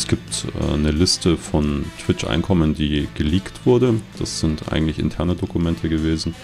es 0.00 0.06
gibt 0.06 0.46
äh, 0.58 0.72
eine 0.72 0.92
Liste 0.92 1.36
von 1.36 1.84
Twitch-Einkommen, 2.02 2.74
die 2.74 3.06
geleakt 3.14 3.66
wurde. 3.66 4.00
Das 4.18 4.40
sind 4.40 4.72
eigentlich 4.72 4.98
interne 4.98 5.34
Dokumente 5.34 5.90
gewesen. 5.90 6.34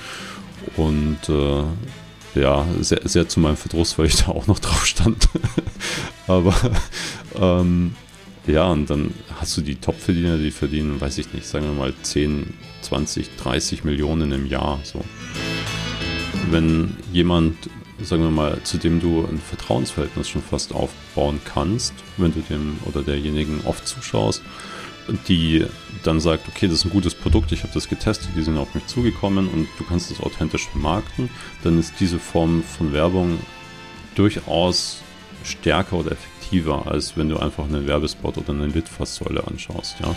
Und 0.77 1.19
äh, 1.31 2.41
ja, 2.41 2.67
sehr, 2.81 3.01
sehr 3.05 3.29
zu 3.29 3.41
meinem 3.41 3.57
Verdruss, 3.57 3.99
weil 3.99 4.07
ich 4.07 4.17
da 4.17 4.33
auch 4.33 4.47
noch 4.47 4.59
drauf 4.67 4.85
stand. 4.85 5.31
Aber 6.27 6.55
ähm, 7.41 7.95
ja, 8.47 8.67
und 8.71 8.91
dann 8.91 9.15
hast 9.41 9.57
du 9.57 9.63
die 9.63 9.77
Top-Verdiener, 9.77 10.37
die 10.37 10.51
verdienen, 10.51 11.01
weiß 11.01 11.17
ich 11.17 11.33
nicht, 11.33 11.47
sagen 11.47 11.65
wir 11.65 11.73
mal 11.73 11.95
10, 12.03 12.53
20, 12.83 13.37
30 13.39 13.85
Millionen 13.85 14.33
im 14.33 14.47
Jahr. 14.47 14.81
So. 14.83 15.03
Wenn 16.51 16.95
jemand, 17.11 17.57
sagen 18.03 18.23
wir 18.23 18.31
mal, 18.31 18.59
zu 18.63 18.79
dem 18.79 19.01
du 19.01 19.25
ein 19.25 19.39
Vertrauensverhältnis 19.39 20.29
schon 20.29 20.43
fast 20.43 20.75
aufbauen 20.75 21.41
kannst, 21.45 21.95
wenn 22.17 22.33
du 22.33 22.41
dem 22.41 22.79
oder 22.85 23.03
derjenigen 23.03 23.61
oft 23.65 23.87
zuschaust, 23.87 24.43
die 25.29 25.65
dann 26.03 26.21
sagt, 26.21 26.49
okay, 26.49 26.67
das 26.67 26.79
ist 26.79 26.85
ein 26.85 26.91
gutes 26.91 27.15
Produkt, 27.15 27.53
ich 27.53 27.63
habe 27.63 27.73
das 27.73 27.89
getestet, 27.89 28.31
die 28.37 28.43
sind 28.43 28.59
auf 28.59 28.75
mich 28.75 28.87
zugekommen 28.87 29.49
und 29.49 29.69
du 29.79 29.85
kannst 29.85 30.11
das 30.11 30.21
authentisch 30.21 30.69
vermarkten, 30.69 31.31
dann 31.63 31.79
ist 31.79 31.95
diese 32.01 32.19
Form 32.19 32.63
von 32.63 32.93
Werbung 32.93 33.39
durchaus 34.15 35.03
stärker 35.45 35.97
oder 35.97 36.13
effektiver, 36.13 36.87
als 36.87 37.17
wenn 37.17 37.29
du 37.29 37.39
einfach 37.39 37.65
einen 37.65 37.87
Werbespot 37.87 38.37
oder 38.37 38.53
eine 38.53 38.67
Litfaßsäule 38.67 39.47
anschaust. 39.47 39.97
Ja. 40.01 40.15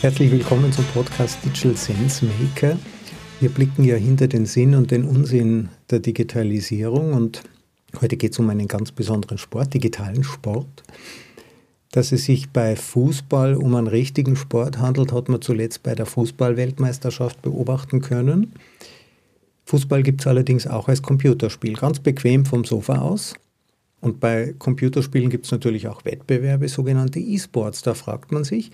Herzlich 0.00 0.30
willkommen 0.30 0.72
zum 0.72 0.84
Podcast 0.94 1.38
Digital 1.44 1.76
Sense 1.76 2.24
Maker. 2.24 2.78
Wir 3.40 3.48
blicken 3.48 3.84
ja 3.84 3.96
hinter 3.96 4.28
den 4.28 4.46
Sinn 4.46 4.74
und 4.74 4.90
den 4.90 5.04
Unsinn 5.04 5.70
der 5.90 5.98
Digitalisierung 5.98 7.14
und 7.14 7.42
Heute 8.00 8.16
geht 8.16 8.32
es 8.32 8.38
um 8.38 8.48
einen 8.50 8.68
ganz 8.68 8.92
besonderen 8.92 9.38
Sport, 9.38 9.74
digitalen 9.74 10.22
Sport. 10.22 10.84
Dass 11.90 12.12
es 12.12 12.24
sich 12.24 12.50
bei 12.50 12.76
Fußball 12.76 13.56
um 13.56 13.74
einen 13.74 13.88
richtigen 13.88 14.36
Sport 14.36 14.78
handelt, 14.78 15.12
hat 15.12 15.28
man 15.28 15.42
zuletzt 15.42 15.82
bei 15.82 15.96
der 15.96 16.06
Fußballweltmeisterschaft 16.06 17.42
beobachten 17.42 18.00
können. 18.00 18.52
Fußball 19.64 20.04
gibt 20.04 20.20
es 20.20 20.28
allerdings 20.28 20.68
auch 20.68 20.88
als 20.88 21.02
Computerspiel, 21.02 21.74
ganz 21.74 21.98
bequem 21.98 22.44
vom 22.44 22.64
Sofa 22.64 22.98
aus. 22.98 23.34
Und 24.00 24.20
bei 24.20 24.54
Computerspielen 24.58 25.30
gibt 25.30 25.46
es 25.46 25.50
natürlich 25.52 25.88
auch 25.88 26.04
Wettbewerbe, 26.04 26.68
sogenannte 26.68 27.18
E-Sports. 27.18 27.82
Da 27.82 27.94
fragt 27.94 28.30
man 28.30 28.44
sich, 28.44 28.70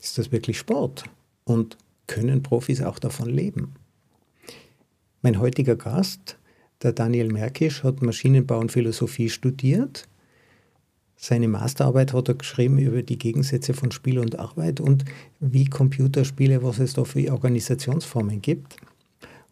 ist 0.00 0.18
das 0.18 0.32
wirklich 0.32 0.58
Sport? 0.58 1.04
Und 1.44 1.78
können 2.08 2.42
Profis 2.42 2.82
auch 2.82 2.98
davon 2.98 3.30
leben? 3.30 3.74
Mein 5.26 5.40
heutiger 5.40 5.74
Gast 5.74 6.38
der 6.82 6.92
Daniel 6.92 7.32
Merkisch 7.32 7.82
hat 7.82 8.00
Maschinenbau 8.00 8.60
und 8.60 8.70
Philosophie 8.70 9.28
studiert. 9.28 10.06
Seine 11.16 11.48
Masterarbeit 11.48 12.12
hat 12.12 12.28
er 12.28 12.34
geschrieben 12.34 12.78
über 12.78 13.02
die 13.02 13.18
Gegensätze 13.18 13.74
von 13.74 13.90
Spiel 13.90 14.20
und 14.20 14.38
Arbeit 14.38 14.78
und 14.78 15.04
wie 15.40 15.64
Computerspiele, 15.64 16.62
was 16.62 16.78
es 16.78 16.92
da 16.92 17.02
für 17.02 17.32
Organisationsformen 17.32 18.40
gibt. 18.40 18.76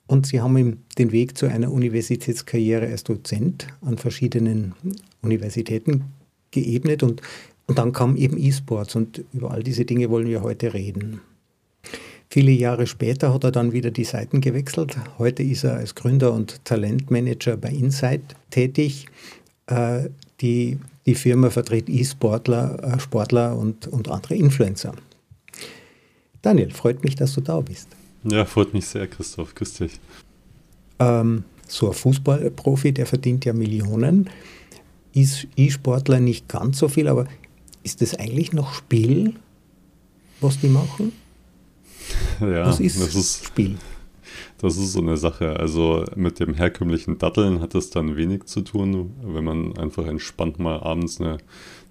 Und 0.06 0.28
sie 0.28 0.40
haben 0.40 0.56
ihm 0.56 0.76
den 0.96 1.10
Weg 1.10 1.36
zu 1.36 1.46
einer 1.46 1.72
Universitätskarriere 1.72 2.86
als 2.86 3.02
Dozent 3.02 3.66
an 3.80 3.98
verschiedenen 3.98 4.74
Universitäten 5.22 6.04
geebnet 6.52 7.02
und, 7.02 7.20
und 7.66 7.78
dann 7.78 7.90
kam 7.90 8.14
eben 8.14 8.38
E-Sports 8.38 8.94
und 8.94 9.24
über 9.32 9.50
all 9.50 9.64
diese 9.64 9.84
Dinge 9.84 10.08
wollen 10.08 10.28
wir 10.28 10.42
heute 10.42 10.72
reden. 10.72 11.20
Viele 12.34 12.50
Jahre 12.50 12.88
später 12.88 13.32
hat 13.32 13.44
er 13.44 13.52
dann 13.52 13.70
wieder 13.70 13.92
die 13.92 14.02
Seiten 14.02 14.40
gewechselt. 14.40 14.96
Heute 15.18 15.44
ist 15.44 15.62
er 15.62 15.74
als 15.76 15.94
Gründer 15.94 16.32
und 16.32 16.64
Talentmanager 16.64 17.56
bei 17.56 17.68
Insight 17.68 18.34
tätig. 18.50 19.06
Äh, 19.68 20.08
die, 20.40 20.80
die 21.06 21.14
Firma 21.14 21.50
vertritt 21.50 21.88
E-Sportler, 21.88 22.82
äh, 22.82 22.98
Sportler 22.98 23.56
und, 23.56 23.86
und 23.86 24.08
andere 24.08 24.34
Influencer. 24.34 24.96
Daniel, 26.42 26.72
freut 26.72 27.04
mich, 27.04 27.14
dass 27.14 27.34
du 27.34 27.40
da 27.40 27.60
bist. 27.60 27.86
Ja, 28.24 28.44
freut 28.44 28.74
mich 28.74 28.86
sehr, 28.86 29.06
Christoph. 29.06 29.54
Grüß 29.54 29.74
dich. 29.74 30.00
Ähm, 30.98 31.44
so 31.68 31.86
ein 31.86 31.94
Fußballprofi, 31.94 32.90
der 32.90 33.06
verdient 33.06 33.44
ja 33.44 33.52
Millionen. 33.52 34.28
Ist 35.12 35.46
E-Sportler 35.54 36.18
nicht 36.18 36.48
ganz 36.48 36.78
so 36.80 36.88
viel, 36.88 37.06
aber 37.06 37.28
ist 37.84 38.02
das 38.02 38.16
eigentlich 38.16 38.52
noch 38.52 38.74
Spiel, 38.74 39.34
was 40.40 40.58
die 40.58 40.66
machen? 40.66 41.12
Ja, 42.40 42.66
Was 42.66 42.80
ist 42.80 43.00
das 43.00 43.14
ist, 43.14 43.46
Spiel? 43.46 43.76
Das 44.58 44.76
ist 44.76 44.92
so 44.92 45.00
eine 45.00 45.16
Sache. 45.16 45.58
Also 45.58 46.04
mit 46.16 46.40
dem 46.40 46.54
herkömmlichen 46.54 47.18
Datteln 47.18 47.60
hat 47.60 47.74
das 47.74 47.90
dann 47.90 48.16
wenig 48.16 48.44
zu 48.44 48.62
tun, 48.62 49.12
wenn 49.22 49.44
man 49.44 49.76
einfach 49.76 50.06
entspannt 50.06 50.58
mal 50.58 50.80
abends 50.80 51.20
eine, 51.20 51.38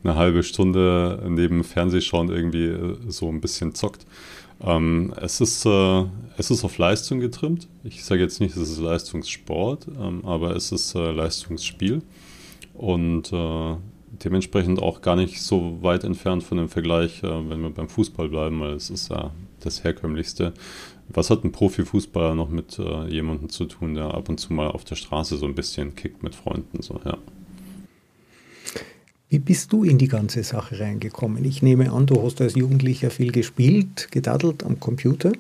eine 0.04 0.16
halbe 0.16 0.44
Stunde 0.44 1.24
neben 1.28 1.64
Fernsehschauen 1.64 2.30
irgendwie 2.30 2.66
äh, 2.66 2.98
so 3.08 3.30
ein 3.30 3.42
bisschen 3.42 3.76
zockt. 3.76 4.06
Ähm, 4.62 5.14
es, 5.22 5.42
ist, 5.42 5.66
äh, 5.66 6.06
es 6.38 6.50
ist 6.50 6.64
auf 6.64 6.78
Leistung 6.78 7.20
getrimmt. 7.20 7.68
Ich 7.84 8.04
sage 8.04 8.22
jetzt 8.22 8.40
nicht, 8.40 8.56
es 8.56 8.70
ist 8.70 8.80
Leistungssport, 8.80 9.88
ähm, 10.00 10.26
aber 10.26 10.56
es 10.56 10.72
ist 10.72 10.96
äh, 10.96 11.12
Leistungsspiel. 11.12 12.02
Und 12.74 13.32
äh, 13.34 13.76
dementsprechend 14.24 14.82
auch 14.82 15.02
gar 15.02 15.16
nicht 15.16 15.42
so 15.42 15.80
weit 15.82 16.04
entfernt 16.04 16.44
von 16.44 16.58
dem 16.58 16.70
Vergleich, 16.70 17.24
äh, 17.24 17.50
wenn 17.50 17.62
wir 17.62 17.70
beim 17.70 17.90
Fußball 17.90 18.30
bleiben, 18.30 18.60
weil 18.62 18.74
es 18.74 18.90
ist 18.90 19.10
ja 19.10 19.32
das 19.66 19.84
Herkömmlichste. 19.84 20.54
Was 21.10 21.30
hat 21.30 21.44
ein 21.44 21.52
Profifußballer 21.52 22.36
noch 22.36 22.50
mit 22.50 22.80
äh, 22.80 23.08
jemandem 23.08 23.50
zu 23.50 23.66
tun, 23.66 23.94
der 23.96 24.14
ab 24.14 24.30
und 24.30 24.40
zu 24.40 24.54
mal 24.54 24.68
auf 24.68 24.84
der 24.84 24.96
Straße 24.96 25.38
so 25.38 25.46
ein 25.46 25.56
bisschen 25.56 25.96
kickt 25.96 26.24
mit 26.24 26.36
Freunden? 26.36 26.82
So, 26.82 27.00
ja. 27.06 27.18
Wie 29.30 29.40
bist 29.40 29.74
du 29.74 29.84
in 29.84 29.98
die 29.98 30.08
ganze 30.08 30.44
Sache 30.44 30.80
reingekommen? 30.80 31.44
Ich 31.44 31.62
nehme 31.62 31.92
an, 31.92 32.06
du 32.06 32.22
hast 32.22 32.40
als 32.40 32.56
Jugendlicher 32.56 33.10
viel 33.10 33.32
gespielt, 33.32 34.10
gedaddelt 34.12 34.64
am 34.64 34.80
Computer. 34.80 35.32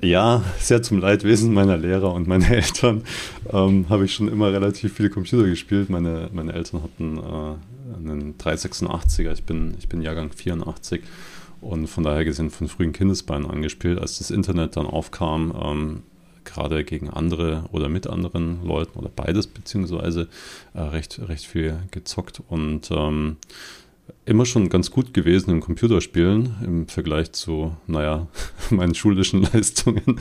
Ja, 0.00 0.42
sehr 0.58 0.82
zum 0.82 0.98
Leidwesen 0.98 1.52
meiner 1.52 1.76
Lehrer 1.76 2.14
und 2.14 2.26
meiner 2.26 2.50
Eltern 2.50 3.02
ähm, 3.52 3.86
habe 3.90 4.06
ich 4.06 4.14
schon 4.14 4.28
immer 4.28 4.52
relativ 4.52 4.94
viel 4.94 5.10
Computer 5.10 5.46
gespielt. 5.46 5.90
Meine, 5.90 6.30
meine 6.32 6.54
Eltern 6.54 6.82
hatten 6.82 7.18
äh, 7.18 8.08
einen 8.08 8.38
386er, 8.38 9.32
ich 9.32 9.44
bin, 9.44 9.74
ich 9.78 9.88
bin 9.88 10.00
Jahrgang 10.00 10.32
84 10.32 11.02
und 11.60 11.86
von 11.86 12.04
daher 12.04 12.24
gesehen 12.24 12.50
von 12.50 12.68
frühen 12.68 12.92
Kindesbeinen 12.92 13.50
angespielt, 13.50 13.98
als 13.98 14.18
das 14.18 14.30
Internet 14.30 14.76
dann 14.76 14.86
aufkam, 14.86 15.54
ähm, 15.62 16.02
gerade 16.44 16.84
gegen 16.84 17.10
andere 17.10 17.64
oder 17.72 17.88
mit 17.88 18.06
anderen 18.06 18.64
Leuten 18.64 18.98
oder 18.98 19.10
beides 19.14 19.46
beziehungsweise 19.46 20.28
äh, 20.74 20.80
recht, 20.80 21.20
recht 21.28 21.46
viel 21.46 21.78
gezockt 21.90 22.42
und 22.48 22.90
ähm, 22.90 23.36
immer 24.24 24.46
schon 24.46 24.68
ganz 24.68 24.90
gut 24.90 25.14
gewesen 25.14 25.50
im 25.50 25.60
Computerspielen 25.60 26.54
im 26.64 26.88
Vergleich 26.88 27.32
zu, 27.32 27.76
naja, 27.86 28.26
meinen 28.70 28.94
schulischen 28.94 29.42
Leistungen. 29.52 30.20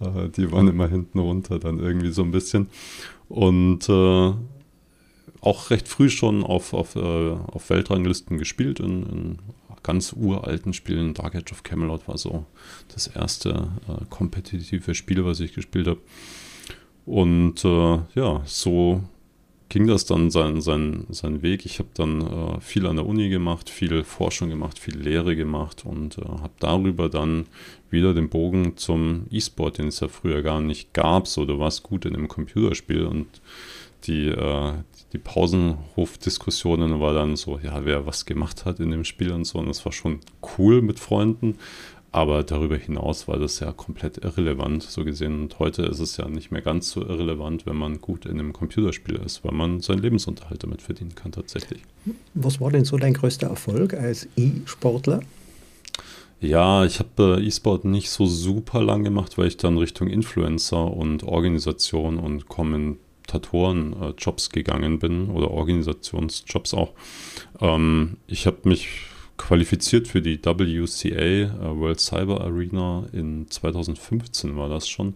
Äh, 0.00 0.28
die 0.36 0.50
waren 0.52 0.68
immer 0.68 0.88
hinten 0.88 1.18
runter 1.18 1.58
dann 1.58 1.78
irgendwie 1.78 2.10
so 2.10 2.22
ein 2.22 2.30
bisschen. 2.30 2.68
Und 3.28 3.88
äh, 3.88 4.32
auch 5.40 5.70
recht 5.70 5.88
früh 5.88 6.10
schon 6.10 6.42
auf, 6.42 6.72
auf, 6.72 6.96
äh, 6.96 6.98
auf 6.98 7.70
Weltranglisten 7.70 8.38
gespielt 8.38 8.80
in, 8.80 9.02
in 9.04 9.38
ganz 9.82 10.12
uralten 10.12 10.72
Spielen. 10.72 11.14
Dark 11.14 11.34
Age 11.34 11.52
of 11.52 11.62
Camelot 11.62 12.08
war 12.08 12.18
so 12.18 12.46
das 12.92 13.06
erste 13.06 13.68
äh, 13.88 14.04
kompetitive 14.10 14.94
Spiel, 14.94 15.24
was 15.24 15.40
ich 15.40 15.54
gespielt 15.54 15.86
habe. 15.86 16.00
Und 17.06 17.64
äh, 17.64 17.98
ja, 18.14 18.42
so 18.44 19.02
ging 19.68 19.86
das 19.86 20.06
dann 20.06 20.30
seinen 20.30 20.60
sein, 20.60 21.06
sein 21.10 21.42
Weg. 21.42 21.66
Ich 21.66 21.78
habe 21.78 21.88
dann 21.94 22.22
äh, 22.22 22.60
viel 22.60 22.86
an 22.86 22.96
der 22.96 23.06
Uni 23.06 23.28
gemacht, 23.28 23.68
viel 23.68 24.02
Forschung 24.02 24.48
gemacht, 24.48 24.78
viel 24.78 24.96
Lehre 24.96 25.36
gemacht 25.36 25.84
und 25.84 26.18
äh, 26.18 26.22
habe 26.22 26.52
darüber 26.58 27.08
dann 27.08 27.46
wieder 27.90 28.14
den 28.14 28.28
Bogen 28.28 28.76
zum 28.76 29.26
E-Sport, 29.30 29.78
den 29.78 29.88
es 29.88 30.00
ja 30.00 30.08
früher 30.08 30.42
gar 30.42 30.60
nicht 30.60 30.94
gab. 30.94 31.26
So, 31.28 31.44
du 31.44 31.58
warst 31.58 31.82
gut 31.82 32.04
in 32.04 32.14
einem 32.14 32.28
Computerspiel 32.28 33.04
und 33.04 33.26
die, 34.04 34.28
äh, 34.28 34.72
die 35.12 35.18
Pausenhofdiskussionen 35.18 37.00
war 37.00 37.14
dann 37.14 37.36
so, 37.36 37.58
ja, 37.62 37.84
wer 37.84 38.06
was 38.06 38.26
gemacht 38.26 38.64
hat 38.64 38.78
in 38.78 38.90
dem 38.90 39.04
Spiel 39.04 39.32
und 39.32 39.44
so. 39.44 39.58
Und 39.58 39.68
das 39.68 39.84
war 39.84 39.92
schon 39.92 40.20
cool 40.58 40.82
mit 40.82 40.98
Freunden. 40.98 41.56
Aber 42.10 42.42
darüber 42.42 42.76
hinaus 42.76 43.28
war 43.28 43.38
das 43.38 43.60
ja 43.60 43.70
komplett 43.70 44.18
irrelevant, 44.24 44.82
so 44.82 45.04
gesehen. 45.04 45.42
Und 45.42 45.58
heute 45.58 45.82
ist 45.82 46.00
es 46.00 46.16
ja 46.16 46.26
nicht 46.28 46.50
mehr 46.50 46.62
ganz 46.62 46.90
so 46.90 47.02
irrelevant, 47.02 47.66
wenn 47.66 47.76
man 47.76 48.00
gut 48.00 48.24
in 48.24 48.38
einem 48.38 48.52
Computerspiel 48.54 49.16
ist, 49.16 49.44
weil 49.44 49.52
man 49.52 49.80
seinen 49.80 50.00
Lebensunterhalt 50.00 50.62
damit 50.62 50.80
verdienen 50.80 51.14
kann 51.14 51.32
tatsächlich. 51.32 51.82
Was 52.32 52.60
war 52.60 52.70
denn 52.70 52.86
so 52.86 52.96
dein 52.96 53.12
größter 53.12 53.48
Erfolg 53.48 53.92
als 53.92 54.26
E-Sportler? 54.36 55.20
Ja, 56.40 56.84
ich 56.84 56.98
habe 56.98 57.40
äh, 57.40 57.46
E-Sport 57.46 57.84
nicht 57.84 58.10
so 58.10 58.24
super 58.24 58.82
lang 58.82 59.04
gemacht, 59.04 59.36
weil 59.36 59.48
ich 59.48 59.56
dann 59.56 59.76
Richtung 59.76 60.08
Influencer 60.08 60.90
und 60.90 61.24
Organisation 61.24 62.18
und 62.18 62.48
Kommentar 62.48 63.07
Kommentatoren-Jobs 63.28 64.50
gegangen 64.50 64.98
bin 64.98 65.30
oder 65.30 65.50
Organisationsjobs 65.50 66.74
auch. 66.74 66.92
Ähm, 67.60 68.16
ich 68.26 68.46
habe 68.46 68.68
mich 68.68 68.88
qualifiziert 69.36 70.08
für 70.08 70.20
die 70.20 70.40
WCA 70.42 71.70
uh, 71.70 71.78
World 71.78 72.00
Cyber 72.00 72.40
Arena 72.40 73.04
in 73.12 73.48
2015 73.48 74.56
war 74.56 74.68
das 74.68 74.88
schon. 74.88 75.14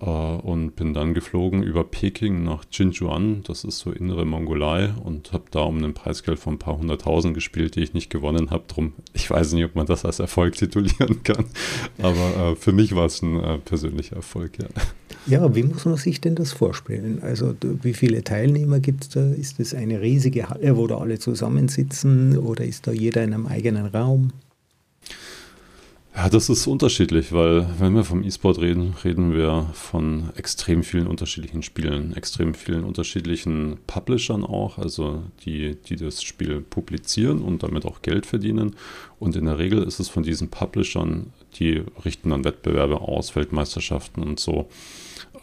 Äh, 0.00 0.04
und 0.04 0.76
bin 0.76 0.92
dann 0.94 1.14
geflogen 1.14 1.62
über 1.62 1.82
Peking 1.82 2.44
nach 2.44 2.64
Jinjuan, 2.70 3.42
das 3.44 3.64
ist 3.64 3.78
so 3.78 3.90
innere 3.90 4.24
Mongolei, 4.26 4.92
und 5.02 5.32
habe 5.32 5.44
da 5.50 5.62
um 5.62 5.82
ein 5.82 5.94
Preisgeld 5.94 6.38
von 6.38 6.54
ein 6.54 6.58
paar 6.58 6.78
hunderttausend 6.78 7.34
gespielt, 7.34 7.74
die 7.74 7.80
ich 7.80 7.94
nicht 7.94 8.10
gewonnen 8.10 8.50
habe. 8.50 8.64
Drum, 8.68 8.92
ich 9.14 9.30
weiß 9.30 9.52
nicht, 9.54 9.64
ob 9.64 9.74
man 9.74 9.86
das 9.86 10.04
als 10.04 10.18
Erfolg 10.18 10.56
titulieren 10.56 11.22
kann, 11.22 11.46
aber 11.98 12.50
äh, 12.50 12.56
für 12.56 12.72
mich 12.72 12.94
war 12.94 13.06
es 13.06 13.22
ein 13.22 13.42
äh, 13.42 13.58
persönlicher 13.58 14.16
Erfolg, 14.16 14.58
ja. 14.58 14.68
Ja, 15.28 15.54
wie 15.54 15.62
muss 15.62 15.84
man 15.84 15.96
sich 15.96 16.22
denn 16.22 16.36
das 16.36 16.52
vorstellen? 16.52 17.18
Also 17.22 17.54
wie 17.82 17.92
viele 17.92 18.24
Teilnehmer 18.24 18.80
gibt 18.80 19.04
es 19.04 19.08
da? 19.10 19.30
Ist 19.30 19.60
das 19.60 19.74
eine 19.74 20.00
riesige 20.00 20.48
Halle, 20.48 20.76
wo 20.76 20.86
da 20.86 20.96
alle 20.96 21.18
zusammensitzen 21.18 22.38
oder 22.38 22.64
ist 22.64 22.86
da 22.86 22.92
jeder 22.92 23.22
in 23.22 23.34
einem 23.34 23.46
eigenen 23.46 23.86
Raum? 23.86 24.32
Ja, 26.16 26.28
das 26.28 26.48
ist 26.48 26.66
unterschiedlich, 26.66 27.32
weil 27.32 27.68
wenn 27.78 27.94
wir 27.94 28.02
vom 28.02 28.24
E-Sport 28.24 28.58
reden, 28.58 28.94
reden 29.04 29.34
wir 29.34 29.68
von 29.72 30.30
extrem 30.34 30.82
vielen 30.82 31.06
unterschiedlichen 31.06 31.62
Spielen, 31.62 32.16
extrem 32.16 32.54
vielen 32.54 32.82
unterschiedlichen 32.82 33.76
Publishern 33.86 34.44
auch, 34.44 34.78
also 34.78 35.22
die, 35.44 35.76
die 35.76 35.94
das 35.94 36.22
Spiel 36.22 36.60
publizieren 36.60 37.40
und 37.40 37.62
damit 37.62 37.84
auch 37.84 38.02
Geld 38.02 38.26
verdienen. 38.26 38.74
Und 39.20 39.36
in 39.36 39.44
der 39.44 39.58
Regel 39.58 39.82
ist 39.84 40.00
es 40.00 40.08
von 40.08 40.24
diesen 40.24 40.48
Publishern, 40.48 41.32
die 41.60 41.84
richten 42.04 42.30
dann 42.30 42.44
Wettbewerbe 42.44 43.00
aus, 43.00 43.36
Weltmeisterschaften 43.36 44.22
und 44.22 44.40
so, 44.40 44.68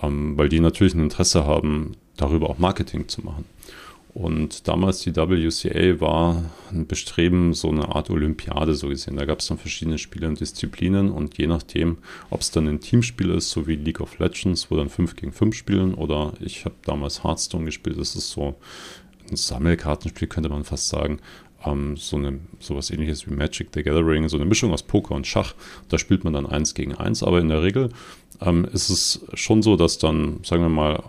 ähm, 0.01 0.37
weil 0.37 0.49
die 0.49 0.59
natürlich 0.59 0.93
ein 0.93 1.01
Interesse 1.01 1.45
haben, 1.45 1.93
darüber 2.17 2.49
auch 2.49 2.57
Marketing 2.57 3.07
zu 3.07 3.21
machen. 3.21 3.45
Und 4.15 4.69
damals 4.69 5.01
die 5.01 5.13
WCA 5.13 5.99
war 5.99 6.49
ein 6.71 6.87
Bestreben, 6.87 7.53
so 7.53 7.69
eine 7.69 7.93
Art 7.93 8.09
Olympiade 8.09 8.73
so 8.73 8.87
gesehen. 8.87 9.17
Da 9.17 9.25
gab 9.25 9.39
es 9.39 9.47
dann 9.47 9.57
verschiedene 9.57 9.97
Spiele 9.97 10.29
und 10.29 10.39
Disziplinen 10.39 11.11
und 11.11 11.37
je 11.37 11.47
nachdem, 11.47 11.97
ob 12.29 12.39
es 12.39 12.49
dann 12.49 12.69
ein 12.69 12.79
Teamspiel 12.79 13.31
ist, 13.31 13.49
so 13.49 13.67
wie 13.67 13.75
League 13.75 13.99
of 13.99 14.17
Legends, 14.17 14.71
wo 14.71 14.77
dann 14.77 14.87
5 14.87 15.17
gegen 15.17 15.33
5 15.33 15.53
spielen 15.53 15.93
oder 15.93 16.31
ich 16.39 16.63
habe 16.63 16.75
damals 16.85 17.25
Hearthstone 17.25 17.65
gespielt, 17.65 17.99
das 17.99 18.15
ist 18.15 18.29
so 18.29 18.55
ein 19.29 19.35
Sammelkartenspiel, 19.35 20.29
könnte 20.29 20.47
man 20.49 20.63
fast 20.63 20.87
sagen. 20.87 21.19
Ähm, 21.65 21.97
so 21.97 22.17
eine, 22.17 22.39
sowas 22.59 22.91
ähnliches 22.91 23.27
wie 23.27 23.33
Magic 23.33 23.69
the 23.73 23.83
Gathering, 23.83 24.27
so 24.29 24.37
eine 24.37 24.45
Mischung 24.45 24.71
aus 24.71 24.83
Poker 24.83 25.15
und 25.15 25.27
Schach. 25.27 25.53
Da 25.89 25.97
spielt 25.97 26.23
man 26.23 26.33
dann 26.33 26.45
1 26.45 26.73
gegen 26.73 26.95
1, 26.95 27.23
aber 27.23 27.39
in 27.39 27.49
der 27.49 27.63
Regel 27.63 27.89
ähm, 28.41 28.65
ist 28.65 28.89
es 28.89 29.25
schon 29.33 29.61
so, 29.61 29.75
dass 29.75 29.97
dann, 29.97 30.39
sagen 30.43 30.61
wir 30.61 30.69
mal, 30.69 31.03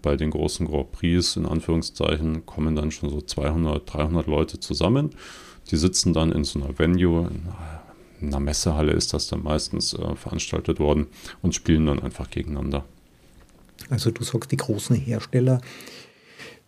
bei 0.00 0.16
den 0.16 0.30
großen 0.30 0.66
Grand 0.66 0.92
Prix 0.92 1.36
in 1.36 1.46
Anführungszeichen 1.46 2.46
kommen 2.46 2.74
dann 2.76 2.90
schon 2.90 3.10
so 3.10 3.20
200, 3.20 3.92
300 3.92 4.26
Leute 4.26 4.60
zusammen. 4.60 5.10
Die 5.70 5.76
sitzen 5.76 6.12
dann 6.12 6.32
in 6.32 6.44
so 6.44 6.60
einer 6.60 6.78
Venue, 6.78 7.30
in 8.20 8.28
einer 8.28 8.40
Messehalle 8.40 8.92
ist 8.92 9.12
das 9.12 9.28
dann 9.28 9.42
meistens 9.42 9.94
äh, 9.94 10.16
veranstaltet 10.16 10.78
worden 10.78 11.06
und 11.42 11.54
spielen 11.54 11.86
dann 11.86 12.00
einfach 12.00 12.30
gegeneinander. 12.30 12.84
Also 13.90 14.10
du 14.10 14.22
sagst 14.22 14.52
die 14.52 14.56
großen 14.56 14.96
Hersteller, 14.96 15.60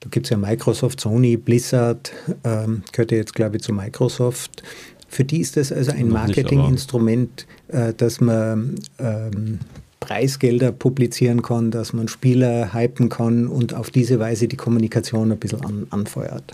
da 0.05 0.11
gibt 0.11 0.27
es 0.27 0.31
ja 0.31 0.37
Microsoft, 0.37 1.01
Sony, 1.01 1.39
Blizzard, 1.39 2.13
ähm, 2.45 2.83
gehört 2.93 3.11
ja 3.11 3.17
jetzt 3.17 3.35
glaube 3.35 3.57
ich 3.57 3.63
zu 3.63 3.73
Microsoft. 3.73 4.63
Für 5.09 5.25
die 5.25 5.41
ist 5.41 5.57
das 5.57 5.73
also 5.73 5.93
ein 5.93 6.09
Marketinginstrument, 6.09 7.47
äh, 7.69 7.95
dass 7.95 8.21
man 8.21 8.75
ähm, 8.99 9.61
Preisgelder 10.01 10.73
publizieren 10.73 11.41
kann, 11.41 11.71
dass 11.71 11.95
man 11.95 12.09
Spieler 12.09 12.75
hypen 12.75 13.09
kann 13.09 13.47
und 13.47 13.73
auf 13.73 13.91
diese 13.91 14.19
Weise 14.19 14.47
die 14.47 14.57
Kommunikation 14.57 15.33
ein 15.33 15.39
bisschen 15.39 15.65
an, 15.65 15.87
anfeuert. 15.89 16.53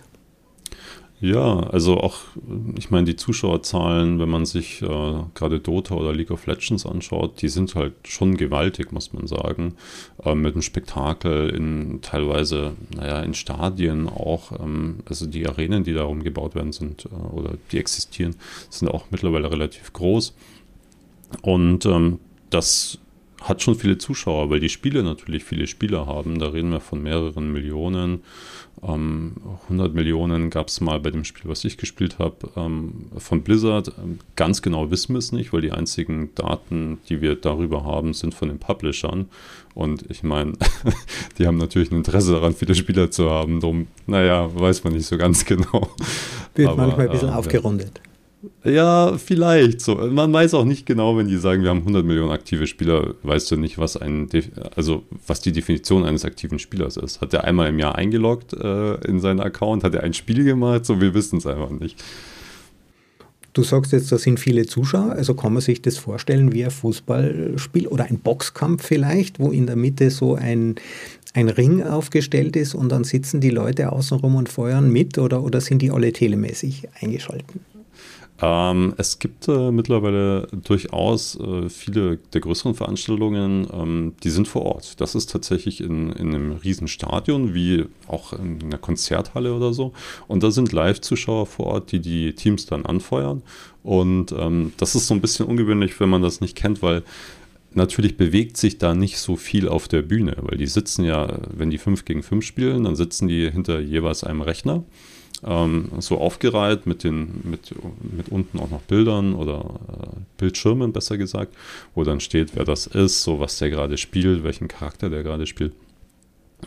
Ja, 1.23 1.61
also 1.61 1.99
auch, 1.99 2.17
ich 2.79 2.91
meine, 2.91 3.05
die 3.05 3.17
Zuschauerzahlen, 3.17 4.19
wenn 4.19 4.31
man 4.31 4.47
sich 4.47 4.81
äh, 4.81 4.87
gerade 5.35 5.61
Dota 5.61 5.95
oder 5.95 6.15
League 6.15 6.31
of 6.31 6.47
Legends 6.47 6.87
anschaut, 6.87 7.43
die 7.43 7.51
sind 7.51 7.75
halt 7.75 7.93
schon 8.05 8.39
gewaltig, 8.39 8.91
muss 8.91 9.13
man 9.13 9.27
sagen. 9.27 9.75
Äh, 10.25 10.35
mit 10.35 10.55
einem 10.55 10.63
Spektakel 10.63 11.51
in 11.51 12.01
teilweise, 12.01 12.73
naja, 12.97 13.21
in 13.21 13.35
Stadien 13.35 14.09
auch. 14.09 14.59
Ähm, 14.61 15.01
also 15.05 15.27
die 15.27 15.47
Arenen, 15.47 15.85
die 15.85 15.93
darum 15.93 16.23
gebaut 16.25 16.55
werden, 16.55 16.73
sind 16.73 17.05
äh, 17.05 17.35
oder 17.35 17.53
die 17.71 17.79
existieren, 17.79 18.37
sind 18.71 18.89
auch 18.89 19.05
mittlerweile 19.11 19.51
relativ 19.51 19.93
groß. 19.93 20.35
Und 21.43 21.85
ähm, 21.85 22.19
das 22.49 22.99
hat 23.43 23.63
schon 23.63 23.75
viele 23.75 23.99
Zuschauer, 23.99 24.51
weil 24.51 24.61
die 24.61 24.69
Spiele 24.69 25.03
natürlich 25.03 25.45
viele 25.45 25.67
Spieler 25.67 26.07
haben. 26.07 26.39
Da 26.39 26.49
reden 26.49 26.71
wir 26.71 26.81
von 26.81 27.03
mehreren 27.03 27.53
Millionen. 27.53 28.21
Ähm, 28.83 29.37
100 29.65 29.95
Millionen 29.95 30.49
gab 30.49 30.69
es 30.69 30.81
mal 30.81 31.01
bei 31.01 31.11
dem 31.11 31.25
Spiel, 31.25 31.51
was 31.51 31.65
ich 31.65 31.77
gespielt 31.77 32.19
habe, 32.19 32.51
ähm, 32.57 33.07
von 33.19 33.43
Blizzard. 33.43 33.93
Ähm, 34.03 34.19
ganz 34.37 34.63
genau 34.63 34.91
wissen 34.91 35.15
wir 35.15 35.19
es 35.19 35.33
nicht, 35.33 35.53
weil 35.53 35.61
die 35.61 35.73
einzigen 35.73 36.35
Daten, 36.35 36.99
die 37.09 37.21
wir 37.21 37.37
darüber 37.37 37.85
haben, 37.85 38.15
sind 38.15 38.35
von 38.35 38.49
den 38.49 38.59
Publishern. 38.59 39.29
Und 39.75 40.11
ich 40.11 40.23
meine, 40.23 40.55
die 41.39 41.47
haben 41.47 41.59
natürlich 41.59 41.91
ein 41.91 41.97
Interesse 41.97 42.33
daran, 42.33 42.55
viele 42.55 42.75
Spieler 42.75 43.11
zu 43.11 43.29
haben. 43.31 43.61
Darum, 43.61 43.87
naja, 44.07 44.49
weiß 44.53 44.85
man 44.85 44.95
nicht 44.95 45.07
so 45.07 45.19
ganz 45.19 45.45
genau. 45.45 45.91
Wird 46.55 46.69
Aber, 46.69 46.87
manchmal 46.87 47.07
ein 47.07 47.13
bisschen 47.13 47.29
äh, 47.29 47.33
aufgerundet. 47.33 48.01
Ja, 48.65 49.19
vielleicht 49.19 49.83
so. 49.83 49.97
Man 49.97 50.33
weiß 50.33 50.55
auch 50.55 50.65
nicht 50.65 50.87
genau, 50.87 51.17
wenn 51.17 51.29
die 51.29 51.37
sagen, 51.37 51.63
wir 51.63 51.69
haben 51.71 51.81
100 51.81 52.05
Millionen 52.05 52.31
aktive 52.31 52.67
Spieler, 52.67 53.15
weißt 53.23 53.51
du 53.51 53.57
nicht, 53.57 53.77
was 53.77 53.99
ein, 53.99 54.29
also 54.77 55.03
was 55.27 55.41
die 55.41 55.53
Definition 55.53 56.05
eines 56.05 56.25
aktiven 56.25 56.59
Spielers 56.59 56.97
ist. 56.97 57.21
Hat 57.21 57.35
er 57.35 57.45
einmal 57.45 57.69
im 57.69 57.79
Jahr 57.79 57.97
eingeloggt 57.97 58.55
äh, 58.55 58.95
in 59.07 59.21
seinen 59.21 59.41
Account, 59.41 59.85
hat 59.85 59.95
er 59.95 60.05
ein 60.05 60.15
Spiel 60.15 60.45
gemacht, 60.45 60.87
so 60.87 61.01
wir 61.03 61.13
wissen 61.13 61.37
es 61.39 61.47
einfach 61.47 61.71
nicht. 61.71 62.03
Du 63.53 63.63
sagst 63.63 63.93
jetzt, 63.93 64.13
da 64.13 64.17
sind 64.17 64.39
viele 64.39 64.65
Zuschauer, 64.65 65.13
also 65.13 65.35
kann 65.35 65.53
man 65.53 65.61
sich 65.61 65.83
das 65.83 65.99
vorstellen 65.99 66.53
wie 66.53 66.65
ein 66.65 66.71
Fußballspiel 66.71 67.89
oder 67.89 68.05
ein 68.05 68.21
Boxkampf 68.21 68.87
vielleicht, 68.87 69.41
wo 69.41 69.51
in 69.51 69.67
der 69.67 69.77
Mitte 69.77 70.11
so 70.11 70.37
ein, 70.37 70.77
ein 71.35 71.49
Ring 71.49 71.83
aufgestellt 71.83 72.55
ist 72.57 72.75
und 72.75 72.91
dann 72.91 73.05
sitzen 73.05 73.41
die 73.41 73.51
Leute 73.51 73.91
außenrum 73.91 74.37
und 74.37 74.49
feuern 74.49 74.91
mit 74.91 75.19
oder, 75.19 75.43
oder 75.43 75.61
sind 75.61 75.83
die 75.83 75.91
alle 75.91 76.13
telemäßig 76.13 76.89
eingeschalten? 77.01 77.61
Ähm, 78.43 78.95
es 78.97 79.19
gibt 79.19 79.49
äh, 79.49 79.71
mittlerweile 79.71 80.49
durchaus 80.53 81.39
äh, 81.39 81.69
viele 81.69 82.17
der 82.33 82.41
größeren 82.41 82.75
Veranstaltungen, 82.75 83.67
ähm, 83.73 84.15
die 84.23 84.31
sind 84.31 84.49
vor 84.49 84.63
Ort. 84.63 85.01
Das 85.01 85.15
ist 85.15 85.31
tatsächlich 85.31 85.83
in, 85.83 86.11
in 86.13 86.35
einem 86.35 86.53
riesen 86.53 86.89
Stadion, 86.89 87.53
wie 87.53 87.85
auch 88.07 88.33
in 88.33 88.63
einer 88.63 88.79
Konzerthalle 88.79 89.55
oder 89.55 89.75
so. 89.75 89.93
Und 90.27 90.43
da 90.43 90.51
sind 90.51 90.73
Live-Zuschauer 90.73 91.47
vor 91.47 91.67
Ort, 91.67 91.93
die 91.93 92.01
die 92.01 92.35
Teams 92.35 92.65
dann 92.65 92.87
anfeuern. 92.87 93.43
Und 93.83 94.33
ähm, 94.33 94.73
das 94.79 94.95
ist 94.95 95.07
so 95.07 95.15
ein 95.15 95.21
bisschen 95.21 95.47
ungewöhnlich, 95.47 96.01
wenn 96.01 96.09
man 96.09 96.23
das 96.23 96.41
nicht 96.41 96.57
kennt, 96.57 96.83
weil 96.83 97.03
natürlich 97.75 98.17
bewegt 98.17 98.57
sich 98.57 98.79
da 98.79 98.95
nicht 98.95 99.19
so 99.19 99.37
viel 99.37 99.69
auf 99.69 99.87
der 99.87 100.03
Bühne, 100.03 100.37
weil 100.41 100.57
die 100.57 100.67
sitzen 100.67 101.05
ja, 101.05 101.39
wenn 101.53 101.71
die 101.71 101.79
5 101.79 102.05
gegen 102.05 102.23
5 102.23 102.45
spielen, 102.45 102.85
dann 102.85 102.97
sitzen 102.97 103.29
die 103.29 103.51
hinter 103.51 103.81
jeweils 103.81 104.25
einem 104.25 104.41
Rechner 104.41 104.83
ähm, 105.45 105.91
so 106.01 106.19
aufgereiht 106.19 106.87
mit, 106.87 107.05
den, 107.05 107.41
mit, 107.45 107.75
mit 108.03 108.29
unten 108.29 108.59
auch 108.59 108.71
noch 108.71 108.83
Bildern 108.83 109.35
oder 109.35 109.81
äh, 109.89 110.17
Bildschirmen, 110.39 110.93
besser 110.93 111.19
gesagt, 111.19 111.55
wo 111.95 112.05
dann 112.05 112.21
steht, 112.21 112.55
wer 112.55 112.65
das 112.65 112.87
ist, 112.87 113.23
so 113.23 113.41
was 113.41 113.59
der 113.59 113.71
gerade 113.71 113.97
spielt, 113.97 114.45
welchen 114.45 114.69
Charakter 114.69 115.11
der 115.11 115.23
gerade 115.23 115.47
spielt. 115.47 115.73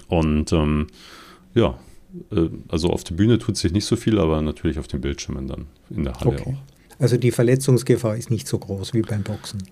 Und 0.07 0.51
ähm, 0.53 0.87
ja, 1.53 1.77
äh, 2.31 2.49
also 2.67 2.89
auf 2.89 3.03
der 3.03 3.15
Bühne 3.15 3.37
tut 3.39 3.57
sich 3.57 3.71
nicht 3.71 3.85
so 3.85 3.95
viel, 3.95 4.19
aber 4.19 4.41
natürlich 4.41 4.79
auf 4.79 4.87
den 4.87 5.01
Bildschirmen 5.01 5.47
dann 5.47 5.67
in 5.89 6.03
der 6.03 6.13
Halle 6.13 6.31
okay. 6.31 6.55
auch. 6.55 6.99
Also 6.99 7.17
die 7.17 7.31
Verletzungsgefahr 7.31 8.15
ist 8.15 8.29
nicht 8.29 8.47
so 8.47 8.57
groß 8.57 8.93
wie 8.93 9.01
beim 9.01 9.23
Boxen. 9.23 9.63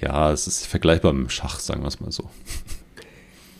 Ja, 0.00 0.32
es 0.32 0.46
ist 0.46 0.66
vergleichbar 0.66 1.12
mit 1.12 1.28
dem 1.28 1.30
Schach, 1.30 1.58
sagen 1.58 1.82
wir 1.82 1.88
es 1.88 2.00
mal 2.00 2.12
so. 2.12 2.28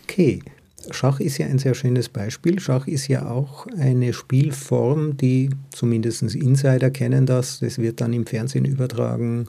Okay, 0.04 0.42
Schach 0.91 1.21
ist 1.21 1.38
ja 1.38 1.47
ein 1.47 1.59
sehr 1.59 1.75
schönes 1.75 2.09
Beispiel. 2.09 2.59
Schach 2.61 2.87
ist 2.87 3.09
ja 3.09 3.29
auch 3.31 3.67
eine 3.79 4.12
Spielform, 4.12 5.17
die 5.17 5.50
zumindest 5.71 6.23
Insider 6.23 6.91
kennen 6.91 7.26
das. 7.26 7.61
Das 7.61 7.79
wird 7.79 8.00
dann 8.00 8.12
im 8.12 8.26
Fernsehen 8.26 8.64
übertragen. 8.64 9.47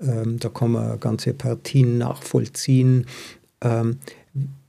Ähm, 0.00 0.38
da 0.38 0.48
kann 0.48 0.72
man 0.72 0.98
ganze 1.00 1.34
Partien 1.34 1.98
nachvollziehen. 1.98 3.06
Ähm, 3.60 3.98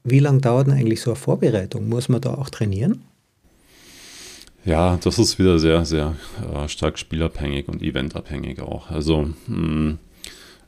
wie 0.03 0.19
lange 0.19 0.41
dauert 0.41 0.67
denn 0.67 0.73
eigentlich 0.73 1.01
so 1.01 1.11
eine 1.11 1.15
Vorbereitung? 1.15 1.87
Muss 1.89 2.09
man 2.09 2.21
da 2.21 2.33
auch 2.33 2.49
trainieren? 2.49 3.03
Ja, 4.65 4.97
das 5.03 5.19
ist 5.19 5.39
wieder 5.39 5.59
sehr, 5.59 5.83
sehr 5.83 6.15
äh, 6.53 6.67
stark 6.69 6.97
spielabhängig 6.97 7.67
und 7.67 7.81
eventabhängig 7.81 8.61
auch. 8.61 8.89
Also 8.89 9.29
mh, 9.47 9.57
hm, 9.57 9.99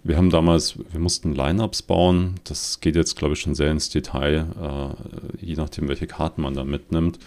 wir 0.05 0.17
haben 0.17 0.29
damals, 0.29 0.77
wir 0.77 0.99
mussten 0.99 1.33
Lineups 1.33 1.81
bauen. 1.81 2.35
Das 2.43 2.79
geht 2.79 2.95
jetzt, 2.95 3.15
glaube 3.15 3.33
ich, 3.33 3.39
schon 3.39 3.55
sehr 3.55 3.71
ins 3.71 3.89
Detail, 3.89 4.45
äh, 4.61 5.43
je 5.43 5.55
nachdem, 5.55 5.87
welche 5.87 6.05
Karten 6.05 6.43
man 6.43 6.53
da 6.53 6.63
mitnimmt. 6.63 7.17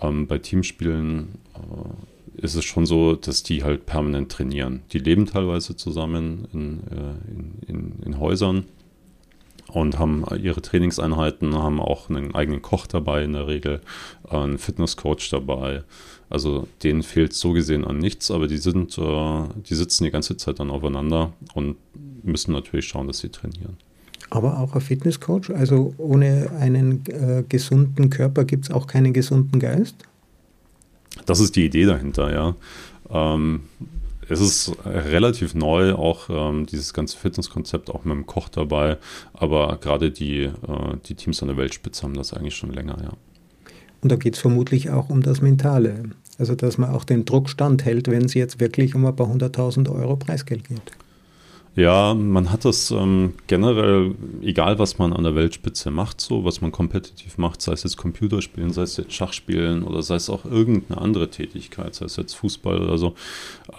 Ähm, 0.00 0.26
bei 0.26 0.38
Teamspielen 0.38 1.38
äh, 1.54 2.42
ist 2.42 2.54
es 2.54 2.64
schon 2.64 2.86
so, 2.86 3.16
dass 3.16 3.42
die 3.42 3.62
halt 3.62 3.84
permanent 3.84 4.32
trainieren. 4.32 4.80
Die 4.92 4.98
leben 4.98 5.26
teilweise 5.26 5.76
zusammen 5.76 6.48
in, 6.54 6.80
äh, 6.90 7.30
in, 7.30 7.52
in, 7.66 8.02
in 8.02 8.18
Häusern 8.18 8.64
und 9.68 9.98
haben 9.98 10.24
ihre 10.42 10.62
Trainingseinheiten, 10.62 11.54
haben 11.54 11.80
auch 11.80 12.08
einen 12.08 12.34
eigenen 12.34 12.62
Koch 12.62 12.86
dabei 12.86 13.24
in 13.24 13.34
der 13.34 13.46
Regel, 13.46 13.82
einen 14.28 14.56
Fitnesscoach 14.56 15.28
dabei. 15.30 15.84
Also 16.30 16.66
denen 16.82 17.02
fehlt 17.02 17.34
so 17.34 17.52
gesehen 17.52 17.84
an 17.84 17.98
nichts, 17.98 18.30
aber 18.30 18.48
die 18.48 18.56
sind, 18.56 18.96
äh, 18.96 19.42
die 19.68 19.74
sitzen 19.74 20.04
die 20.04 20.10
ganze 20.10 20.38
Zeit 20.38 20.60
dann 20.60 20.70
aufeinander 20.70 21.34
und 21.52 21.76
müssen 22.22 22.52
natürlich 22.52 22.86
schauen, 22.88 23.06
dass 23.06 23.18
sie 23.18 23.28
trainieren. 23.28 23.76
Aber 24.30 24.60
auch 24.60 24.74
ein 24.74 24.80
Fitnesscoach, 24.80 25.50
also 25.50 25.94
ohne 25.98 26.50
einen 26.58 27.04
äh, 27.06 27.44
gesunden 27.48 28.08
Körper 28.08 28.44
gibt 28.44 28.64
es 28.64 28.70
auch 28.70 28.86
keinen 28.86 29.12
gesunden 29.12 29.60
Geist? 29.60 29.96
Das 31.26 31.40
ist 31.40 31.56
die 31.56 31.66
Idee 31.66 31.84
dahinter, 31.84 32.32
ja. 32.32 32.54
Ähm, 33.10 33.60
es 34.28 34.40
ist 34.40 34.72
relativ 34.86 35.54
neu, 35.54 35.92
auch 35.92 36.30
ähm, 36.30 36.64
dieses 36.66 36.94
ganze 36.94 37.18
Fitnesskonzept, 37.18 37.90
auch 37.90 38.04
mit 38.04 38.16
dem 38.16 38.26
Koch 38.26 38.48
dabei. 38.48 38.96
Aber 39.34 39.78
gerade 39.80 40.10
die, 40.10 40.44
äh, 40.44 40.52
die 41.06 41.14
Teams 41.14 41.42
an 41.42 41.48
der 41.48 41.56
Weltspitze 41.56 42.04
haben 42.04 42.14
das 42.14 42.32
eigentlich 42.32 42.56
schon 42.56 42.72
länger, 42.72 42.96
ja. 43.02 43.12
Und 44.00 44.10
da 44.10 44.16
geht 44.16 44.34
es 44.34 44.40
vermutlich 44.40 44.90
auch 44.90 45.10
um 45.10 45.22
das 45.22 45.42
Mentale. 45.42 46.04
Also, 46.38 46.54
dass 46.54 46.76
man 46.78 46.90
auch 46.90 47.04
den 47.04 47.24
Druck 47.24 47.48
standhält, 47.48 48.08
wenn 48.08 48.24
es 48.24 48.34
jetzt 48.34 48.58
wirklich 48.58 48.94
um 48.94 49.06
ein 49.06 49.14
paar 49.14 49.28
hunderttausend 49.28 49.88
Euro 49.88 50.16
Preisgeld 50.16 50.68
geht. 50.68 50.92
Ja, 51.74 52.12
man 52.12 52.52
hat 52.52 52.66
das 52.66 52.90
ähm, 52.90 53.32
generell, 53.46 54.14
egal 54.42 54.78
was 54.78 54.98
man 54.98 55.14
an 55.14 55.24
der 55.24 55.34
Weltspitze 55.34 55.90
macht, 55.90 56.20
so, 56.20 56.44
was 56.44 56.60
man 56.60 56.70
kompetitiv 56.70 57.38
macht, 57.38 57.62
sei 57.62 57.72
es 57.72 57.82
jetzt 57.82 57.96
Computerspielen, 57.96 58.72
sei 58.72 58.82
es 58.82 58.98
jetzt 58.98 59.14
Schachspielen 59.14 59.82
oder 59.82 60.02
sei 60.02 60.16
es 60.16 60.28
auch 60.28 60.44
irgendeine 60.44 61.00
andere 61.00 61.30
Tätigkeit, 61.30 61.94
sei 61.94 62.04
es 62.04 62.16
jetzt 62.16 62.34
Fußball 62.34 62.82
oder 62.82 62.98
so, 62.98 63.14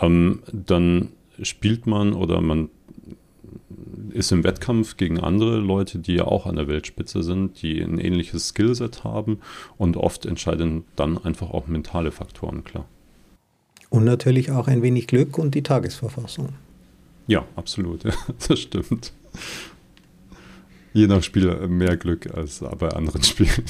ähm, 0.02 0.42
dann 0.52 1.10
spielt 1.42 1.86
man 1.86 2.14
oder 2.14 2.42
man 2.42 2.70
ist 4.10 4.32
im 4.32 4.44
Wettkampf 4.44 4.98
gegen 4.98 5.20
andere 5.20 5.58
Leute, 5.58 6.00
die 6.00 6.16
ja 6.16 6.26
auch 6.26 6.48
an 6.48 6.56
der 6.56 6.68
Weltspitze 6.68 7.22
sind, 7.22 7.62
die 7.62 7.80
ein 7.80 8.00
ähnliches 8.00 8.50
Skillset 8.50 9.04
haben 9.04 9.40
und 9.78 9.98
oft 9.98 10.26
entscheiden 10.26 10.86
dann 10.96 11.24
einfach 11.24 11.52
auch 11.52 11.68
mentale 11.68 12.12
Faktoren, 12.12 12.64
klar. 12.64 12.86
Und 13.90 14.04
natürlich 14.04 14.50
auch 14.50 14.68
ein 14.68 14.82
wenig 14.82 15.06
Glück 15.06 15.38
und 15.38 15.54
die 15.54 15.62
Tagesverfassung. 15.62 16.50
Ja, 17.28 17.46
absolut. 17.56 18.04
das 18.48 18.60
stimmt. 18.60 19.14
Je 20.94 21.08
nach 21.08 21.24
Spiel 21.24 21.68
mehr 21.68 21.98
Glück 21.98 22.32
als 22.34 22.60
bei 22.60 22.90
anderen 22.90 23.24
Spielen. 23.24 23.64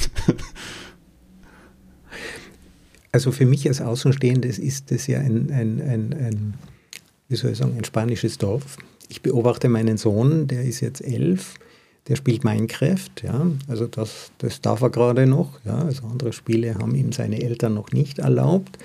Also 3.13 3.31
für 3.31 3.45
mich 3.45 3.67
als 3.67 3.79
Außenstehendes 3.79 4.57
ist 4.57 4.91
das 4.91 5.05
ja 5.07 5.19
ein, 5.19 5.51
ein, 5.51 5.81
ein, 5.81 6.13
ein, 6.13 6.53
wie 7.29 7.36
soll 7.36 7.51
ich 7.51 7.60
sagen, 7.60 7.77
ein 7.77 7.83
spanisches 7.83 8.39
Dorf. 8.39 8.77
Ich 9.07 9.22
beobachte 9.22 9.69
meinen 9.69 9.98
Sohn, 9.98 10.48
der 10.48 10.63
ist 10.63 10.81
jetzt 10.81 11.01
elf, 11.01 11.53
der 12.07 12.15
spielt 12.15 12.43
Minecraft, 12.43 13.12
ja, 13.22 13.45
also 13.67 13.86
das, 13.86 14.31
das 14.39 14.62
darf 14.62 14.81
er 14.81 14.89
gerade 14.89 15.27
noch, 15.27 15.60
ja, 15.63 15.77
also 15.77 16.07
andere 16.07 16.33
Spiele 16.33 16.74
haben 16.75 16.95
ihm 16.95 17.12
seine 17.12 17.41
Eltern 17.41 17.75
noch 17.75 17.91
nicht 17.91 18.17
erlaubt. 18.17 18.79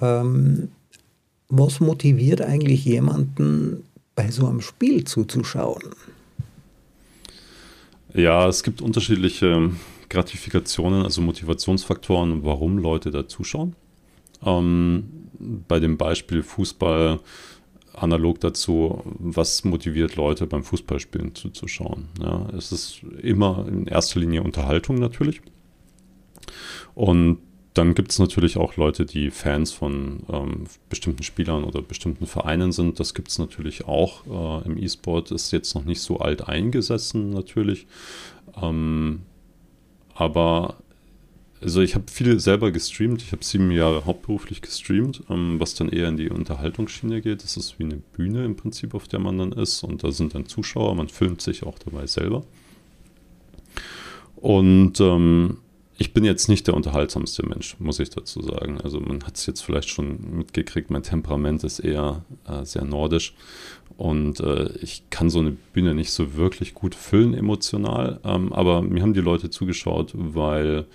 Ähm, 0.00 0.68
was 1.54 1.80
motiviert 1.80 2.40
eigentlich 2.40 2.84
jemanden, 2.86 3.84
bei 4.14 4.30
so 4.30 4.46
einem 4.46 4.62
Spiel 4.62 5.04
zuzuschauen? 5.04 5.82
Ja, 8.14 8.48
es 8.48 8.62
gibt 8.62 8.80
unterschiedliche 8.80 9.70
Gratifikationen, 10.08 11.04
also 11.04 11.20
Motivationsfaktoren, 11.20 12.42
warum 12.42 12.78
Leute 12.78 13.10
da 13.10 13.28
zuschauen. 13.28 13.76
Ähm, 14.44 15.04
bei 15.68 15.78
dem 15.78 15.98
Beispiel 15.98 16.42
Fußball 16.42 17.20
analog 17.92 18.40
dazu, 18.40 19.02
was 19.18 19.64
motiviert 19.64 20.16
Leute 20.16 20.46
beim 20.46 20.64
Fußballspielen 20.64 21.34
zuzuschauen. 21.34 22.08
Ja, 22.18 22.48
es 22.56 22.72
ist 22.72 23.02
immer 23.20 23.66
in 23.68 23.86
erster 23.86 24.20
Linie 24.20 24.42
Unterhaltung 24.42 24.96
natürlich. 24.96 25.42
Und 26.94 27.38
dann 27.74 27.94
gibt 27.94 28.10
es 28.12 28.18
natürlich 28.18 28.58
auch 28.58 28.76
Leute, 28.76 29.06
die 29.06 29.30
Fans 29.30 29.72
von 29.72 30.20
ähm, 30.30 30.64
bestimmten 30.90 31.22
Spielern 31.22 31.64
oder 31.64 31.80
bestimmten 31.80 32.26
Vereinen 32.26 32.70
sind. 32.70 33.00
Das 33.00 33.14
gibt 33.14 33.28
es 33.28 33.38
natürlich 33.38 33.86
auch. 33.86 34.26
Äh, 34.62 34.66
Im 34.66 34.76
E-Sport 34.76 35.30
ist 35.30 35.52
jetzt 35.52 35.74
noch 35.74 35.84
nicht 35.84 36.00
so 36.00 36.18
alt 36.18 36.48
eingesessen, 36.48 37.30
natürlich. 37.30 37.86
Ähm, 38.60 39.22
aber 40.14 40.76
also 41.62 41.80
ich 41.80 41.94
habe 41.94 42.10
viel 42.10 42.40
selber 42.40 42.72
gestreamt. 42.72 43.22
Ich 43.22 43.32
habe 43.32 43.44
sieben 43.44 43.70
Jahre 43.70 44.04
hauptberuflich 44.04 44.60
gestreamt, 44.60 45.22
ähm, 45.30 45.60
was 45.60 45.74
dann 45.74 45.88
eher 45.88 46.08
in 46.08 46.16
die 46.16 46.28
Unterhaltungsschiene 46.28 47.22
geht. 47.22 47.42
Das 47.42 47.56
ist 47.56 47.78
wie 47.78 47.84
eine 47.84 47.96
Bühne 47.96 48.44
im 48.44 48.56
Prinzip, 48.56 48.94
auf 48.94 49.08
der 49.08 49.20
man 49.20 49.38
dann 49.38 49.52
ist. 49.52 49.82
Und 49.82 50.02
da 50.02 50.10
sind 50.10 50.34
dann 50.34 50.46
Zuschauer. 50.46 50.94
Man 50.94 51.08
filmt 51.08 51.40
sich 51.40 51.62
auch 51.62 51.78
dabei 51.78 52.06
selber. 52.06 52.44
Und 54.36 55.00
ähm, 55.00 55.58
ich 55.98 56.12
bin 56.14 56.24
jetzt 56.24 56.48
nicht 56.48 56.66
der 56.66 56.74
unterhaltsamste 56.74 57.46
Mensch, 57.46 57.76
muss 57.78 57.98
ich 57.98 58.10
dazu 58.10 58.42
sagen. 58.42 58.80
Also 58.80 59.00
man 59.00 59.22
hat 59.24 59.36
es 59.36 59.46
jetzt 59.46 59.60
vielleicht 59.60 59.88
schon 59.88 60.36
mitgekriegt, 60.36 60.90
mein 60.90 61.02
Temperament 61.02 61.64
ist 61.64 61.80
eher 61.80 62.24
äh, 62.46 62.64
sehr 62.64 62.84
nordisch 62.84 63.34
und 63.96 64.40
äh, 64.40 64.70
ich 64.80 65.04
kann 65.10 65.30
so 65.30 65.40
eine 65.40 65.50
Bühne 65.72 65.94
nicht 65.94 66.12
so 66.12 66.34
wirklich 66.34 66.74
gut 66.74 66.94
füllen 66.94 67.34
emotional, 67.34 68.20
ähm, 68.24 68.52
aber 68.52 68.82
mir 68.82 69.02
haben 69.02 69.14
die 69.14 69.20
Leute 69.20 69.50
zugeschaut, 69.50 70.12
weil 70.14 70.86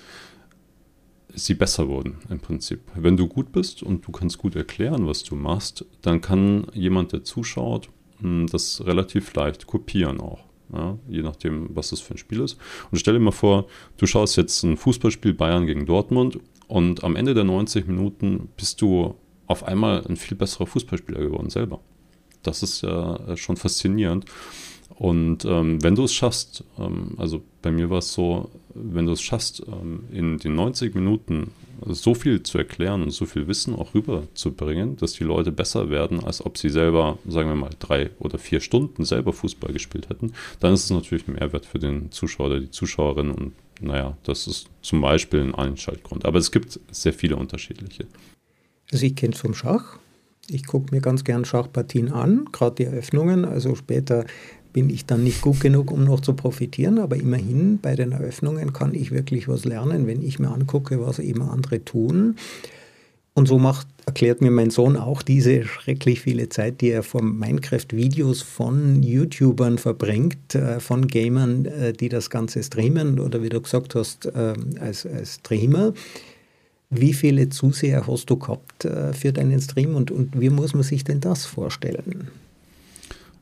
sie 1.33 1.53
besser 1.53 1.87
wurden 1.87 2.17
im 2.29 2.39
Prinzip. 2.39 2.81
Wenn 2.95 3.17
du 3.17 3.27
gut 3.27 3.51
bist 3.51 3.83
und 3.83 4.07
du 4.07 4.11
kannst 4.11 4.39
gut 4.39 4.55
erklären, 4.55 5.05
was 5.05 5.23
du 5.23 5.35
machst, 5.35 5.85
dann 6.01 6.21
kann 6.21 6.67
jemand, 6.73 7.11
der 7.11 7.23
zuschaut, 7.23 7.89
hm, 8.19 8.47
das 8.47 8.83
relativ 8.85 9.33
leicht 9.35 9.67
kopieren 9.67 10.19
auch 10.19 10.46
ja, 10.73 10.97
je 11.07 11.21
nachdem, 11.21 11.75
was 11.75 11.89
das 11.89 12.01
für 12.01 12.13
ein 12.13 12.17
Spiel 12.17 12.41
ist. 12.41 12.57
Und 12.91 12.97
stell 12.97 13.13
dir 13.13 13.19
mal 13.19 13.31
vor, 13.31 13.67
du 13.97 14.05
schaust 14.05 14.37
jetzt 14.37 14.63
ein 14.63 14.77
Fußballspiel 14.77 15.33
Bayern 15.33 15.65
gegen 15.65 15.85
Dortmund 15.85 16.39
und 16.67 17.03
am 17.03 17.15
Ende 17.15 17.33
der 17.33 17.43
90 17.43 17.87
Minuten 17.87 18.49
bist 18.57 18.81
du 18.81 19.15
auf 19.47 19.63
einmal 19.63 20.05
ein 20.07 20.17
viel 20.17 20.37
besserer 20.37 20.67
Fußballspieler 20.67 21.19
geworden 21.19 21.49
selber. 21.49 21.79
Das 22.43 22.63
ist 22.63 22.81
ja 22.81 23.35
schon 23.37 23.57
faszinierend. 23.57 24.25
Und 24.95 25.45
ähm, 25.45 25.83
wenn 25.83 25.95
du 25.95 26.03
es 26.03 26.13
schaffst, 26.13 26.63
ähm, 26.79 27.15
also 27.17 27.43
bei 27.61 27.71
mir 27.71 27.89
war 27.89 27.99
es 27.99 28.13
so, 28.13 28.49
wenn 28.73 29.05
du 29.05 29.11
es 29.11 29.21
schaffst, 29.21 29.63
ähm, 29.67 30.05
in 30.11 30.37
den 30.37 30.55
90 30.55 30.95
Minuten 30.95 31.51
so 31.85 32.13
viel 32.13 32.43
zu 32.43 32.57
erklären 32.57 33.03
und 33.03 33.11
so 33.11 33.25
viel 33.25 33.47
Wissen 33.47 33.75
auch 33.75 33.93
rüberzubringen, 33.93 34.97
dass 34.97 35.13
die 35.13 35.23
Leute 35.23 35.51
besser 35.51 35.89
werden, 35.89 36.23
als 36.23 36.45
ob 36.45 36.57
sie 36.57 36.69
selber, 36.69 37.17
sagen 37.27 37.49
wir 37.49 37.55
mal, 37.55 37.69
drei 37.79 38.09
oder 38.19 38.37
vier 38.37 38.59
Stunden 38.59 39.05
selber 39.05 39.33
Fußball 39.33 39.73
gespielt 39.73 40.09
hätten, 40.09 40.33
dann 40.59 40.73
ist 40.73 40.85
es 40.85 40.89
natürlich 40.89 41.27
ein 41.27 41.33
Mehrwert 41.33 41.65
für 41.65 41.79
den 41.79 42.11
Zuschauer 42.11 42.47
oder 42.47 42.59
die 42.59 42.71
Zuschauerin 42.71 43.31
und 43.31 43.53
naja, 43.79 44.17
das 44.23 44.47
ist 44.47 44.69
zum 44.81 45.01
Beispiel 45.01 45.41
ein 45.41 45.55
Einschaltgrund. 45.55 46.25
Aber 46.25 46.39
es 46.39 46.51
gibt 46.51 46.79
sehr 46.91 47.13
viele 47.13 47.35
unterschiedliche. 47.35 48.07
Also 48.91 49.05
ich 49.05 49.15
kenne 49.15 49.33
es 49.33 49.41
vom 49.41 49.53
Schach. 49.53 49.99
Ich 50.49 50.65
gucke 50.65 50.95
mir 50.95 51.01
ganz 51.01 51.23
gern 51.25 51.43
Schachpartien 51.43 52.11
an, 52.11 52.45
gerade 52.51 52.75
die 52.75 52.83
Eröffnungen. 52.85 53.43
Also 53.43 53.75
später 53.75 54.25
bin 54.77 54.91
ich 54.91 55.07
dann 55.07 55.23
nicht 55.23 55.41
gut 55.41 55.59
genug, 55.59 55.89
um 55.89 56.03
noch 56.03 56.19
zu 56.19 56.33
profitieren, 56.33 56.99
aber 56.99 57.15
immerhin 57.15 57.79
bei 57.81 57.95
den 57.95 58.11
Eröffnungen 58.11 58.73
kann 58.73 58.93
ich 58.93 59.09
wirklich 59.09 59.47
was 59.47 59.65
lernen, 59.65 60.05
wenn 60.05 60.21
ich 60.21 60.37
mir 60.37 60.51
angucke, 60.51 61.01
was 61.03 61.17
eben 61.17 61.41
andere 61.41 61.83
tun. 61.83 62.35
Und 63.33 63.47
so 63.47 63.57
macht, 63.57 63.87
erklärt 64.05 64.39
mir 64.39 64.51
mein 64.51 64.69
Sohn 64.69 64.95
auch 64.95 65.23
diese 65.23 65.63
schrecklich 65.65 66.21
viele 66.21 66.49
Zeit, 66.49 66.79
die 66.81 66.91
er 66.91 67.01
vor 67.01 67.23
Minecraft-Videos 67.23 68.43
von 68.43 69.01
YouTubern 69.01 69.79
verbringt, 69.79 70.53
äh, 70.53 70.79
von 70.79 71.07
Gamern, 71.07 71.65
äh, 71.65 71.93
die 71.93 72.09
das 72.09 72.29
Ganze 72.29 72.61
streamen 72.61 73.19
oder 73.19 73.41
wie 73.41 73.49
du 73.49 73.59
gesagt 73.59 73.95
hast, 73.95 74.27
äh, 74.27 74.53
als, 74.79 75.07
als 75.07 75.37
Streamer. 75.37 75.95
Wie 76.91 77.13
viele 77.13 77.49
Zuseher 77.49 78.05
hast 78.05 78.29
du 78.29 78.37
gehabt 78.37 78.87
für 79.13 79.33
deinen 79.33 79.59
Stream 79.59 79.95
und, 79.95 80.11
und 80.11 80.39
wie 80.39 80.51
muss 80.51 80.75
man 80.75 80.83
sich 80.83 81.03
denn 81.03 81.19
das 81.19 81.47
vorstellen? 81.47 82.29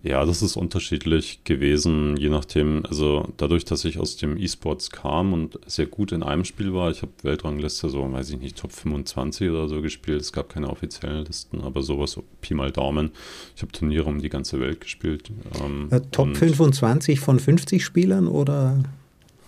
Ja, 0.05 0.23
das 0.23 0.43
ist 0.43 0.55
unterschiedlich 0.55 1.43
gewesen, 1.45 2.15
je 2.15 2.29
nachdem. 2.29 2.85
Also 2.85 3.27
dadurch, 3.37 3.65
dass 3.65 3.85
ich 3.85 3.97
aus 3.97 4.17
dem 4.17 4.37
E-Sports 4.37 4.91
kam 4.91 5.33
und 5.33 5.57
sehr 5.65 5.87
gut 5.87 6.11
in 6.11 6.21
einem 6.21 6.45
Spiel 6.45 6.75
war, 6.75 6.91
ich 6.91 7.01
habe 7.01 7.11
Weltrangliste 7.23 7.89
so, 7.89 8.13
weiß 8.13 8.29
ich 8.29 8.39
nicht, 8.39 8.55
Top 8.55 8.71
25 8.71 9.49
oder 9.49 9.67
so 9.67 9.81
gespielt. 9.81 10.21
Es 10.21 10.31
gab 10.31 10.49
keine 10.49 10.69
offiziellen 10.69 11.25
Listen, 11.25 11.61
aber 11.61 11.81
sowas, 11.81 12.11
so 12.11 12.23
Pi 12.41 12.53
mal 12.53 12.71
Daumen. 12.71 13.13
Ich 13.55 13.63
habe 13.63 13.71
Turniere 13.71 14.05
um 14.05 14.21
die 14.21 14.29
ganze 14.29 14.59
Welt 14.59 14.79
gespielt. 14.79 15.31
Ähm, 15.59 15.89
Top 16.11 16.37
25 16.37 17.19
von 17.19 17.39
50 17.39 17.83
Spielern 17.83 18.27
oder? 18.27 18.83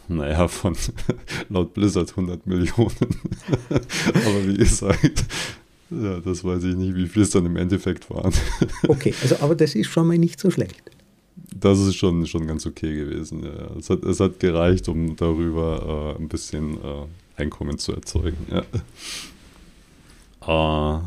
Naja, 0.08 0.48
von 0.48 0.76
laut 1.50 1.76
Blizzard 1.76 2.10
100 2.10 2.48
Millionen. 2.48 2.96
aber 3.70 4.48
wie 4.48 4.58
gesagt, 4.58 5.24
ja, 5.89 6.20
das 6.20 6.44
weiß 6.44 6.63
ich 6.63 6.75
nicht, 6.75 6.96
wie 6.96 7.08
viel 7.08 7.24
es 7.24 7.29
dann 7.29 7.46
im 7.46 7.56
Endeffekt 7.56 8.10
waren. 8.10 8.34
okay, 8.88 9.13
also 9.22 9.38
aber 9.39 9.56
das 9.56 9.75
ist 9.75 9.88
schon 9.88 10.08
mal 10.08 10.17
nicht 10.17 10.39
so 10.39 10.50
schlecht. 10.50 10.82
Das 11.56 11.79
ist 11.79 11.96
schon, 11.96 12.25
schon 12.25 12.48
ganz 12.48 12.65
okay 12.65 12.96
gewesen. 12.96 13.44
Ja. 13.44 13.77
Es, 13.77 13.89
hat, 13.89 14.03
es 14.03 14.20
hat 14.20 14.39
gereicht, 14.39 14.88
um 14.89 15.15
darüber 15.15 16.15
äh, 16.17 16.22
ein 16.22 16.27
bisschen 16.27 16.75
äh, 16.75 17.06
Einkommen 17.41 17.77
zu 17.77 17.94
erzeugen. 17.94 18.38
Ja. 18.51 18.63
Äh, 20.50 21.00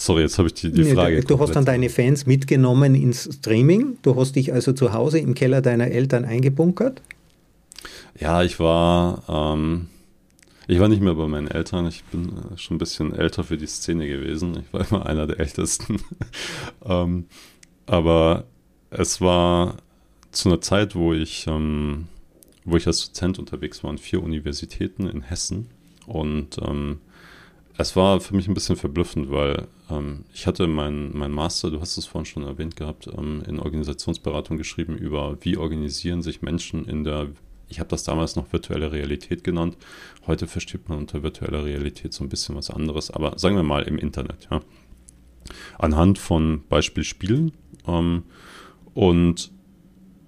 Sorry, 0.00 0.22
jetzt 0.22 0.38
habe 0.38 0.48
ich 0.48 0.54
die, 0.54 0.72
die 0.72 0.82
nee, 0.82 0.94
Frage. 0.94 1.20
Du, 1.20 1.36
du 1.36 1.38
hast 1.40 1.54
dann 1.54 1.66
deine 1.66 1.90
Fans 1.90 2.24
mitgenommen 2.24 2.94
ins 2.94 3.28
Streaming. 3.34 3.98
Du 4.00 4.16
hast 4.16 4.34
dich 4.34 4.50
also 4.50 4.72
zu 4.72 4.94
Hause 4.94 5.18
im 5.18 5.34
Keller 5.34 5.60
deiner 5.60 5.88
Eltern 5.88 6.24
eingebunkert? 6.24 7.02
Ja, 8.18 8.42
ich 8.42 8.58
war, 8.58 9.22
ähm, 9.28 9.88
ich 10.70 10.78
war 10.78 10.88
nicht 10.88 11.02
mehr 11.02 11.14
bei 11.14 11.26
meinen 11.26 11.48
Eltern. 11.48 11.86
Ich 11.88 12.04
bin 12.04 12.28
äh, 12.28 12.56
schon 12.56 12.76
ein 12.76 12.78
bisschen 12.78 13.12
älter 13.12 13.42
für 13.42 13.56
die 13.56 13.66
Szene 13.66 14.06
gewesen. 14.06 14.62
Ich 14.64 14.72
war 14.72 14.88
immer 14.88 15.04
einer 15.04 15.26
der 15.26 15.40
Ältesten. 15.40 16.00
ähm, 16.84 17.26
aber 17.86 18.44
es 18.90 19.20
war 19.20 19.78
zu 20.30 20.48
einer 20.48 20.60
Zeit, 20.60 20.94
wo 20.94 21.12
ich, 21.12 21.48
ähm, 21.48 22.06
wo 22.64 22.76
ich 22.76 22.86
als 22.86 23.04
Dozent 23.04 23.40
unterwegs 23.40 23.82
war 23.82 23.90
an 23.90 23.98
vier 23.98 24.22
Universitäten 24.22 25.08
in 25.08 25.22
Hessen. 25.22 25.70
Und 26.06 26.58
ähm, 26.62 27.00
es 27.76 27.96
war 27.96 28.20
für 28.20 28.36
mich 28.36 28.46
ein 28.46 28.54
bisschen 28.54 28.76
verblüffend, 28.76 29.32
weil 29.32 29.66
ähm, 29.90 30.24
ich 30.32 30.46
hatte 30.46 30.68
meinen 30.68 31.18
mein 31.18 31.32
Master, 31.32 31.72
du 31.72 31.80
hast 31.80 31.96
es 31.96 32.06
vorhin 32.06 32.26
schon 32.26 32.44
erwähnt 32.44 32.76
gehabt, 32.76 33.08
ähm, 33.08 33.42
in 33.44 33.58
Organisationsberatung 33.58 34.56
geschrieben 34.56 34.96
über, 34.96 35.36
wie 35.40 35.56
organisieren 35.56 36.22
sich 36.22 36.42
Menschen 36.42 36.84
in 36.84 37.02
der, 37.02 37.26
ich 37.70 37.78
habe 37.78 37.88
das 37.88 38.02
damals 38.02 38.36
noch 38.36 38.52
virtuelle 38.52 38.92
Realität 38.92 39.44
genannt. 39.44 39.76
Heute 40.26 40.46
versteht 40.46 40.88
man 40.88 40.98
unter 40.98 41.22
virtueller 41.22 41.64
Realität 41.64 42.12
so 42.12 42.24
ein 42.24 42.28
bisschen 42.28 42.56
was 42.56 42.68
anderes, 42.68 43.10
aber 43.10 43.38
sagen 43.38 43.56
wir 43.56 43.62
mal 43.62 43.84
im 43.84 43.96
Internet, 43.96 44.48
ja. 44.50 44.60
Anhand 45.78 46.18
von 46.18 46.62
Beispielspielen 46.68 47.52
ähm, 47.86 48.24
und 48.92 49.50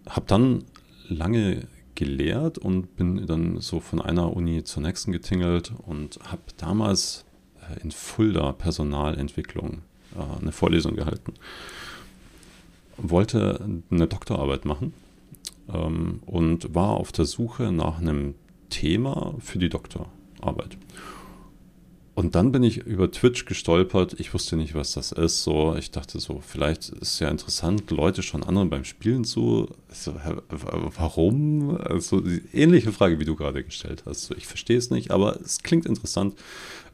habe 0.08 0.26
dann 0.26 0.64
lange 1.08 1.68
gelehrt 1.94 2.58
und 2.58 2.96
bin 2.96 3.26
dann 3.26 3.60
so 3.60 3.80
von 3.80 4.00
einer 4.00 4.34
Uni 4.34 4.64
zur 4.64 4.82
nächsten 4.82 5.12
getingelt 5.12 5.72
und 5.86 6.18
habe 6.24 6.42
damals 6.56 7.24
äh, 7.60 7.80
in 7.82 7.90
Fulda 7.90 8.52
Personalentwicklung 8.52 9.82
äh, 10.16 10.40
eine 10.40 10.52
Vorlesung 10.52 10.96
gehalten. 10.96 11.34
Wollte 12.96 13.80
eine 13.90 14.06
Doktorarbeit 14.06 14.64
machen 14.64 14.94
ähm, 15.72 16.20
und 16.26 16.74
war 16.74 16.90
auf 16.90 17.12
der 17.12 17.24
Suche 17.24 17.72
nach 17.72 17.98
einem 17.98 18.34
Thema 18.68 19.34
für 19.38 19.58
die 19.58 19.68
Doktorarbeit. 19.68 20.78
Und 22.14 22.34
dann 22.34 22.52
bin 22.52 22.62
ich 22.62 22.78
über 22.78 23.10
Twitch 23.10 23.46
gestolpert. 23.46 24.20
Ich 24.20 24.34
wusste 24.34 24.56
nicht, 24.56 24.74
was 24.74 24.92
das 24.92 25.12
ist. 25.12 25.42
So, 25.44 25.74
ich 25.76 25.92
dachte 25.92 26.20
so, 26.20 26.42
vielleicht 26.46 26.90
ist 26.90 27.00
es 27.00 27.18
ja 27.20 27.28
interessant, 27.28 27.90
Leute 27.90 28.22
schon 28.22 28.42
anderen 28.42 28.68
beim 28.68 28.84
Spielen 28.84 29.24
zu. 29.24 29.68
So, 29.88 30.14
warum? 30.50 31.78
Also 31.78 32.22
ähnliche 32.52 32.92
Frage, 32.92 33.18
wie 33.18 33.24
du 33.24 33.34
gerade 33.34 33.64
gestellt 33.64 34.02
hast. 34.04 34.24
So, 34.24 34.34
ich 34.34 34.46
verstehe 34.46 34.76
es 34.76 34.90
nicht, 34.90 35.10
aber 35.10 35.40
es 35.40 35.62
klingt 35.62 35.86
interessant. 35.86 36.34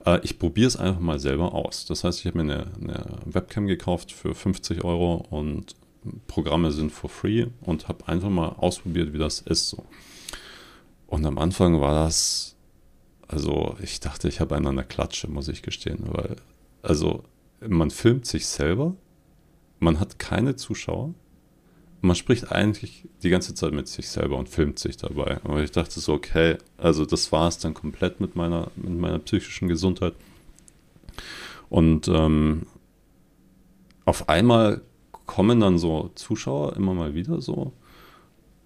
Äh, 0.06 0.20
ich 0.22 0.38
probiere 0.38 0.68
es 0.68 0.76
einfach 0.76 1.00
mal 1.00 1.18
selber 1.18 1.52
aus. 1.52 1.84
Das 1.86 2.04
heißt, 2.04 2.20
ich 2.20 2.26
habe 2.26 2.44
mir 2.44 2.52
eine, 2.52 2.66
eine, 2.80 3.06
Webcam 3.24 3.66
gekauft 3.66 4.12
für 4.12 4.36
50 4.36 4.84
Euro 4.84 5.26
und 5.30 5.74
Programme 6.26 6.72
sind 6.72 6.92
for 6.92 7.10
free 7.10 7.46
und 7.60 7.88
habe 7.88 8.08
einfach 8.08 8.30
mal 8.30 8.48
ausprobiert, 8.48 9.12
wie 9.12 9.18
das 9.18 9.40
ist. 9.40 9.68
So. 9.68 9.84
Und 11.06 11.26
am 11.26 11.38
Anfang 11.38 11.80
war 11.80 12.04
das, 12.04 12.56
also 13.26 13.76
ich 13.82 14.00
dachte, 14.00 14.28
ich 14.28 14.40
habe 14.40 14.56
einen 14.56 14.66
an 14.66 14.76
der 14.76 14.84
Klatsche, 14.84 15.28
muss 15.28 15.48
ich 15.48 15.62
gestehen, 15.62 16.04
weil, 16.08 16.36
also 16.82 17.24
man 17.66 17.90
filmt 17.90 18.26
sich 18.26 18.46
selber, 18.46 18.94
man 19.80 20.00
hat 20.00 20.18
keine 20.18 20.56
Zuschauer, 20.56 21.14
man 22.00 22.14
spricht 22.14 22.52
eigentlich 22.52 23.08
die 23.22 23.30
ganze 23.30 23.54
Zeit 23.54 23.72
mit 23.72 23.88
sich 23.88 24.08
selber 24.08 24.36
und 24.36 24.48
filmt 24.48 24.78
sich 24.78 24.96
dabei. 24.96 25.40
Aber 25.42 25.62
ich 25.62 25.72
dachte 25.72 25.98
so, 25.98 26.12
okay, 26.12 26.58
also 26.76 27.04
das 27.04 27.32
war 27.32 27.48
es 27.48 27.58
dann 27.58 27.74
komplett 27.74 28.20
mit 28.20 28.36
meiner, 28.36 28.70
mit 28.76 28.92
meiner 28.92 29.18
psychischen 29.18 29.68
Gesundheit. 29.68 30.14
Und 31.68 32.06
ähm, 32.08 32.66
auf 34.04 34.28
einmal 34.28 34.82
kommen 35.28 35.60
dann 35.60 35.78
so 35.78 36.10
Zuschauer 36.16 36.74
immer 36.74 36.94
mal 36.94 37.14
wieder 37.14 37.40
so. 37.40 37.72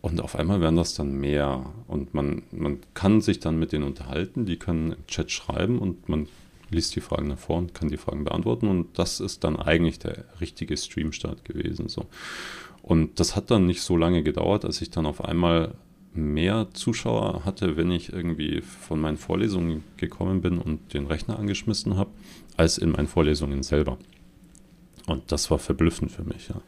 Und 0.01 0.21
auf 0.23 0.37
einmal 0.37 0.61
werden 0.63 0.77
das 0.77 0.95
dann 0.95 1.13
mehr. 1.13 1.67
Und 1.87 2.15
man, 2.15 2.43
man 2.53 2.79
kann 2.95 3.21
sich 3.21 3.41
dann 3.41 3.59
mit 3.59 3.73
denen 3.73 3.85
unterhalten, 3.85 4.47
die 4.47 4.57
können 4.57 4.93
im 4.93 5.07
Chat 5.07 5.31
schreiben 5.31 5.79
und 5.79 6.09
man 6.09 6.29
liest 6.71 6.97
die 6.97 7.01
Fragen 7.01 7.29
davor 7.29 7.59
und 7.59 7.75
kann 7.75 7.89
die 7.89 7.99
Fragen 7.99 8.25
beantworten. 8.25 8.69
Und 8.69 8.99
das 8.99 9.21
ist 9.21 9.45
dann 9.45 9.57
eigentlich 9.57 9.99
der 9.99 10.25
richtige 10.41 10.77
Streamstart 10.77 11.45
gewesen. 11.45 11.89
So. 11.89 12.07
Und 12.81 13.21
das 13.21 13.37
hat 13.37 13.51
dann 13.51 13.67
nicht 13.67 13.83
so 13.83 13.97
lange 13.97 14.23
gedauert, 14.23 14.65
als 14.65 14.81
ich 14.81 14.91
dann 14.91 15.05
auf 15.05 15.23
einmal 15.25 15.75
mehr 16.15 16.69
Zuschauer 16.75 17.45
hatte, 17.45 17.77
wenn 17.77 17.91
ich 17.91 18.13
irgendwie 18.13 18.61
von 18.61 19.01
meinen 19.01 19.17
Vorlesungen 19.17 19.83
gekommen 19.97 20.41
bin 20.41 20.59
und 20.59 20.95
den 20.95 21.07
Rechner 21.07 21.39
angeschmissen 21.39 21.97
habe, 21.97 22.11
als 22.57 22.79
in 22.79 22.93
meinen 22.93 23.09
Vorlesungen 23.09 23.63
selber. 23.63 23.99
Und 25.07 25.31
das 25.33 25.51
war 25.51 25.59
verblüffend 25.59 26.11
für 26.13 26.25
mich, 26.25 26.49
ja. 26.49 26.61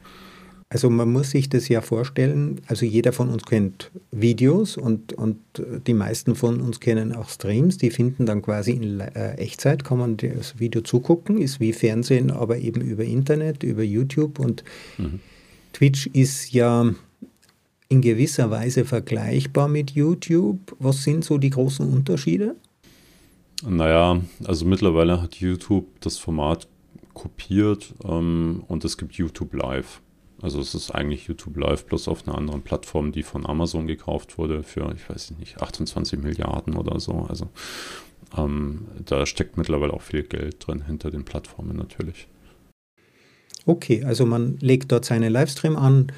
Also 0.70 0.90
man 0.90 1.12
muss 1.12 1.30
sich 1.30 1.48
das 1.48 1.68
ja 1.68 1.80
vorstellen, 1.82 2.60
also 2.66 2.84
jeder 2.84 3.12
von 3.12 3.28
uns 3.28 3.44
kennt 3.44 3.92
Videos 4.10 4.76
und, 4.76 5.12
und 5.12 5.38
die 5.86 5.94
meisten 5.94 6.34
von 6.34 6.60
uns 6.60 6.80
kennen 6.80 7.14
auch 7.14 7.28
Streams, 7.28 7.78
die 7.78 7.90
finden 7.90 8.26
dann 8.26 8.42
quasi 8.42 8.72
in 8.72 8.98
äh, 8.98 9.34
Echtzeit, 9.34 9.84
kann 9.84 9.98
man 9.98 10.16
das 10.16 10.58
Video 10.58 10.80
zugucken, 10.80 11.38
ist 11.38 11.60
wie 11.60 11.72
Fernsehen, 11.72 12.32
aber 12.32 12.58
eben 12.58 12.80
über 12.80 13.04
Internet, 13.04 13.62
über 13.62 13.84
YouTube 13.84 14.40
und 14.40 14.64
mhm. 14.98 15.20
Twitch 15.72 16.08
ist 16.08 16.52
ja 16.52 16.92
in 17.88 18.00
gewisser 18.00 18.50
Weise 18.50 18.84
vergleichbar 18.84 19.68
mit 19.68 19.92
YouTube. 19.92 20.74
Was 20.80 21.04
sind 21.04 21.24
so 21.24 21.38
die 21.38 21.50
großen 21.50 21.88
Unterschiede? 21.88 22.56
Naja, 23.64 24.20
also 24.44 24.64
mittlerweile 24.64 25.22
hat 25.22 25.36
YouTube 25.36 25.86
das 26.00 26.18
Format 26.18 26.66
kopiert 27.14 27.94
ähm, 28.04 28.64
und 28.68 28.84
es 28.84 28.98
gibt 28.98 29.14
YouTube 29.14 29.54
Live. 29.54 30.00
Also 30.42 30.60
es 30.60 30.74
ist 30.74 30.90
eigentlich 30.90 31.26
YouTube 31.26 31.56
Live 31.56 31.86
bloß 31.86 32.08
auf 32.08 32.26
einer 32.26 32.36
anderen 32.36 32.62
Plattform, 32.62 33.12
die 33.12 33.22
von 33.22 33.46
Amazon 33.46 33.86
gekauft 33.86 34.36
wurde 34.36 34.62
für, 34.62 34.92
ich 34.94 35.08
weiß 35.08 35.32
nicht, 35.38 35.62
28 35.62 36.18
Milliarden 36.20 36.76
oder 36.76 37.00
so. 37.00 37.26
Also 37.28 37.48
ähm, 38.36 38.88
da 39.04 39.26
steckt 39.26 39.56
mittlerweile 39.56 39.94
auch 39.94 40.02
viel 40.02 40.24
Geld 40.24 40.66
drin 40.66 40.84
hinter 40.86 41.10
den 41.10 41.24
Plattformen 41.24 41.76
natürlich. 41.76 42.28
Okay, 43.66 44.04
also 44.04 44.26
man 44.26 44.58
legt 44.58 44.92
dort 44.92 45.04
seinen 45.04 45.32
Livestream 45.32 45.76
an, 45.76 46.12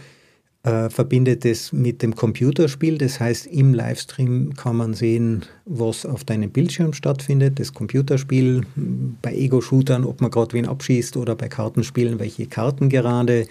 äh, 0.67 0.91
verbindet 0.91 1.45
es 1.45 1.73
mit 1.73 2.03
dem 2.03 2.17
Computerspiel. 2.17 2.99
Das 2.99 3.21
heißt, 3.21 3.47
im 3.47 3.73
Livestream 3.73 4.55
kann 4.55 4.77
man 4.77 4.95
sehen, 4.95 5.45
was 5.65 6.05
auf 6.05 6.25
deinem 6.25 6.51
Bildschirm 6.51 6.93
stattfindet. 6.93 7.61
Das 7.61 7.73
Computerspiel 7.73 8.63
bei 9.23 9.33
Ego-Shootern, 9.33 10.05
ob 10.05 10.21
man 10.21 10.33
gerade 10.33 10.55
wen 10.55 10.67
abschießt 10.67 11.17
oder 11.19 11.37
bei 11.37 11.49
Kartenspielen, 11.49 12.19
welche 12.19 12.47
Karten 12.47 12.89
gerade, 12.89 13.47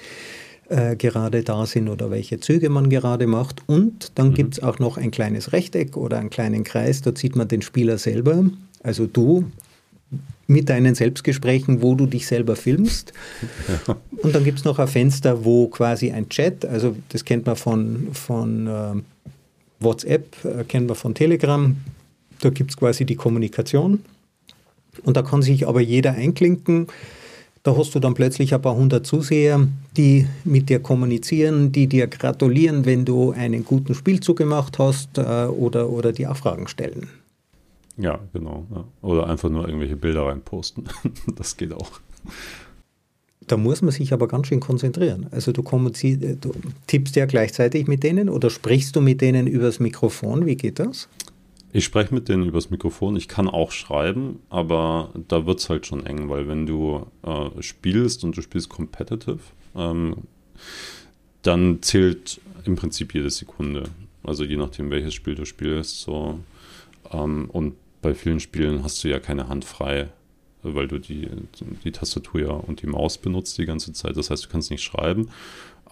äh, 0.68 0.98
gerade 0.98 1.44
da 1.44 1.66
sind 1.66 1.88
oder 1.88 2.12
welche 2.12 2.42
Züge 2.42 2.70
man 2.70 2.90
gerade 2.90 3.28
macht. 3.28 3.62
Und 3.66 4.12
dann 4.16 4.30
mhm. 4.30 4.34
gibt 4.34 4.54
es 4.56 4.64
auch 4.64 4.80
noch 4.80 4.98
ein 4.98 5.12
kleines 5.12 5.54
Rechteck 5.54 5.96
oder 5.96 6.20
einen 6.20 6.30
kleinen 6.30 6.66
Kreis. 6.66 7.02
Dort 7.02 7.18
sieht 7.18 7.38
man 7.38 7.48
den 7.48 7.62
Spieler 7.62 7.98
selber. 7.98 8.44
Also 8.84 9.08
du 9.08 9.46
mit 10.48 10.70
deinen 10.70 10.96
Selbstgesprächen, 10.96 11.82
wo 11.82 11.96
du 11.96 12.06
dich 12.06 12.28
selber 12.28 12.56
filmst. 12.56 13.14
Ja. 13.88 13.98
Und 14.22 14.34
dann 14.36 14.44
gibt 14.44 14.60
es 14.60 14.66
noch 14.66 14.80
ein 14.80 14.88
Fenster, 14.88 15.44
wo 15.44 15.68
quasi 15.68 16.12
ein 16.12 16.30
Chat, 16.30 16.66
also 16.66 16.96
das 17.10 17.26
kennt 17.26 17.46
man 17.46 17.56
von, 17.56 18.10
von 18.14 18.68
äh, 18.68 19.02
WhatsApp, 19.80 20.36
äh, 20.46 20.64
kennt 20.64 20.88
man 20.88 20.96
von 20.96 21.16
Telegram, 21.16 21.76
da 22.42 22.50
gibt 22.50 22.72
es 22.72 22.78
quasi 22.78 23.06
die 23.06 23.16
Kommunikation. 23.16 24.04
Und 25.04 25.18
da 25.18 25.24
kann 25.24 25.42
sich 25.42 25.68
aber 25.68 25.82
jeder 25.82 26.14
einklinken. 26.14 26.88
Da 27.64 27.76
hast 27.76 27.96
du 27.96 28.00
dann 28.00 28.14
plötzlich 28.14 28.54
ein 28.54 28.62
paar 28.62 28.76
hundert 28.76 29.08
Zuseher, 29.08 29.68
die 29.98 30.28
mit 30.44 30.70
dir 30.70 30.80
kommunizieren, 30.80 31.72
die 31.72 31.88
dir 31.88 32.08
gratulieren, 32.08 32.86
wenn 32.86 33.06
du 33.06 33.32
einen 33.32 33.66
guten 33.66 33.96
Spielzug 33.96 34.38
gemacht 34.38 34.78
hast 34.78 35.18
äh, 35.18 35.46
oder, 35.46 35.90
oder 35.90 36.12
die 36.14 36.28
auch 36.28 36.38
Fragen 36.38 36.68
stellen. 36.68 37.10
Ja, 37.98 38.20
genau. 38.34 38.66
Ja. 38.74 38.86
Oder 39.02 39.28
einfach 39.28 39.50
nur 39.50 39.68
irgendwelche 39.68 39.96
Bilder 39.96 40.28
reinposten. 40.28 40.86
das 41.36 41.56
geht 41.56 41.74
auch. 41.74 42.00
Da 43.48 43.58
muss 43.58 43.82
man 43.82 43.92
sich 43.92 44.12
aber 44.12 44.28
ganz 44.28 44.48
schön 44.48 44.60
konzentrieren. 44.60 45.28
Also 45.32 45.52
du, 45.52 45.62
äh, 45.62 46.36
du 46.36 46.52
tippst 46.88 47.16
ja 47.16 47.26
gleichzeitig 47.26 47.88
mit 47.88 48.04
denen 48.04 48.30
oder 48.30 48.50
sprichst 48.50 48.96
du 48.96 49.02
mit 49.02 49.22
denen 49.22 49.48
übers 49.48 49.80
Mikrofon? 49.80 50.46
Wie 50.46 50.56
geht 50.56 50.80
das? 50.80 51.08
Ich 51.72 51.84
spreche 51.84 52.14
mit 52.14 52.30
denen 52.30 52.46
übers 52.46 52.70
Mikrofon. 52.70 53.16
Ich 53.18 53.28
kann 53.28 53.48
auch 53.48 53.72
schreiben, 53.72 54.40
aber 54.50 55.12
da 55.28 55.46
wird 55.46 55.60
es 55.60 55.70
halt 55.70 55.86
schon 55.86 56.06
eng, 56.06 56.30
weil 56.30 56.48
wenn 56.48 56.66
du 56.66 57.06
äh, 57.24 57.62
spielst 57.62 58.24
und 58.24 58.36
du 58.36 58.42
spielst 58.42 58.70
competitive, 58.70 59.40
ähm, 59.76 60.16
dann 61.42 61.82
zählt 61.82 62.40
im 62.64 62.76
Prinzip 62.76 63.14
jede 63.14 63.30
Sekunde. 63.30 63.84
Also 64.24 64.44
je 64.44 64.58
nachdem, 64.58 64.90
welches 64.90 65.14
Spiel 65.14 65.36
du 65.36 65.46
spielst. 65.46 66.02
So. 66.02 66.40
Ähm, 67.12 67.50
und 67.52 67.74
bei 68.06 68.14
vielen 68.14 68.40
Spielen 68.40 68.84
hast 68.84 69.04
du 69.04 69.08
ja 69.08 69.20
keine 69.20 69.50
Hand 69.50 69.66
frei, 69.66 70.10
weil 70.62 70.88
du 70.88 71.00
die, 71.00 71.28
die 71.84 71.92
Tastatur 71.92 72.40
ja 72.40 72.50
und 72.50 72.84
die 72.84 72.88
Maus 72.88 73.18
benutzt 73.18 73.58
die 73.58 73.66
ganze 73.66 73.94
Zeit. 73.94 74.16
Das 74.16 74.30
heißt, 74.30 74.46
du 74.46 74.50
kannst 74.50 74.70
nicht 74.70 74.84
schreiben. 74.84 75.30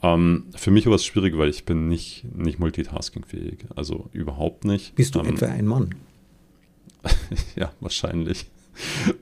Ähm, 0.03 0.45
für 0.55 0.69
mich 0.69 0.85
war 0.85 0.93
es 0.93 1.03
schwierig, 1.03 1.35
weil 1.39 1.49
ich 1.49 1.65
bin 1.65 1.87
nicht, 1.87 2.23
nicht 2.35 2.59
multitaskingfähig. 2.59 3.65
Also 3.75 4.11
überhaupt 4.13 4.63
nicht. 4.63 4.93
Bist 4.93 5.15
du 5.15 5.21
ähm, 5.21 5.33
etwa 5.33 5.47
ein 5.47 5.65
Mann? 5.65 5.95
ja, 7.55 7.73
wahrscheinlich. 7.79 8.45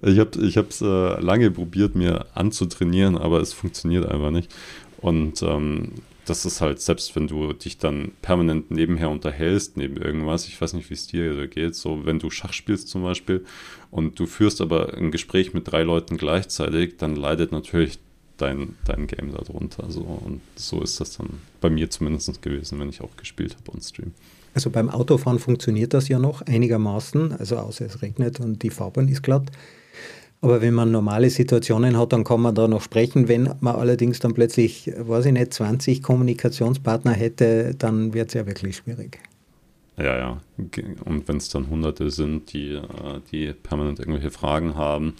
ich 0.01 0.19
habe 0.19 0.31
es 0.37 0.81
ich 0.81 0.81
äh, 0.81 1.21
lange 1.21 1.49
probiert, 1.49 1.95
mir 1.95 2.25
anzutrainieren, 2.33 3.17
aber 3.17 3.39
es 3.39 3.53
funktioniert 3.53 4.05
einfach 4.05 4.31
nicht. 4.31 4.53
Und 4.97 5.41
ähm, 5.43 5.93
das 6.25 6.45
ist 6.45 6.61
halt, 6.61 6.79
selbst 6.79 7.15
wenn 7.15 7.27
du 7.27 7.53
dich 7.53 7.77
dann 7.77 8.11
permanent 8.21 8.71
nebenher 8.71 9.09
unterhältst, 9.09 9.77
neben 9.77 9.97
irgendwas, 9.97 10.47
ich 10.47 10.59
weiß 10.59 10.73
nicht, 10.73 10.89
wie 10.89 10.93
es 10.93 11.07
dir 11.07 11.47
geht, 11.47 11.75
so 11.75 12.05
wenn 12.05 12.19
du 12.19 12.29
Schach 12.29 12.53
spielst 12.53 12.89
zum 12.89 13.03
Beispiel 13.03 13.45
und 13.89 14.19
du 14.19 14.27
führst 14.27 14.61
aber 14.61 14.93
ein 14.93 15.11
Gespräch 15.11 15.53
mit 15.53 15.71
drei 15.71 15.83
Leuten 15.83 16.17
gleichzeitig, 16.17 16.97
dann 16.97 17.15
leidet 17.15 17.51
natürlich 17.51 17.99
dein, 18.37 18.75
dein 18.85 19.07
Game 19.07 19.31
darunter. 19.31 19.89
So. 19.89 20.01
Und 20.01 20.41
so 20.55 20.81
ist 20.81 20.99
das 20.99 21.17
dann 21.17 21.41
bei 21.59 21.69
mir 21.69 21.89
zumindest 21.89 22.41
gewesen, 22.41 22.79
wenn 22.79 22.89
ich 22.89 23.01
auch 23.01 23.15
gespielt 23.17 23.55
habe 23.55 23.75
on 23.75 23.81
Stream. 23.81 24.13
Also 24.53 24.69
beim 24.69 24.89
Autofahren 24.89 25.39
funktioniert 25.39 25.93
das 25.93 26.09
ja 26.09 26.19
noch 26.19 26.41
einigermaßen, 26.41 27.33
also 27.33 27.57
außer 27.57 27.85
es 27.85 28.01
regnet 28.01 28.39
und 28.39 28.63
die 28.63 28.69
Fahrbahn 28.69 29.07
ist 29.07 29.23
glatt. 29.23 29.49
Aber 30.43 30.61
wenn 30.61 30.73
man 30.73 30.91
normale 30.91 31.29
Situationen 31.29 31.97
hat, 31.97 32.13
dann 32.13 32.23
kann 32.23 32.41
man 32.41 32.55
da 32.55 32.67
noch 32.67 32.81
sprechen. 32.81 33.27
Wenn 33.27 33.53
man 33.59 33.75
allerdings 33.75 34.19
dann 34.19 34.33
plötzlich, 34.33 34.91
weiß 34.97 35.27
ich 35.27 35.33
nicht, 35.33 35.53
20 35.53 36.01
Kommunikationspartner 36.01 37.11
hätte, 37.11 37.75
dann 37.77 38.15
wird 38.15 38.29
es 38.29 38.33
ja 38.33 38.47
wirklich 38.47 38.77
schwierig. 38.77 39.19
Ja, 39.97 40.17
ja. 40.17 40.41
Und 41.05 41.27
wenn 41.27 41.37
es 41.37 41.49
dann 41.49 41.69
Hunderte 41.69 42.09
sind, 42.09 42.53
die, 42.53 42.73
äh, 42.73 42.81
die 43.31 43.53
permanent 43.53 43.99
irgendwelche 43.99 44.31
Fragen 44.31 44.73
haben, 44.73 45.13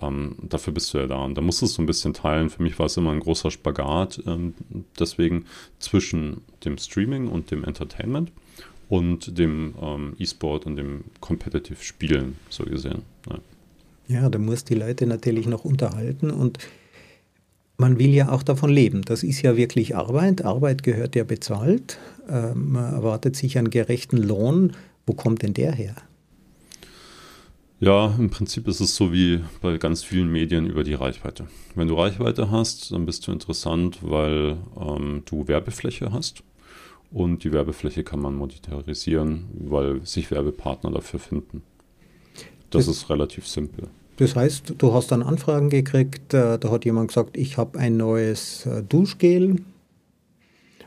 ähm, 0.00 0.36
dafür 0.42 0.72
bist 0.72 0.94
du 0.94 0.98
ja 0.98 1.06
da. 1.08 1.16
Und 1.16 1.36
da 1.36 1.40
musst 1.40 1.62
du 1.62 1.66
es 1.66 1.74
so 1.74 1.82
ein 1.82 1.86
bisschen 1.86 2.14
teilen. 2.14 2.48
Für 2.48 2.62
mich 2.62 2.78
war 2.78 2.86
es 2.86 2.96
immer 2.96 3.10
ein 3.10 3.20
großer 3.20 3.50
Spagat, 3.50 4.22
ähm, 4.26 4.54
deswegen 4.98 5.46
zwischen 5.80 6.42
dem 6.64 6.78
Streaming 6.78 7.28
und 7.28 7.50
dem 7.50 7.64
Entertainment 7.64 8.30
und 8.88 9.36
dem 9.36 9.74
ähm, 9.82 10.14
E-Sport 10.18 10.66
und 10.66 10.76
dem 10.76 11.04
Competitive 11.20 11.82
Spielen, 11.82 12.36
so 12.48 12.64
gesehen. 12.64 13.02
Ja. 13.28 13.38
Ja, 14.10 14.28
da 14.28 14.40
muss 14.40 14.64
die 14.64 14.74
Leute 14.74 15.06
natürlich 15.06 15.46
noch 15.46 15.64
unterhalten 15.64 16.32
und 16.32 16.58
man 17.78 18.00
will 18.00 18.10
ja 18.10 18.32
auch 18.32 18.42
davon 18.42 18.68
leben. 18.68 19.02
Das 19.02 19.22
ist 19.22 19.40
ja 19.42 19.56
wirklich 19.56 19.94
Arbeit. 19.94 20.44
Arbeit 20.44 20.82
gehört 20.82 21.14
ja 21.14 21.22
bezahlt. 21.22 21.98
Äh, 22.28 22.54
man 22.54 22.92
erwartet 22.92 23.36
sich 23.36 23.56
einen 23.56 23.70
gerechten 23.70 24.16
Lohn. 24.16 24.72
Wo 25.06 25.12
kommt 25.12 25.42
denn 25.42 25.54
der 25.54 25.72
her? 25.72 25.94
Ja, 27.78 28.12
im 28.18 28.30
Prinzip 28.30 28.66
ist 28.66 28.80
es 28.80 28.96
so 28.96 29.12
wie 29.12 29.40
bei 29.62 29.78
ganz 29.78 30.02
vielen 30.02 30.30
Medien 30.30 30.66
über 30.66 30.82
die 30.82 30.94
Reichweite. 30.94 31.46
Wenn 31.76 31.86
du 31.86 31.94
Reichweite 31.94 32.50
hast, 32.50 32.90
dann 32.90 33.06
bist 33.06 33.28
du 33.28 33.32
interessant, 33.32 34.00
weil 34.02 34.58
ähm, 34.76 35.22
du 35.24 35.46
Werbefläche 35.46 36.12
hast. 36.12 36.42
Und 37.12 37.44
die 37.44 37.52
Werbefläche 37.52 38.02
kann 38.02 38.20
man 38.20 38.34
monetarisieren, 38.34 39.44
weil 39.54 40.04
sich 40.04 40.32
Werbepartner 40.32 40.90
dafür 40.90 41.20
finden. 41.20 41.62
Das, 42.70 42.86
das 42.86 42.96
ist 42.96 43.08
relativ 43.08 43.46
simpel. 43.46 43.88
Das 44.20 44.36
heißt, 44.36 44.74
du 44.76 44.92
hast 44.92 45.10
dann 45.12 45.22
Anfragen 45.22 45.70
gekriegt, 45.70 46.34
äh, 46.34 46.58
da 46.58 46.70
hat 46.70 46.84
jemand 46.84 47.08
gesagt, 47.08 47.38
ich 47.38 47.56
habe 47.56 47.78
ein 47.78 47.96
neues 47.96 48.66
äh, 48.66 48.82
Duschgel 48.82 49.56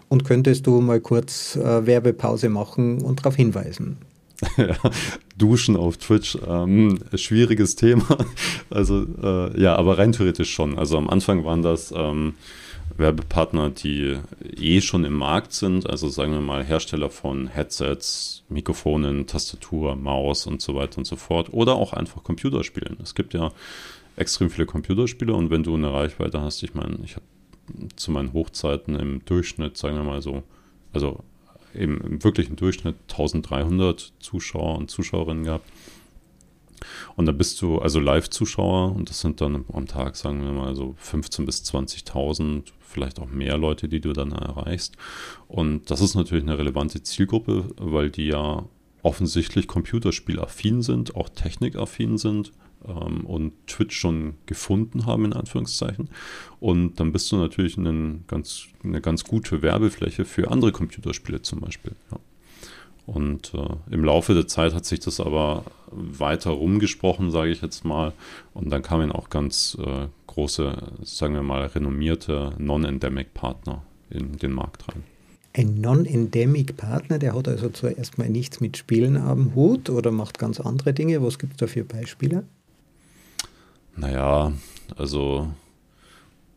und 0.07 0.23
könntest 0.23 0.67
du 0.67 0.81
mal 0.81 1.01
kurz 1.01 1.55
äh, 1.55 1.87
Werbepause 1.87 2.49
machen 2.49 3.01
und 3.01 3.19
darauf 3.19 3.35
hinweisen. 3.35 3.97
Duschen 5.37 5.75
auf 5.75 5.97
Twitch, 5.97 6.37
ähm, 6.47 6.99
schwieriges 7.15 7.75
Thema. 7.75 8.05
Also 8.69 9.05
äh, 9.21 9.59
ja, 9.59 9.75
aber 9.75 9.97
rein 9.97 10.11
theoretisch 10.11 10.53
schon. 10.53 10.77
Also 10.77 10.97
am 10.97 11.09
Anfang 11.09 11.43
waren 11.43 11.63
das 11.63 11.91
ähm, 11.95 12.33
Werbepartner, 12.97 13.69
die 13.69 14.17
eh 14.55 14.81
schon 14.81 15.03
im 15.03 15.13
Markt 15.13 15.53
sind, 15.53 15.89
also 15.89 16.09
sagen 16.09 16.33
wir 16.33 16.41
mal 16.41 16.63
Hersteller 16.63 17.09
von 17.09 17.47
Headsets, 17.47 18.43
Mikrofonen, 18.49 19.27
Tastatur, 19.27 19.95
Maus 19.95 20.47
und 20.47 20.61
so 20.61 20.75
weiter 20.75 20.99
und 20.99 21.05
so 21.05 21.15
fort. 21.15 21.51
Oder 21.53 21.75
auch 21.75 21.93
einfach 21.93 22.23
Computerspielen. 22.23 22.97
Es 23.01 23.15
gibt 23.15 23.33
ja 23.33 23.51
extrem 24.15 24.49
viele 24.49 24.65
Computerspiele 24.65 25.33
und 25.33 25.49
wenn 25.49 25.63
du 25.63 25.75
eine 25.75 25.91
Reichweite 25.91 26.41
hast, 26.41 26.61
ich 26.63 26.73
meine, 26.73 26.99
ich 27.03 27.15
habe 27.15 27.25
zu 27.95 28.11
meinen 28.11 28.33
Hochzeiten 28.33 28.95
im 28.95 29.23
Durchschnitt, 29.25 29.77
sagen 29.77 29.95
wir 29.95 30.03
mal 30.03 30.21
so, 30.21 30.43
also 30.91 31.23
im, 31.73 31.99
im 32.01 32.23
wirklichen 32.23 32.55
Durchschnitt 32.55 32.95
1300 33.09 34.13
Zuschauer 34.19 34.77
und 34.77 34.91
Zuschauerinnen 34.91 35.43
gehabt. 35.43 35.67
Und 37.15 37.25
da 37.25 37.31
bist 37.31 37.61
du 37.61 37.79
also 37.79 37.99
Live-Zuschauer 37.99 38.95
und 38.95 39.09
das 39.09 39.21
sind 39.21 39.41
dann 39.41 39.65
am 39.71 39.87
Tag, 39.87 40.15
sagen 40.15 40.43
wir 40.43 40.51
mal, 40.51 40.75
so 40.75 40.95
15.000 41.03 41.45
bis 41.45 41.63
20.000, 41.63 42.63
vielleicht 42.79 43.19
auch 43.19 43.29
mehr 43.29 43.57
Leute, 43.57 43.87
die 43.87 43.99
du 43.99 44.13
dann 44.13 44.31
erreichst. 44.31 44.95
Und 45.47 45.89
das 45.89 46.01
ist 46.01 46.15
natürlich 46.15 46.43
eine 46.43 46.57
relevante 46.57 47.03
Zielgruppe, 47.03 47.69
weil 47.77 48.09
die 48.09 48.27
ja 48.27 48.65
offensichtlich 49.01 49.67
computerspielaffin 49.67 50.81
sind, 50.81 51.15
auch 51.15 51.29
technikaffin 51.29 52.17
sind 52.17 52.53
ähm, 52.87 53.25
und 53.25 53.53
Twitch 53.67 53.97
schon 53.97 54.35
gefunden 54.45 55.05
haben, 55.05 55.25
in 55.25 55.33
Anführungszeichen. 55.33 56.09
Und 56.59 56.99
dann 56.99 57.11
bist 57.11 57.31
du 57.31 57.37
natürlich 57.37 57.77
eine 57.77 58.21
ganz, 58.27 58.67
eine 58.83 59.01
ganz 59.01 59.23
gute 59.25 59.61
Werbefläche 59.61 60.25
für 60.25 60.49
andere 60.49 60.71
Computerspiele 60.71 61.41
zum 61.41 61.59
Beispiel. 61.59 61.95
Ja. 62.11 62.19
Und 63.05 63.53
äh, 63.53 63.93
im 63.93 64.03
Laufe 64.05 64.33
der 64.33 64.47
Zeit 64.47 64.73
hat 64.73 64.85
sich 64.85 65.01
das 65.01 65.19
aber 65.19 65.65
weiter 65.91 66.51
rumgesprochen, 66.51 67.31
sage 67.31 67.51
ich 67.51 67.61
jetzt 67.61 67.83
mal. 67.83 68.13
Und 68.53 68.69
dann 68.69 68.81
kamen 68.81 69.11
auch 69.11 69.29
ganz 69.29 69.77
äh, 69.79 70.07
große, 70.27 70.75
sagen 71.03 71.33
wir 71.33 71.43
mal, 71.43 71.65
renommierte 71.65 72.53
Non-Endemic-Partner 72.57 73.83
in 74.09 74.37
den 74.37 74.51
Markt 74.51 74.87
rein. 74.87 75.03
Ein 75.55 75.81
Non-Endemic-Partner, 75.81 77.19
der 77.19 77.35
hat 77.35 77.47
also 77.47 77.69
zuerst 77.69 78.17
mal 78.17 78.29
nichts 78.29 78.59
mit 78.59 78.77
Spielen 78.77 79.17
am 79.17 79.53
Hut 79.53 79.89
oder 79.89 80.11
macht 80.11 80.39
ganz 80.39 80.59
andere 80.59 80.93
Dinge. 80.93 81.21
Was 81.21 81.37
gibt 81.37 81.53
es 81.53 81.57
da 81.57 81.67
für 81.67 81.83
Beispiele? 81.83 82.43
Naja, 83.95 84.51
also 84.95 85.49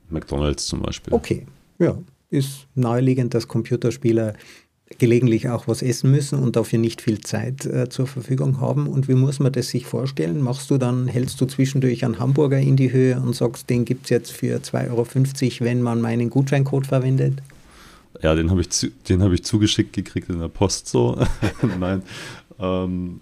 McDonalds 0.08 0.66
zum 0.66 0.80
Beispiel. 0.80 1.12
Okay, 1.12 1.46
ja. 1.78 1.98
Ist 2.28 2.66
naheliegend, 2.74 3.34
dass 3.34 3.46
Computerspieler 3.46 4.34
gelegentlich 4.98 5.48
auch 5.48 5.66
was 5.66 5.82
essen 5.82 6.10
müssen 6.10 6.38
und 6.38 6.56
dafür 6.56 6.78
nicht 6.78 7.02
viel 7.02 7.20
Zeit 7.20 7.66
äh, 7.66 7.88
zur 7.88 8.06
Verfügung 8.06 8.60
haben. 8.60 8.86
Und 8.86 9.08
wie 9.08 9.14
muss 9.14 9.40
man 9.40 9.52
das 9.52 9.68
sich 9.68 9.84
vorstellen? 9.84 10.40
Machst 10.40 10.70
du 10.70 10.78
dann, 10.78 11.08
hältst 11.08 11.40
du 11.40 11.46
zwischendurch 11.46 12.04
einen 12.04 12.18
Hamburger 12.18 12.58
in 12.58 12.76
die 12.76 12.92
Höhe 12.92 13.20
und 13.20 13.34
sagst, 13.34 13.68
den 13.68 13.84
gibt 13.84 14.04
es 14.04 14.10
jetzt 14.10 14.32
für 14.32 14.58
2,50 14.58 14.90
Euro, 14.90 15.64
wenn 15.64 15.82
man 15.82 16.00
meinen 16.00 16.30
Gutscheincode 16.30 16.86
verwendet? 16.86 17.42
Ja, 18.22 18.34
den 18.34 18.50
habe 18.50 18.60
ich, 18.62 18.70
zu, 18.70 18.88
hab 19.10 19.32
ich 19.32 19.44
zugeschickt 19.44 19.92
gekriegt 19.92 20.30
in 20.30 20.38
der 20.38 20.48
Post 20.48 20.88
so. 20.88 21.18
Nein. 21.78 22.02
Ähm, 22.58 23.20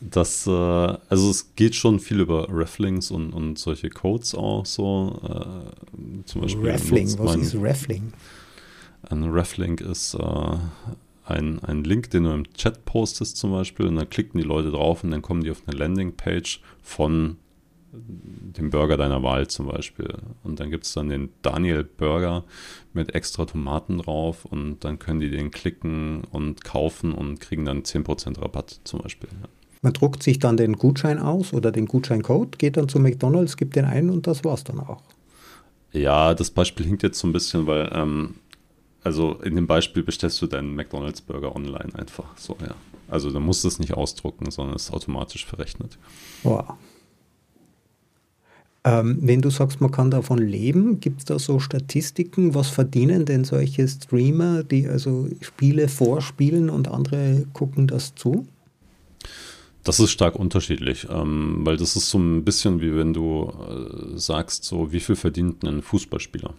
das, 0.00 0.46
äh, 0.46 0.50
also 0.50 1.30
es 1.30 1.54
geht 1.54 1.74
schon 1.74 2.00
viel 2.00 2.20
über 2.20 2.48
Rafflings 2.50 3.10
und, 3.10 3.32
und 3.32 3.58
solche 3.58 3.90
Codes 3.90 4.34
auch 4.34 4.66
so. 4.66 5.20
Äh, 5.22 6.24
zum 6.26 6.40
Beispiel 6.40 6.70
Raffling, 6.70 7.18
was 7.18 7.36
ist 7.36 7.56
Raffling? 7.56 8.12
Ein 9.08 9.24
Reflink 9.24 9.80
ist 9.80 10.14
äh, 10.14 10.56
ein, 11.24 11.58
ein 11.60 11.84
Link, 11.84 12.10
den 12.10 12.24
du 12.24 12.30
im 12.30 12.52
Chat 12.54 12.84
postest 12.84 13.36
zum 13.36 13.52
Beispiel 13.52 13.86
und 13.86 13.96
dann 13.96 14.10
klicken 14.10 14.40
die 14.40 14.46
Leute 14.46 14.70
drauf 14.70 15.04
und 15.04 15.10
dann 15.10 15.22
kommen 15.22 15.42
die 15.42 15.50
auf 15.50 15.62
eine 15.66 15.76
Landingpage 15.76 16.60
von 16.82 17.36
dem 17.92 18.70
Burger 18.70 18.96
deiner 18.96 19.22
Wahl 19.22 19.48
zum 19.48 19.66
Beispiel. 19.66 20.14
Und 20.42 20.60
dann 20.60 20.70
gibt 20.70 20.84
es 20.84 20.94
dann 20.94 21.10
den 21.10 21.28
Daniel 21.42 21.84
Burger 21.84 22.44
mit 22.94 23.14
extra 23.14 23.44
Tomaten 23.44 23.98
drauf 23.98 24.44
und 24.46 24.80
dann 24.80 24.98
können 24.98 25.20
die 25.20 25.30
den 25.30 25.50
klicken 25.50 26.24
und 26.30 26.64
kaufen 26.64 27.12
und 27.12 27.40
kriegen 27.40 27.64
dann 27.64 27.82
10% 27.82 28.40
Rabatt 28.40 28.80
zum 28.84 29.02
Beispiel. 29.02 29.28
Ja. 29.42 29.48
Man 29.82 29.92
druckt 29.92 30.22
sich 30.22 30.38
dann 30.38 30.56
den 30.56 30.74
Gutschein 30.74 31.18
aus 31.18 31.52
oder 31.52 31.72
den 31.72 31.86
Gutscheincode, 31.86 32.58
geht 32.58 32.76
dann 32.76 32.88
zu 32.88 32.98
McDonalds, 32.98 33.56
gibt 33.56 33.76
den 33.76 33.84
ein 33.84 34.10
und 34.10 34.26
das 34.26 34.44
war's 34.44 34.64
dann 34.64 34.80
auch. 34.80 35.02
Ja, 35.92 36.34
das 36.34 36.50
Beispiel 36.50 36.86
hinkt 36.86 37.02
jetzt 37.02 37.18
so 37.18 37.26
ein 37.26 37.32
bisschen, 37.32 37.66
weil 37.66 37.90
ähm, 37.92 38.36
also 39.04 39.34
in 39.42 39.56
dem 39.56 39.66
Beispiel 39.66 40.02
bestellst 40.02 40.40
du 40.42 40.46
deinen 40.46 40.74
McDonalds 40.74 41.20
Burger 41.20 41.54
online 41.54 41.94
einfach. 41.94 42.36
So, 42.36 42.56
ja. 42.60 42.74
Also 43.08 43.30
da 43.30 43.40
musst 43.40 43.64
du 43.64 43.68
es 43.68 43.78
nicht 43.78 43.94
ausdrucken, 43.94 44.50
sondern 44.50 44.76
es 44.76 44.84
ist 44.84 44.92
automatisch 44.92 45.44
verrechnet. 45.44 45.98
Wow. 46.42 46.74
Ähm, 48.84 49.18
wenn 49.20 49.40
du 49.40 49.50
sagst, 49.50 49.80
man 49.80 49.90
kann 49.90 50.10
davon 50.10 50.38
leben, 50.38 50.98
gibt 50.98 51.20
es 51.20 51.24
da 51.24 51.38
so 51.38 51.60
Statistiken? 51.60 52.54
Was 52.54 52.68
verdienen 52.68 53.24
denn 53.24 53.44
solche 53.44 53.86
Streamer, 53.86 54.64
die 54.64 54.88
also 54.88 55.28
Spiele 55.40 55.88
vorspielen 55.88 56.68
und 56.68 56.88
andere 56.88 57.44
gucken 57.52 57.86
das 57.86 58.14
zu? 58.14 58.46
Das 59.84 60.00
ist 60.00 60.10
stark 60.10 60.36
unterschiedlich, 60.36 61.06
ähm, 61.10 61.60
weil 61.64 61.76
das 61.76 61.96
ist 61.96 62.10
so 62.10 62.18
ein 62.18 62.44
bisschen 62.44 62.80
wie 62.80 62.96
wenn 62.96 63.12
du 63.12 63.52
äh, 63.68 64.16
sagst, 64.18 64.64
so 64.64 64.92
wie 64.92 65.00
viel 65.00 65.16
verdient 65.16 65.64
ein 65.64 65.82
Fußballspieler? 65.82 66.54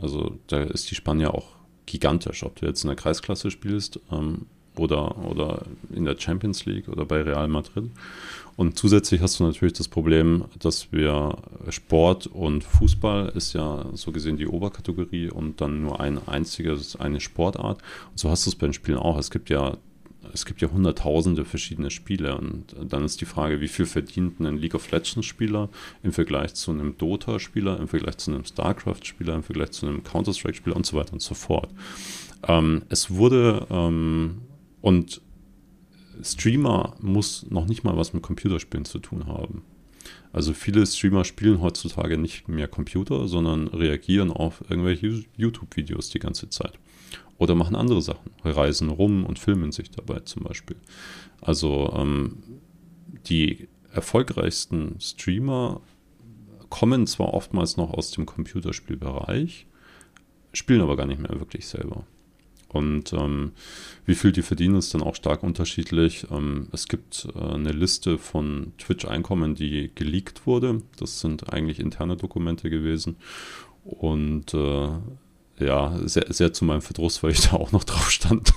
Also 0.00 0.38
da 0.46 0.62
ist 0.62 0.90
die 0.90 0.94
Spanne 0.94 1.32
auch 1.32 1.55
gigantisch, 1.86 2.42
ob 2.42 2.56
du 2.56 2.66
jetzt 2.66 2.84
in 2.84 2.88
der 2.88 2.96
Kreisklasse 2.96 3.50
spielst 3.50 4.00
ähm, 4.10 4.46
oder, 4.76 5.24
oder 5.24 5.62
in 5.94 6.04
der 6.04 6.18
Champions 6.18 6.66
League 6.66 6.88
oder 6.88 7.04
bei 7.04 7.22
Real 7.22 7.48
Madrid. 7.48 7.90
Und 8.56 8.78
zusätzlich 8.78 9.20
hast 9.20 9.38
du 9.38 9.44
natürlich 9.44 9.74
das 9.74 9.88
Problem, 9.88 10.46
dass 10.58 10.90
wir 10.90 11.36
Sport 11.68 12.26
und 12.26 12.64
Fußball 12.64 13.32
ist 13.34 13.52
ja 13.52 13.84
so 13.92 14.12
gesehen 14.12 14.38
die 14.38 14.46
Oberkategorie 14.46 15.30
und 15.30 15.60
dann 15.60 15.82
nur 15.82 16.00
ein 16.00 16.26
einziges, 16.26 16.96
eine 16.96 17.20
Sportart. 17.20 17.82
Und 18.10 18.18
so 18.18 18.30
hast 18.30 18.46
du 18.46 18.50
es 18.50 18.56
bei 18.56 18.66
den 18.66 18.72
Spielen 18.72 18.98
auch. 18.98 19.18
Es 19.18 19.30
gibt 19.30 19.50
ja 19.50 19.76
es 20.32 20.46
gibt 20.46 20.60
ja 20.60 20.70
hunderttausende 20.70 21.44
verschiedene 21.44 21.90
Spiele 21.90 22.36
und 22.36 22.74
dann 22.88 23.04
ist 23.04 23.20
die 23.20 23.26
Frage, 23.26 23.60
wie 23.60 23.68
viel 23.68 23.86
verdient 23.86 24.40
ein 24.40 24.58
League 24.58 24.74
of 24.74 24.90
Legends 24.90 25.26
Spieler 25.26 25.68
im 26.02 26.12
Vergleich 26.12 26.54
zu 26.54 26.70
einem 26.70 26.96
Dota 26.98 27.38
Spieler, 27.38 27.78
im 27.78 27.88
Vergleich 27.88 28.18
zu 28.18 28.30
einem 28.30 28.44
StarCraft 28.44 29.04
Spieler, 29.04 29.34
im 29.34 29.42
Vergleich 29.42 29.70
zu 29.70 29.86
einem 29.86 30.02
Counter-Strike 30.04 30.56
Spieler 30.56 30.76
und 30.76 30.86
so 30.86 30.96
weiter 30.96 31.12
und 31.12 31.22
so 31.22 31.34
fort. 31.34 31.70
Ähm, 32.46 32.82
es 32.88 33.10
wurde 33.10 33.66
ähm, 33.70 34.42
und 34.80 35.20
Streamer 36.22 36.96
muss 37.00 37.46
noch 37.50 37.66
nicht 37.66 37.84
mal 37.84 37.96
was 37.96 38.12
mit 38.12 38.22
Computerspielen 38.22 38.84
zu 38.84 38.98
tun 38.98 39.26
haben. 39.26 39.62
Also 40.32 40.52
viele 40.52 40.86
Streamer 40.86 41.24
spielen 41.24 41.60
heutzutage 41.60 42.18
nicht 42.18 42.48
mehr 42.48 42.68
Computer, 42.68 43.28
sondern 43.28 43.68
reagieren 43.68 44.30
auf 44.30 44.62
irgendwelche 44.68 45.24
YouTube-Videos 45.36 46.10
die 46.10 46.18
ganze 46.18 46.48
Zeit. 46.48 46.78
Oder 47.38 47.54
machen 47.54 47.76
andere 47.76 48.00
Sachen, 48.00 48.30
reisen 48.44 48.88
rum 48.88 49.24
und 49.24 49.38
filmen 49.38 49.72
sich 49.72 49.90
dabei 49.90 50.20
zum 50.20 50.44
Beispiel. 50.44 50.76
Also 51.40 51.92
ähm, 51.94 52.38
die 53.26 53.68
erfolgreichsten 53.92 54.98
Streamer 55.00 55.80
kommen 56.70 57.06
zwar 57.06 57.34
oftmals 57.34 57.76
noch 57.76 57.92
aus 57.92 58.10
dem 58.10 58.26
Computerspielbereich, 58.26 59.66
spielen 60.52 60.80
aber 60.80 60.96
gar 60.96 61.06
nicht 61.06 61.20
mehr 61.20 61.38
wirklich 61.38 61.66
selber. 61.66 62.06
Und 62.68 63.12
ähm, 63.12 63.52
wie 64.04 64.14
viel 64.14 64.32
die 64.32 64.42
verdienen, 64.42 64.76
ist 64.76 64.92
dann 64.92 65.02
auch 65.02 65.14
stark 65.14 65.42
unterschiedlich. 65.42 66.26
Ähm, 66.30 66.68
es 66.72 66.88
gibt 66.88 67.28
äh, 67.34 67.38
eine 67.38 67.72
Liste 67.72 68.18
von 68.18 68.72
Twitch-Einkommen, 68.78 69.54
die 69.54 69.90
geleakt 69.94 70.46
wurde. 70.46 70.82
Das 70.98 71.20
sind 71.20 71.52
eigentlich 71.52 71.78
interne 71.80 72.16
Dokumente 72.16 72.68
gewesen. 72.68 73.16
Und 73.84 74.52
äh, 74.52 74.88
ja, 75.58 75.98
sehr, 76.04 76.32
sehr 76.32 76.52
zu 76.52 76.64
meinem 76.64 76.82
Verdruss, 76.82 77.22
weil 77.22 77.32
ich 77.32 77.42
da 77.42 77.56
auch 77.56 77.72
noch 77.72 77.84
drauf 77.84 78.10
stand. 78.10 78.52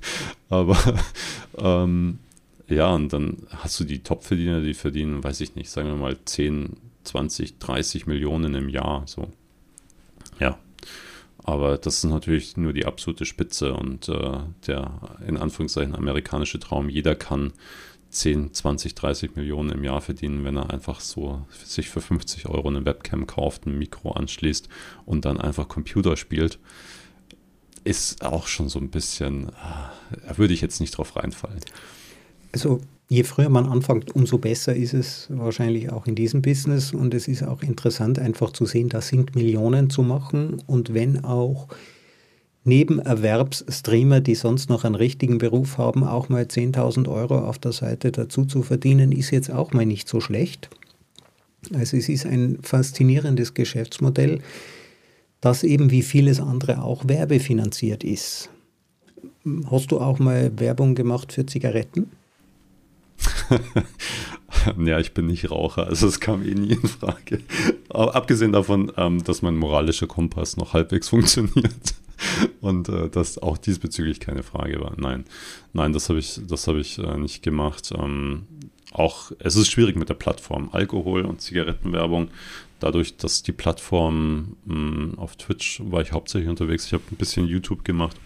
Aber 0.48 0.78
ähm, 1.58 2.18
ja, 2.68 2.94
und 2.94 3.12
dann 3.12 3.46
hast 3.50 3.78
du 3.80 3.84
die 3.84 4.02
Top-Verdiener, 4.02 4.60
die 4.60 4.74
verdienen, 4.74 5.22
weiß 5.22 5.40
ich 5.40 5.54
nicht, 5.54 5.70
sagen 5.70 5.88
wir 5.88 5.96
mal 5.96 6.16
10, 6.24 6.76
20, 7.04 7.58
30 7.58 8.06
Millionen 8.06 8.54
im 8.54 8.68
Jahr. 8.68 9.02
So. 9.06 9.28
Ja. 10.40 10.58
Aber 11.46 11.76
das 11.76 11.98
ist 11.98 12.04
natürlich 12.04 12.56
nur 12.56 12.72
die 12.72 12.86
absolute 12.86 13.26
Spitze 13.26 13.74
und 13.74 14.08
äh, 14.08 14.38
der 14.66 14.98
in 15.26 15.36
Anführungszeichen 15.36 15.94
amerikanische 15.94 16.58
Traum. 16.58 16.88
Jeder 16.88 17.14
kann 17.14 17.52
10, 18.14 18.54
20, 18.54 18.94
30 18.94 19.36
Millionen 19.36 19.70
im 19.70 19.84
Jahr 19.84 20.00
verdienen, 20.00 20.44
wenn 20.44 20.56
er 20.56 20.70
einfach 20.70 21.00
so 21.00 21.44
sich 21.64 21.88
für 21.88 22.00
50 22.00 22.48
Euro 22.48 22.68
eine 22.68 22.84
Webcam 22.84 23.26
kauft, 23.26 23.66
ein 23.66 23.76
Mikro 23.78 24.12
anschließt 24.12 24.68
und 25.04 25.24
dann 25.24 25.40
einfach 25.40 25.68
Computer 25.68 26.16
spielt. 26.16 26.58
Ist 27.82 28.24
auch 28.24 28.46
schon 28.46 28.68
so 28.68 28.78
ein 28.78 28.90
bisschen, 28.90 29.48
äh, 29.48 29.52
da 30.26 30.38
würde 30.38 30.54
ich 30.54 30.60
jetzt 30.60 30.80
nicht 30.80 30.96
drauf 30.96 31.16
reinfallen. 31.16 31.60
Also 32.52 32.80
je 33.08 33.24
früher 33.24 33.48
man 33.48 33.66
anfängt, 33.66 34.14
umso 34.14 34.38
besser 34.38 34.74
ist 34.74 34.94
es 34.94 35.26
wahrscheinlich 35.30 35.90
auch 35.90 36.06
in 36.06 36.14
diesem 36.14 36.40
Business. 36.40 36.92
Und 36.92 37.12
es 37.14 37.28
ist 37.28 37.42
auch 37.42 37.62
interessant, 37.62 38.18
einfach 38.18 38.52
zu 38.52 38.64
sehen, 38.64 38.88
da 38.88 39.00
sind 39.00 39.34
Millionen 39.34 39.90
zu 39.90 40.02
machen. 40.02 40.62
Und 40.66 40.94
wenn 40.94 41.24
auch 41.24 41.68
Nebenerwerbsstreamer, 42.64 44.20
die 44.20 44.34
sonst 44.34 44.70
noch 44.70 44.84
einen 44.84 44.94
richtigen 44.94 45.36
Beruf 45.36 45.76
haben, 45.76 46.02
auch 46.02 46.30
mal 46.30 46.44
10.000 46.44 47.08
Euro 47.08 47.38
auf 47.38 47.58
der 47.58 47.72
Seite 47.72 48.10
dazu 48.10 48.46
zu 48.46 48.62
verdienen, 48.62 49.12
ist 49.12 49.30
jetzt 49.30 49.50
auch 49.50 49.72
mal 49.72 49.84
nicht 49.84 50.08
so 50.08 50.20
schlecht. 50.20 50.70
Also 51.74 51.96
es 51.96 52.08
ist 52.08 52.26
ein 52.26 52.58
faszinierendes 52.62 53.52
Geschäftsmodell, 53.52 54.40
das 55.42 55.62
eben 55.62 55.90
wie 55.90 56.02
vieles 56.02 56.40
andere 56.40 56.82
auch 56.82 57.06
werbefinanziert 57.06 58.02
ist. 58.02 58.48
Hast 59.70 59.92
du 59.92 60.00
auch 60.00 60.18
mal 60.18 60.58
Werbung 60.58 60.94
gemacht 60.94 61.34
für 61.34 61.44
Zigaretten? 61.44 62.10
ja, 64.84 64.98
ich 64.98 65.12
bin 65.12 65.26
nicht 65.26 65.50
Raucher, 65.50 65.86
also 65.86 66.06
es 66.06 66.18
kam 66.18 66.42
eh 66.46 66.54
nie 66.54 66.72
in 66.72 66.88
Frage. 66.88 67.40
Aber 67.90 68.14
abgesehen 68.14 68.52
davon, 68.52 68.90
ähm, 68.96 69.22
dass 69.22 69.42
mein 69.42 69.56
moralischer 69.56 70.06
Kompass 70.06 70.56
noch 70.56 70.72
halbwegs 70.72 71.10
funktioniert 71.10 71.94
und 72.60 72.88
äh, 72.88 73.08
das 73.08 73.38
auch 73.38 73.58
diesbezüglich 73.58 74.20
keine 74.20 74.42
Frage 74.42 74.80
war. 74.80 74.94
Nein, 74.96 75.24
nein, 75.72 75.92
das 75.92 76.08
habe 76.08 76.18
ich, 76.18 76.40
das 76.46 76.66
habe 76.66 76.80
ich 76.80 76.98
äh, 76.98 77.16
nicht 77.16 77.42
gemacht. 77.42 77.92
Ähm, 77.96 78.46
auch 78.92 79.32
es 79.40 79.56
ist 79.56 79.70
schwierig 79.70 79.96
mit 79.96 80.08
der 80.08 80.14
Plattform 80.14 80.70
Alkohol 80.72 81.24
und 81.24 81.40
Zigarettenwerbung. 81.40 82.28
Dadurch, 82.80 83.16
dass 83.16 83.42
die 83.42 83.52
Plattform 83.52 84.56
mh, 84.64 84.74
mm, 84.74 85.18
auf 85.18 85.36
Twitch 85.36 85.80
war 85.84 86.02
ich 86.02 86.12
hauptsächlich 86.12 86.48
unterwegs. 86.48 86.86
Ich 86.86 86.92
habe 86.92 87.02
ein 87.10 87.16
bisschen 87.16 87.46
YouTube 87.46 87.84
gemacht. 87.84 88.16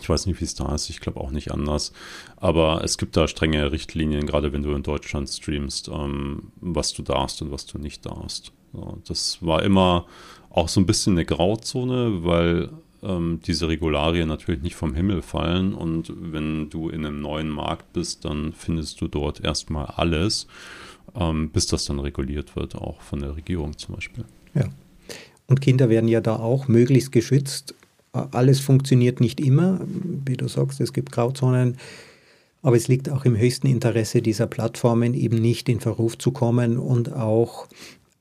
Ich 0.00 0.08
weiß 0.08 0.26
nicht, 0.26 0.40
wie 0.40 0.44
es 0.44 0.54
da 0.54 0.74
ist. 0.74 0.88
Ich 0.88 1.00
glaube 1.00 1.20
auch 1.20 1.30
nicht 1.30 1.52
anders. 1.52 1.92
Aber 2.36 2.82
es 2.84 2.96
gibt 2.96 3.16
da 3.16 3.28
strenge 3.28 3.72
Richtlinien, 3.72 4.26
gerade 4.26 4.52
wenn 4.52 4.62
du 4.62 4.72
in 4.72 4.82
Deutschland 4.82 5.28
streamst, 5.28 5.88
ähm, 5.88 6.52
was 6.60 6.92
du 6.92 7.02
darfst 7.02 7.42
und 7.42 7.50
was 7.50 7.66
du 7.66 7.78
nicht 7.78 8.06
darfst. 8.06 8.52
So, 8.72 8.98
das 9.06 9.38
war 9.40 9.62
immer 9.62 10.06
auch 10.50 10.68
so 10.68 10.80
ein 10.80 10.86
bisschen 10.86 11.14
eine 11.14 11.24
Grauzone, 11.24 12.24
weil 12.24 12.70
ähm, 13.02 13.40
diese 13.44 13.68
Regularien 13.68 14.28
natürlich 14.28 14.62
nicht 14.62 14.76
vom 14.76 14.94
Himmel 14.94 15.22
fallen 15.22 15.74
und 15.74 16.12
wenn 16.16 16.70
du 16.70 16.88
in 16.88 17.04
einem 17.04 17.20
neuen 17.20 17.48
Markt 17.48 17.92
bist, 17.92 18.24
dann 18.24 18.52
findest 18.52 19.00
du 19.00 19.08
dort 19.08 19.42
erstmal 19.42 19.86
alles, 19.86 20.46
ähm, 21.14 21.50
bis 21.50 21.66
das 21.66 21.84
dann 21.84 21.98
reguliert 21.98 22.56
wird, 22.56 22.74
auch 22.76 23.00
von 23.02 23.20
der 23.20 23.36
Regierung 23.36 23.76
zum 23.76 23.94
Beispiel. 23.96 24.24
Ja. 24.54 24.68
Und 25.46 25.60
Kinder 25.60 25.88
werden 25.90 26.08
ja 26.08 26.20
da 26.20 26.36
auch 26.36 26.68
möglichst 26.68 27.12
geschützt. 27.12 27.74
Alles 28.12 28.60
funktioniert 28.60 29.20
nicht 29.20 29.40
immer, 29.40 29.80
wie 30.26 30.36
du 30.36 30.48
sagst, 30.48 30.80
es 30.80 30.92
gibt 30.92 31.12
Grauzonen. 31.12 31.76
Aber 32.62 32.76
es 32.76 32.86
liegt 32.86 33.10
auch 33.10 33.24
im 33.24 33.36
höchsten 33.36 33.66
Interesse 33.66 34.22
dieser 34.22 34.46
Plattformen, 34.46 35.14
eben 35.14 35.36
nicht 35.36 35.68
in 35.68 35.80
Verruf 35.80 36.16
zu 36.16 36.30
kommen 36.30 36.78
und 36.78 37.12
auch 37.12 37.66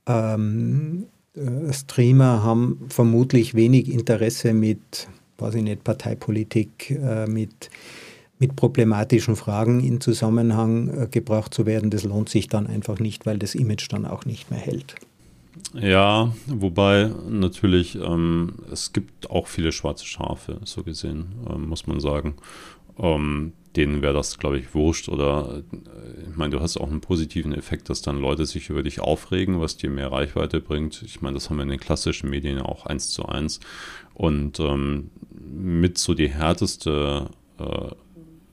ähm, 0.08 1.04
äh, 1.04 1.21
Streamer 1.72 2.44
haben 2.44 2.80
vermutlich 2.90 3.56
wenig 3.56 3.90
Interesse 3.90 4.54
mit, 4.54 5.08
weiß 5.38 5.56
ich 5.56 5.64
nicht, 5.64 5.84
Parteipolitik, 5.84 6.92
äh, 6.92 7.26
mit, 7.26 7.70
mit 8.38 8.56
problematischen 8.56 9.36
Fragen 9.36 9.80
in 9.80 10.02
Zusammenhang 10.02 10.90
äh, 10.90 11.08
gebracht 11.08 11.54
zu 11.54 11.66
werden. 11.66 11.90
Das 11.90 12.04
lohnt 12.04 12.28
sich 12.28 12.50
dann 12.50 12.68
einfach 12.68 13.00
nicht, 13.00 13.26
weil 13.26 13.40
das 13.40 13.56
Image 13.56 13.88
dann 13.92 14.06
auch 14.06 14.26
nicht 14.26 14.52
mehr 14.52 14.60
hält. 14.60 14.96
Ja, 15.74 16.34
wobei 16.48 17.12
natürlich 17.30 17.96
ähm, 17.96 18.56
es 18.72 18.92
gibt 18.92 19.30
auch 19.30 19.48
viele 19.48 19.72
schwarze 19.72 20.06
Schafe, 20.06 20.60
so 20.66 20.84
gesehen, 20.84 21.28
ähm, 21.50 21.68
muss 21.68 21.88
man 21.88 22.00
sagen. 22.00 22.36
Ähm, 22.98 23.54
denen 23.76 24.02
wäre 24.02 24.14
das, 24.14 24.38
glaube 24.38 24.60
ich, 24.60 24.74
wurscht. 24.74 25.10
Oder 25.10 25.64
äh, 25.72 26.30
ich 26.30 26.36
meine, 26.36 26.52
du 26.52 26.62
hast 26.62 26.78
auch 26.78 26.90
einen 26.90 27.02
positiven 27.02 27.54
Effekt, 27.54 27.90
dass 27.90 28.02
dann 28.02 28.20
Leute 28.20 28.46
sich 28.46 28.70
über 28.70 28.84
dich 28.84 29.00
aufregen, 29.00 29.62
was 29.62 29.78
dir 29.78 29.90
mehr 29.90 30.12
Reichweite 30.12 30.60
bringt. 30.60 31.02
Ich 31.04 31.22
meine, 31.22 31.36
das 31.36 31.50
haben 31.50 31.58
wir 31.58 31.64
in 31.64 31.70
den 31.70 31.80
klassischen 31.80 32.30
Medien 32.30 32.60
auch 32.60 32.86
eins 32.86 33.10
zu 33.10 33.26
eins. 33.26 33.60
Und 34.14 34.60
ähm, 34.60 35.10
mit 35.30 35.98
so 35.98 36.14
die 36.14 36.30
härteste, 36.30 37.30
äh, 37.60 37.92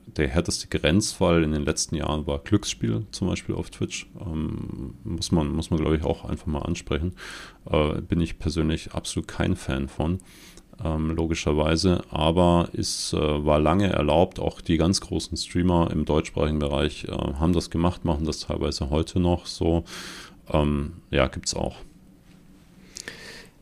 der 0.07 0.27
härteste 0.27 0.67
Grenzfall 0.67 1.43
in 1.43 1.51
den 1.51 1.63
letzten 1.63 1.95
Jahren 1.95 2.25
war 2.25 2.39
Glücksspiel, 2.39 3.05
zum 3.11 3.27
Beispiel 3.27 3.55
auf 3.55 3.69
Twitch. 3.69 4.07
Ähm, 4.19 4.95
muss 5.03 5.31
man, 5.31 5.49
muss 5.49 5.69
man, 5.69 5.79
glaube 5.79 5.97
ich, 5.97 6.03
auch 6.03 6.25
einfach 6.25 6.47
mal 6.47 6.61
ansprechen. 6.61 7.13
Äh, 7.69 8.01
bin 8.01 8.21
ich 8.21 8.39
persönlich 8.39 8.93
absolut 8.93 9.27
kein 9.27 9.55
Fan 9.55 9.89
von 9.89 10.19
ähm, 10.83 11.11
logischerweise, 11.11 12.03
aber 12.09 12.69
es 12.73 13.13
äh, 13.13 13.17
war 13.17 13.59
lange 13.59 13.89
erlaubt. 13.89 14.39
Auch 14.39 14.61
die 14.61 14.77
ganz 14.77 15.01
großen 15.01 15.37
Streamer 15.37 15.89
im 15.91 16.05
deutschsprachigen 16.05 16.59
Bereich 16.59 17.05
äh, 17.05 17.11
haben 17.11 17.53
das 17.53 17.69
gemacht, 17.69 18.05
machen 18.05 18.25
das 18.25 18.39
teilweise 18.39 18.89
heute 18.89 19.19
noch 19.19 19.45
so. 19.45 19.83
Ähm, 20.51 20.93
ja, 21.11 21.27
gibt 21.27 21.47
es 21.47 21.53
auch. 21.53 21.75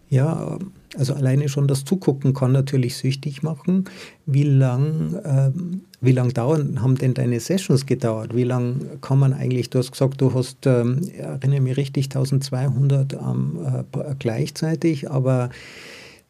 Ja, 0.10 0.58
also 0.98 1.14
alleine 1.14 1.50
schon 1.50 1.68
das 1.68 1.84
Zugucken 1.84 2.34
kann 2.34 2.54
natürlich 2.54 2.96
süchtig 2.96 3.44
machen. 3.44 3.86
Wie 4.26 4.44
lang, 4.44 5.20
ähm, 5.26 5.82
wie 6.00 6.14
lang 6.14 6.34
dauern, 6.34 6.82
haben 6.82 6.96
denn 6.96 7.14
deine 7.14 7.42
Sessions 7.42 7.86
gedauert? 7.86 8.34
Wie 8.34 8.46
lang 8.46 9.02
kann 9.02 9.20
man 9.20 9.34
eigentlich, 9.34 9.70
du 9.70 9.80
hast 9.80 9.92
gesagt, 9.92 10.22
du 10.22 10.34
hast, 10.34 10.66
ähm, 10.66 11.02
erinnere 11.18 11.60
mich 11.60 11.76
richtig, 11.76 12.06
1200 12.06 13.14
ähm, 13.14 13.60
äh, 13.92 14.16
gleichzeitig, 14.18 15.12
aber 15.12 15.50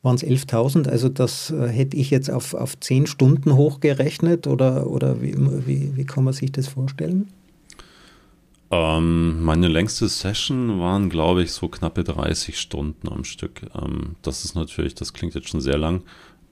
waren 0.02 0.16
es 0.16 0.24
11.000. 0.24 0.88
Also 0.88 1.10
das 1.10 1.52
äh, 1.52 1.68
hätte 1.68 1.98
ich 1.98 2.10
jetzt 2.10 2.30
auf, 2.30 2.54
auf 2.54 2.80
10 2.80 3.08
Stunden 3.08 3.56
hochgerechnet 3.56 4.48
oder, 4.48 4.88
oder 4.88 5.22
wie, 5.22 5.36
wie, 5.66 5.96
wie 5.96 6.06
kann 6.06 6.24
man 6.24 6.34
sich 6.34 6.52
das 6.52 6.68
vorstellen? 6.68 7.28
Ähm, 8.70 9.44
meine 9.44 9.70
längste 9.70 10.10
Session 10.10 10.80
waren, 10.80 11.10
glaube 11.10 11.44
ich, 11.44 11.52
so 11.52 11.70
knappe 11.70 12.04
30 12.04 12.60
Stunden 12.60 13.08
am 13.08 13.24
Stück. 13.24 13.62
Ähm, 13.74 14.16
das 14.22 14.44
ist 14.44 14.56
natürlich, 14.56 14.94
das 14.94 15.14
klingt 15.14 15.36
jetzt 15.36 15.50
schon 15.50 15.62
sehr 15.62 15.78
lang, 15.78 16.04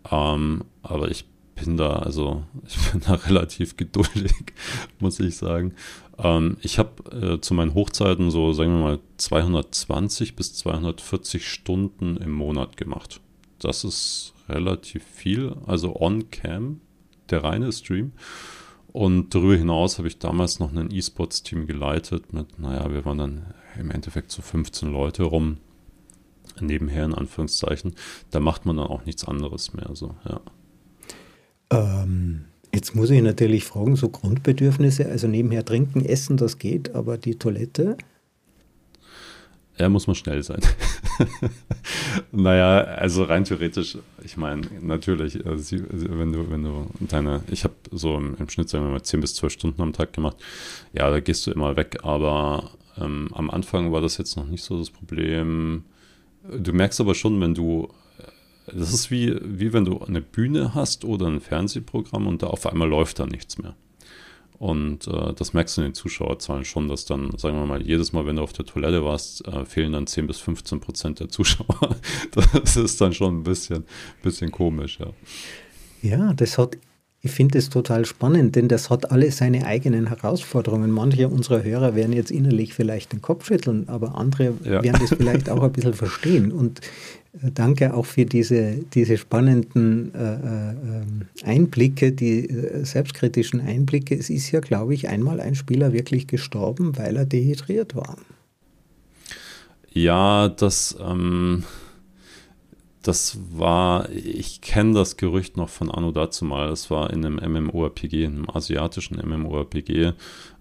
ähm, 0.10 0.64
aber 0.82 1.12
ich 1.12 1.26
bin 1.56 1.76
da, 1.76 1.98
also 1.98 2.44
ich 2.68 2.92
bin 2.92 3.02
da 3.02 3.16
relativ 3.16 3.76
geduldig, 3.76 4.34
muss 5.00 5.20
ich 5.20 5.36
sagen. 5.36 5.74
Ähm, 6.18 6.56
ich 6.62 6.80
habe 6.80 7.36
äh, 7.36 7.42
zu 7.42 7.54
meinen 7.54 7.74
Hochzeiten 7.74 8.32
so, 8.32 8.54
sagen 8.54 8.78
wir 8.78 8.84
mal, 8.84 9.00
220 9.18 10.38
bis 10.38 10.54
240 10.54 11.46
Stunden 11.46 12.16
im 12.16 12.32
Monat 12.32 12.78
gemacht 12.78 13.20
das 13.66 13.84
ist 13.84 14.34
relativ 14.48 15.04
viel. 15.04 15.56
Also 15.66 15.96
on-cam, 15.96 16.82
der 17.30 17.44
reine 17.44 17.72
Stream. 17.72 18.14
Und 18.92 19.36
darüber 19.36 19.56
hinaus 19.58 19.98
habe 19.98 20.08
ich 20.08 20.20
damals 20.20 20.60
noch 20.60 20.74
ein 20.74 20.90
E-Sports-Team 20.90 21.68
geleitet 21.68 22.32
mit, 22.32 22.60
naja, 22.60 22.90
wir 22.94 23.04
waren 23.04 23.18
dann 23.18 23.54
im 23.78 23.92
Endeffekt 23.92 24.32
so 24.32 24.42
15 24.42 24.90
Leute 24.90 25.24
rum, 25.24 25.58
nebenher 26.62 27.04
in 27.04 27.14
Anführungszeichen. 27.14 27.96
Da 28.32 28.40
macht 28.40 28.66
man 28.66 28.78
dann 28.78 28.88
auch 28.88 29.06
nichts 29.06 29.26
anderes 29.26 29.74
mehr. 29.74 29.90
So, 29.94 30.16
ja. 30.24 30.40
Ähm, 31.72 32.46
jetzt 32.74 32.96
muss 32.96 33.10
ich 33.10 33.22
natürlich 33.22 33.66
fragen, 33.66 33.98
so 33.98 34.08
Grundbedürfnisse, 34.08 35.08
also 35.08 35.28
nebenher 35.28 35.66
trinken, 35.66 36.06
essen, 36.06 36.38
das 36.38 36.58
geht, 36.58 36.96
aber 36.96 37.18
die 37.18 37.36
Toilette? 37.36 37.98
Ja, 39.78 39.90
muss 39.90 40.08
man 40.08 40.16
schnell 40.16 40.42
sein. 40.42 40.62
naja, 42.32 42.78
also 42.78 43.24
rein 43.24 43.44
theoretisch, 43.44 43.98
ich 44.24 44.38
meine, 44.38 44.62
natürlich, 44.82 45.46
also 45.46 45.78
wenn 45.90 46.32
du, 46.32 46.50
wenn 46.50 46.64
du 46.64 46.88
deine, 47.02 47.44
ich 47.52 47.66
habe 47.66 47.74
so 47.92 48.16
im, 48.16 48.36
im, 48.36 48.48
Schnitt, 48.48 48.70
sagen 48.70 48.86
wir 48.86 48.92
mal, 48.92 49.04
10 49.04 49.20
bis 49.20 49.36
12 49.36 49.54
Stunden 49.54 49.82
am 49.82 49.92
Tag 49.92 50.14
gemacht, 50.14 50.38
ja, 50.94 51.10
da 51.10 51.20
gehst 51.20 51.46
du 51.46 51.52
immer 51.52 51.76
weg, 51.76 52.00
aber 52.04 52.72
ähm, 52.98 53.30
am 53.34 53.50
Anfang 53.50 53.92
war 53.92 54.00
das 54.00 54.18
jetzt 54.18 54.38
noch 54.38 54.46
nicht 54.46 54.64
so 54.64 54.78
das 54.78 54.90
Problem. 54.90 55.84
Du 56.58 56.72
merkst 56.72 57.02
aber 57.02 57.14
schon, 57.14 57.42
wenn 57.42 57.54
du, 57.54 57.90
das 58.68 58.94
ist 58.94 59.12
wie, 59.12 59.36
wie 59.44 59.74
wenn 59.74 59.84
du 59.84 60.00
eine 60.00 60.22
Bühne 60.22 60.74
hast 60.74 61.04
oder 61.04 61.28
ein 61.28 61.42
Fernsehprogramm 61.42 62.28
und 62.28 62.44
da 62.44 62.48
auf 62.48 62.66
einmal 62.66 62.88
läuft 62.88 63.20
da 63.20 63.26
nichts 63.26 63.58
mehr. 63.58 63.76
Und 64.58 65.08
äh, 65.08 65.34
das 65.34 65.54
merkst 65.54 65.78
du 65.78 65.82
in 65.82 65.88
den 65.88 65.94
Zuschauerzahlen 65.94 66.66
schon, 66.66 66.88
dass 66.88 67.06
dann, 67.06 67.38
sagen 67.38 67.58
wir 67.58 67.66
mal, 67.66 67.82
jedes 67.82 68.14
Mal, 68.14 68.26
wenn 68.26 68.38
du 68.38 68.42
auf 68.42 68.54
der 68.54 68.66
Toilette 68.66 69.04
warst, 69.04 69.46
äh, 69.48 69.66
fehlen 69.66 69.92
dann 69.92 70.08
10 70.08 70.28
bis 70.28 70.40
15 70.40 70.80
Prozent 70.80 71.20
der 71.20 71.30
Zuschauer. 71.30 71.96
das 72.32 72.78
ist 72.78 73.00
dann 73.02 73.14
schon 73.14 73.40
ein 73.40 73.44
bisschen, 73.44 73.86
bisschen 74.24 74.52
komisch, 74.52 75.00
ja. 75.00 75.08
Ja, 76.02 76.34
das 76.34 76.58
hat, 76.58 76.78
ich 77.22 77.32
finde 77.32 77.58
es 77.58 77.70
total 77.70 78.06
spannend, 78.06 78.56
denn 78.56 78.68
das 78.68 78.90
hat 78.90 79.12
alle 79.12 79.32
seine 79.32 79.66
eigenen 79.66 80.08
Herausforderungen. 80.08 80.92
Manche 80.92 81.28
unserer 81.28 81.64
Hörer 81.64 81.96
werden 81.96 82.14
jetzt 82.14 82.32
innerlich 82.32 82.74
vielleicht 82.74 83.14
den 83.14 83.22
Kopf 83.22 83.48
schütteln, 83.48 83.90
aber 83.90 84.16
andere 84.16 84.54
ja. 84.64 84.84
werden 84.84 85.02
das 85.02 85.18
vielleicht 85.18 85.50
auch 85.50 85.64
ein 85.64 85.72
bisschen 85.74 85.96
verstehen. 85.96 86.52
Und 86.52 86.82
Danke 87.54 87.94
auch 87.94 88.06
für 88.06 88.26
diese, 88.26 88.78
diese 88.94 89.18
spannenden 89.18 90.14
äh, 90.16 90.34
äh, 90.36 91.46
Einblicke, 91.46 92.12
die 92.12 92.50
äh, 92.50 92.86
selbstkritischen 92.86 93.60
Einblicke. 93.60 94.16
Es 94.16 94.30
ist 94.30 94.52
ja, 94.52 94.62
glaube 94.62 94.94
ich, 94.94 95.10
einmal 95.10 95.42
ein 95.42 95.56
Spieler 95.56 95.92
wirklich 95.92 96.28
gestorben, 96.28 96.98
weil 96.98 97.18
er 97.18 97.26
dehydriert 97.26 97.96
war. 97.96 98.18
Ja, 99.92 100.50
das, 100.50 100.96
ähm, 101.02 101.64
das 103.08 103.38
war, 103.52 104.10
ich 104.10 104.62
kenne 104.62 104.96
das 104.96 105.16
Gerücht 105.16 105.58
noch 105.58 105.70
von 105.70 105.92
Anno 105.92 106.12
dazu 106.12 106.44
mal. 106.44 106.70
Das 106.70 106.90
war 106.90 107.12
in 107.12 107.24
einem 107.24 107.66
MMORPG, 107.66 108.24
in 108.24 108.36
einem 108.38 108.50
asiatischen 108.50 109.18
MMORPG, 109.18 109.92
äh, 109.92 110.14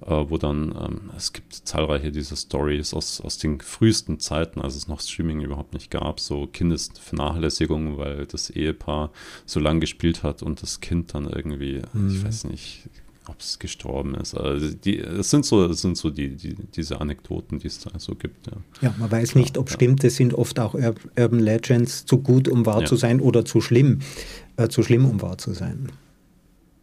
wo 0.07 0.37
dann, 0.37 0.75
ähm, 0.79 1.11
es 1.17 1.33
gibt 1.33 1.55
zahlreiche 1.55 2.13
dieser 2.13 2.37
Stories 2.37 2.93
aus, 2.93 3.23
aus 3.23 3.39
den 3.39 3.61
frühesten 3.61 4.21
Zeiten, 4.21 4.61
als 4.61 4.77
es 4.77 4.89
noch 4.89 5.01
Streaming 5.01 5.41
überhaupt 5.41 5.73
nicht 5.73 5.91
gab, 5.91 6.21
so 6.21 6.47
Kindesvernachlässigung, 6.47 7.97
weil 7.97 8.27
das 8.27 8.51
Ehepaar 8.51 9.11
so 9.47 9.59
lange 9.59 9.81
gespielt 9.81 10.23
hat 10.23 10.43
und 10.43 10.61
das 10.61 10.81
Kind 10.81 11.15
dann 11.15 11.25
irgendwie, 11.25 11.81
mhm. 11.95 12.11
ich 12.11 12.25
weiß 12.25 12.45
nicht, 12.45 12.91
ob 13.29 13.41
es 13.41 13.59
gestorben 13.59 14.15
ist. 14.15 14.35
Also 14.35 14.75
die, 14.75 14.99
es 14.99 15.31
sind 15.31 15.45
so, 15.45 15.65
es 15.65 15.81
sind 15.83 15.97
so 15.97 16.11
die, 16.11 16.37
die, 16.37 16.55
diese 16.55 17.01
Anekdoten, 17.01 17.59
die 17.59 17.67
es 17.67 17.81
da 17.81 17.91
so 17.99 18.15
gibt. 18.15 18.47
Ja, 18.47 18.57
ja 18.81 18.95
man 18.99 19.11
weiß 19.11 19.35
nicht, 19.35 19.59
ob 19.59 19.69
ja. 19.69 19.75
stimmt. 19.75 20.05
Es 20.05 20.17
sind 20.17 20.35
oft 20.35 20.59
auch 20.61 20.75
Urban 20.75 21.41
Legends 21.41 22.05
zu 22.07 22.19
gut, 22.19 22.49
um 22.49 22.67
wahr 22.67 22.81
ja. 22.81 22.87
zu 22.87 22.97
sein 22.97 23.21
oder 23.21 23.45
zu 23.45 23.61
schlimm, 23.61 24.01
äh, 24.57 24.69
zu 24.69 24.83
schlimm, 24.83 25.07
um 25.07 25.23
wahr 25.23 25.39
zu 25.39 25.53
sein. 25.53 25.91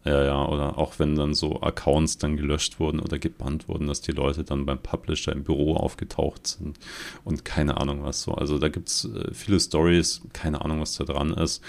Ja, 0.04 0.24
ja, 0.24 0.48
oder 0.48 0.80
auch 0.80 0.98
wenn 0.98 1.16
dann 1.16 1.36
so 1.36 1.62
Accounts 1.62 2.18
dann 2.18 2.36
gelöscht 2.36 2.80
wurden 2.80 3.00
oder 3.00 3.20
gebannt 3.20 3.68
wurden, 3.68 3.86
dass 3.86 4.02
die 4.02 4.12
Leute 4.12 4.44
dann 4.44 4.66
beim 4.66 4.80
Publisher 4.80 5.32
im 5.32 5.44
Büro 5.44 5.76
aufgetaucht 5.76 6.48
sind 6.48 6.80
und 7.24 7.46
keine 7.46 7.78
Ahnung 7.78 8.04
was 8.04 8.24
so. 8.24 8.32
Also 8.34 8.58
da 8.58 8.70
gibt 8.70 8.90
es 8.90 9.06
äh, 9.06 9.32
viele 9.32 9.60
Stories, 9.60 10.22
keine 10.34 10.66
Ahnung, 10.66 10.82
was 10.82 10.96
da 10.96 11.04
dran 11.04 11.32
ist. 11.34 11.62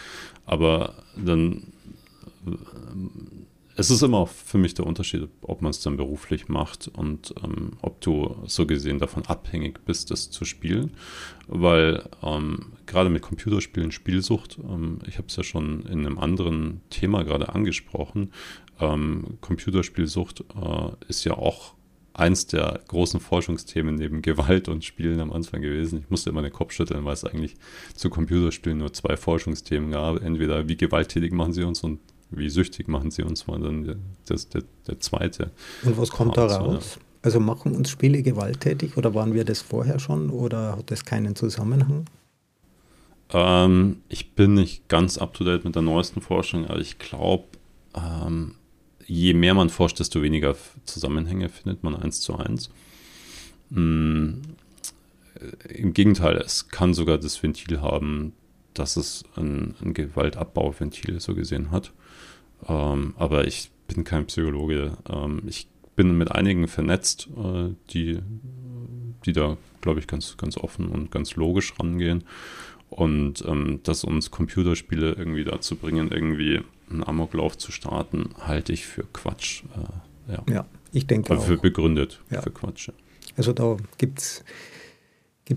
Aber 0.46 0.94
dann 1.14 1.64
es 3.76 3.90
ist 3.90 4.02
immer 4.02 4.26
für 4.26 4.58
mich 4.58 4.74
der 4.74 4.86
Unterschied, 4.86 5.28
ob 5.40 5.62
man 5.62 5.70
es 5.70 5.80
dann 5.80 5.96
beruflich 5.96 6.48
macht 6.48 6.88
und 6.88 7.34
ähm, 7.42 7.72
ob 7.80 8.00
du 8.00 8.36
so 8.46 8.66
gesehen 8.66 8.98
davon 8.98 9.24
abhängig 9.26 9.84
bist, 9.84 10.10
das 10.10 10.30
zu 10.30 10.44
spielen. 10.44 10.92
Weil 11.48 12.08
ähm, 12.22 12.72
gerade 12.86 13.08
mit 13.08 13.22
Computerspielen 13.22 13.90
Spielsucht, 13.90 14.58
ähm, 14.62 14.98
ich 15.06 15.16
habe 15.16 15.28
es 15.28 15.36
ja 15.36 15.42
schon 15.42 15.82
in 15.86 16.06
einem 16.06 16.18
anderen 16.18 16.82
Thema 16.90 17.24
gerade 17.24 17.54
angesprochen, 17.54 18.32
ähm, 18.78 19.38
Computerspielsucht 19.40 20.40
äh, 20.40 20.90
ist 21.08 21.24
ja 21.24 21.34
auch 21.34 21.74
eins 22.14 22.46
der 22.46 22.80
großen 22.88 23.20
Forschungsthemen 23.20 23.94
neben 23.94 24.20
Gewalt 24.20 24.68
und 24.68 24.84
Spielen 24.84 25.20
am 25.20 25.32
Anfang 25.32 25.62
gewesen. 25.62 26.00
Ich 26.00 26.10
musste 26.10 26.28
immer 26.28 26.42
den 26.42 26.52
Kopf 26.52 26.72
schütteln, 26.72 27.06
weil 27.06 27.14
es 27.14 27.24
eigentlich 27.24 27.54
zu 27.94 28.10
Computerspielen 28.10 28.78
nur 28.78 28.92
zwei 28.92 29.16
Forschungsthemen 29.16 29.92
gab. 29.92 30.22
Entweder 30.22 30.68
wie 30.68 30.76
gewalttätig 30.76 31.32
machen 31.32 31.54
sie 31.54 31.64
uns 31.64 31.82
und 31.82 32.00
wie 32.32 32.50
süchtig 32.50 32.88
machen 32.88 33.10
sie 33.10 33.22
uns, 33.22 33.46
war 33.46 33.58
dann 33.58 34.00
das, 34.26 34.48
der, 34.48 34.62
der 34.86 35.00
zweite. 35.00 35.50
Und 35.84 35.98
was 35.98 36.10
kommt 36.10 36.36
da 36.36 36.46
raus? 36.46 36.98
Also 37.22 37.38
machen 37.38 37.74
uns 37.76 37.88
Spiele 37.88 38.22
gewalttätig 38.22 38.96
oder 38.96 39.14
waren 39.14 39.32
wir 39.32 39.44
das 39.44 39.60
vorher 39.60 40.00
schon 40.00 40.30
oder 40.30 40.76
hat 40.76 40.90
das 40.90 41.04
keinen 41.04 41.36
Zusammenhang? 41.36 42.06
Ähm, 43.30 43.98
ich 44.08 44.32
bin 44.32 44.54
nicht 44.54 44.88
ganz 44.88 45.18
up 45.18 45.32
to 45.34 45.44
date 45.44 45.64
mit 45.64 45.74
der 45.74 45.82
neuesten 45.82 46.20
Forschung, 46.20 46.66
aber 46.66 46.80
ich 46.80 46.98
glaube, 46.98 47.44
ähm, 47.94 48.56
je 49.06 49.34
mehr 49.34 49.54
man 49.54 49.68
forscht, 49.68 50.00
desto 50.00 50.22
weniger 50.22 50.56
Zusammenhänge 50.84 51.48
findet 51.48 51.82
man 51.82 51.94
eins 51.94 52.20
zu 52.20 52.36
eins. 52.36 52.70
Mhm. 53.70 54.42
Im 55.68 55.92
Gegenteil, 55.92 56.36
es 56.36 56.68
kann 56.68 56.94
sogar 56.94 57.18
das 57.18 57.42
Ventil 57.42 57.80
haben, 57.80 58.32
dass 58.74 58.96
es 58.96 59.24
ein, 59.36 59.74
ein 59.82 59.94
Gewaltabbauventil 59.94 61.20
so 61.20 61.34
gesehen 61.34 61.70
hat. 61.70 61.92
Ähm, 62.68 63.14
aber 63.16 63.46
ich 63.46 63.70
bin 63.88 64.04
kein 64.04 64.26
Psychologe. 64.26 64.96
Ähm, 65.08 65.42
ich 65.46 65.68
bin 65.96 66.16
mit 66.16 66.32
einigen 66.32 66.68
vernetzt, 66.68 67.28
äh, 67.36 67.74
die, 67.90 68.20
die 69.24 69.32
da, 69.32 69.56
glaube 69.80 70.00
ich, 70.00 70.06
ganz, 70.06 70.36
ganz 70.36 70.56
offen 70.56 70.88
und 70.88 71.10
ganz 71.10 71.36
logisch 71.36 71.74
rangehen. 71.78 72.24
Und 72.90 73.42
ähm, 73.46 73.80
dass 73.84 74.04
uns 74.04 74.30
Computerspiele 74.30 75.12
irgendwie 75.12 75.44
dazu 75.44 75.76
bringen, 75.76 76.10
irgendwie 76.10 76.60
einen 76.90 77.04
Amoklauf 77.04 77.56
zu 77.56 77.72
starten, 77.72 78.30
halte 78.38 78.72
ich 78.72 78.86
für 78.86 79.04
Quatsch. 79.12 79.62
Äh, 80.28 80.32
ja. 80.32 80.44
ja, 80.48 80.66
ich 80.92 81.06
denke 81.06 81.30
also 81.30 81.42
für 81.42 81.58
auch. 81.58 81.62
begründet, 81.62 82.20
ja. 82.30 82.42
für 82.42 82.50
Quatsch. 82.50 82.88
Ja. 82.88 82.94
Also 83.36 83.52
da 83.52 83.78
gibt 83.96 84.18
es 84.18 84.44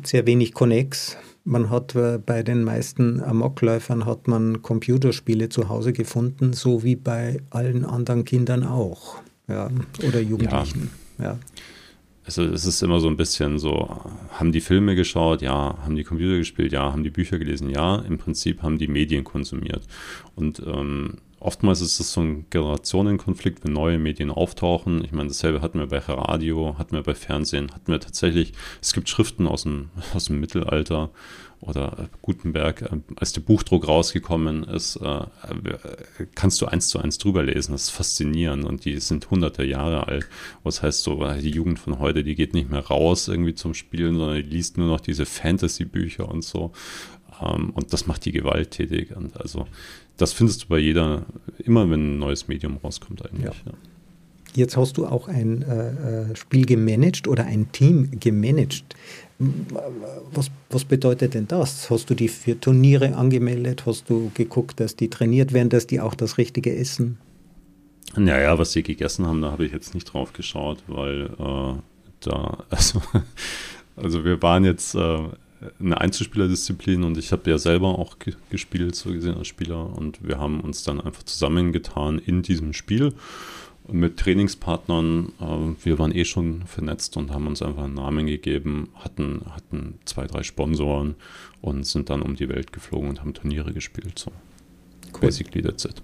sehr 0.04 0.26
wenig 0.26 0.54
Connex. 0.54 1.18
Man 1.44 1.70
hat 1.70 1.96
äh, 1.96 2.18
bei 2.18 2.42
den 2.42 2.64
meisten 2.64 3.22
Amokläufern 3.22 4.06
hat 4.06 4.28
man 4.28 4.62
Computerspiele 4.62 5.50
zu 5.50 5.70
Hause 5.70 5.94
gefunden, 5.94 6.54
so 6.54 6.84
wie 6.84 6.96
bei 6.96 7.42
allen 7.52 7.86
anderen 7.86 8.26
Kindern 8.26 8.64
auch. 8.64 9.18
Ja, 9.48 9.70
oder 10.08 10.20
Jugendlichen. 10.20 10.90
Ja. 11.20 11.24
ja. 11.24 11.40
Also 12.26 12.44
es 12.44 12.66
ist 12.66 12.82
immer 12.82 13.00
so 13.00 13.08
ein 13.08 13.18
bisschen 13.18 13.60
so, 13.60 14.02
haben 14.32 14.52
die 14.52 14.62
Filme 14.62 14.96
geschaut? 14.96 15.44
Ja. 15.44 15.78
Haben 15.84 15.96
die 15.96 16.04
Computer 16.04 16.38
gespielt? 16.38 16.72
Ja. 16.72 16.92
Haben 16.92 17.04
die 17.04 17.12
Bücher 17.12 17.38
gelesen? 17.38 17.70
Ja. 17.70 17.98
Im 17.98 18.18
Prinzip 18.18 18.64
haben 18.64 18.80
die 18.80 18.88
Medien 18.88 19.24
konsumiert. 19.24 19.86
Und 20.34 20.60
ähm, 20.66 21.18
oftmals 21.40 21.82
ist 21.82 22.00
es 22.00 22.12
so 22.14 22.22
ein 22.22 22.46
Generationenkonflikt, 22.50 23.64
wenn 23.64 23.74
neue 23.74 24.00
Medien 24.00 24.32
auftauchen. 24.32 25.04
Ich 25.04 25.12
meine, 25.12 25.30
dasselbe 25.30 25.62
hatten 25.62 25.80
wir 25.80 25.88
bei 25.88 26.00
Radio, 26.00 26.78
hatten 26.78 26.96
wir 26.96 27.04
bei 27.04 27.16
Fernsehen, 27.16 27.72
hatten 27.72 27.92
wir 27.92 28.00
tatsächlich, 28.00 28.54
es 28.82 28.94
gibt 28.94 29.10
Schriften 29.10 29.48
aus 29.48 29.64
dem, 29.64 29.90
aus 30.14 30.26
dem 30.26 30.40
Mittelalter 30.40 31.12
oder 31.62 32.10
Gutenberg, 32.22 32.82
äh, 32.82 33.00
als 33.16 33.34
der 33.34 33.42
Buchdruck 33.42 33.88
rausgekommen 33.88 34.64
ist, 34.64 34.98
äh, 34.98 35.26
kannst 36.36 36.62
du 36.62 36.68
eins 36.68 36.88
zu 36.90 37.00
eins 37.00 37.18
drüber 37.18 37.44
lesen. 37.44 37.72
Das 37.72 37.84
ist 37.84 37.90
faszinierend 37.92 38.66
und 38.66 38.86
die 38.86 39.00
sind 39.00 39.30
hunderte 39.30 39.64
Jahre 39.64 40.08
alt. 40.08 40.28
Was 40.64 40.82
heißt 40.82 41.04
so, 41.04 41.26
die 41.40 41.52
Jugend 41.52 41.80
von 41.80 42.00
heute, 42.00 42.24
die 42.24 42.36
geht 42.36 42.54
nicht 42.54 42.70
mehr 42.70 42.86
raus 42.86 43.28
irgendwie 43.28 43.56
zum 43.56 43.74
Spielen, 43.74 44.18
sondern 44.18 44.38
die 44.38 44.50
liest 44.50 44.78
nur 44.78 44.88
noch 44.88 45.02
diese 45.02 45.26
Fantasy-Bücher 45.26 46.28
und 46.30 46.44
so. 46.44 46.72
Ähm, 47.42 47.72
und 47.72 47.94
das 47.94 48.08
macht 48.08 48.26
die 48.26 48.32
gewalttätig. 48.32 49.16
Und 49.16 49.40
also 49.40 49.68
das 50.18 50.34
findest 50.34 50.64
du 50.64 50.68
bei 50.68 50.80
jeder, 50.80 51.26
immer 51.58 51.90
wenn 51.90 52.16
ein 52.16 52.20
neues 52.20 52.48
Medium 52.48 52.78
rauskommt 52.78 53.26
eigentlich. 53.26 53.46
Ja. 53.66 53.72
Ja. 53.72 53.78
Jetzt 54.56 54.78
hast 54.78 54.98
du 54.98 55.06
auch 55.06 55.28
ein 55.28 55.64
äh, 55.64 56.32
äh 56.32 56.36
Spiel 56.36 56.66
gemanagt 56.66 57.28
oder 57.28 57.46
ein 57.46 57.72
Team 57.74 58.10
gemanagt. 58.20 58.96
Was, 60.32 60.50
was 60.70 60.86
bedeutet 60.86 61.34
denn 61.34 61.48
das? 61.48 61.90
Hast 61.90 62.10
du 62.10 62.16
die 62.16 62.30
für 62.30 62.58
Turniere 62.58 63.16
angemeldet? 63.16 63.86
Hast 63.86 64.10
du 64.10 64.32
geguckt, 64.34 64.80
dass 64.80 64.96
die 64.96 65.10
trainiert 65.10 65.52
werden, 65.52 65.70
dass 65.70 65.88
die 65.88 66.00
auch 66.00 66.16
das 66.16 66.38
Richtige 66.38 66.74
essen? 66.74 67.18
Naja, 68.16 68.58
was 68.58 68.72
sie 68.72 68.84
gegessen 68.84 69.26
haben, 69.26 69.42
da 69.42 69.52
habe 69.52 69.66
ich 69.66 69.74
jetzt 69.74 69.94
nicht 69.94 70.06
drauf 70.06 70.32
geschaut, 70.32 70.84
weil 70.88 71.26
äh, 71.38 71.74
da, 72.22 72.64
also, 72.70 73.02
also 73.98 74.24
wir 74.24 74.42
waren 74.42 74.64
jetzt 74.64 74.96
äh, 74.96 75.20
eine 75.80 76.00
Einzelspielerdisziplin 76.00 77.04
und 77.04 77.18
ich 77.18 77.32
habe 77.32 77.50
ja 77.50 77.58
selber 77.58 78.00
auch 78.00 78.20
ge 78.20 78.34
gespielt, 78.50 78.96
so 78.96 79.12
gesehen 79.12 79.36
als 79.36 79.48
Spieler. 79.48 79.96
Und 79.96 80.28
wir 80.28 80.40
haben 80.40 80.62
uns 80.62 80.84
dann 80.84 81.02
einfach 81.02 81.24
zusammengetan 81.24 82.20
in 82.20 82.42
diesem 82.42 82.74
Spiel 82.74 83.14
mit 83.92 84.18
Trainingspartnern. 84.18 85.32
Äh, 85.40 85.86
wir 85.86 86.00
waren 86.00 86.14
eh 86.14 86.26
schon 86.26 86.64
vernetzt 86.66 87.18
und 87.18 87.32
haben 87.32 87.48
uns 87.48 87.62
einfach 87.62 87.84
einen 87.84 87.96
Namen 87.96 88.26
gegeben, 88.26 88.90
hatten, 88.96 89.42
hatten 89.52 90.00
zwei, 90.06 90.26
drei 90.28 90.44
Sponsoren 90.44 91.16
und 91.62 91.86
sind 91.86 92.10
dann 92.10 92.22
um 92.22 92.36
die 92.36 92.50
Welt 92.50 92.72
geflogen 92.72 93.10
und 93.10 93.22
haben 93.22 93.34
Turniere 93.34 93.74
gespielt. 93.74 94.20
So. 94.20 94.32
Cool. 95.14 95.22
Basically 95.22 95.62
that's 95.62 95.86
it. 95.86 96.02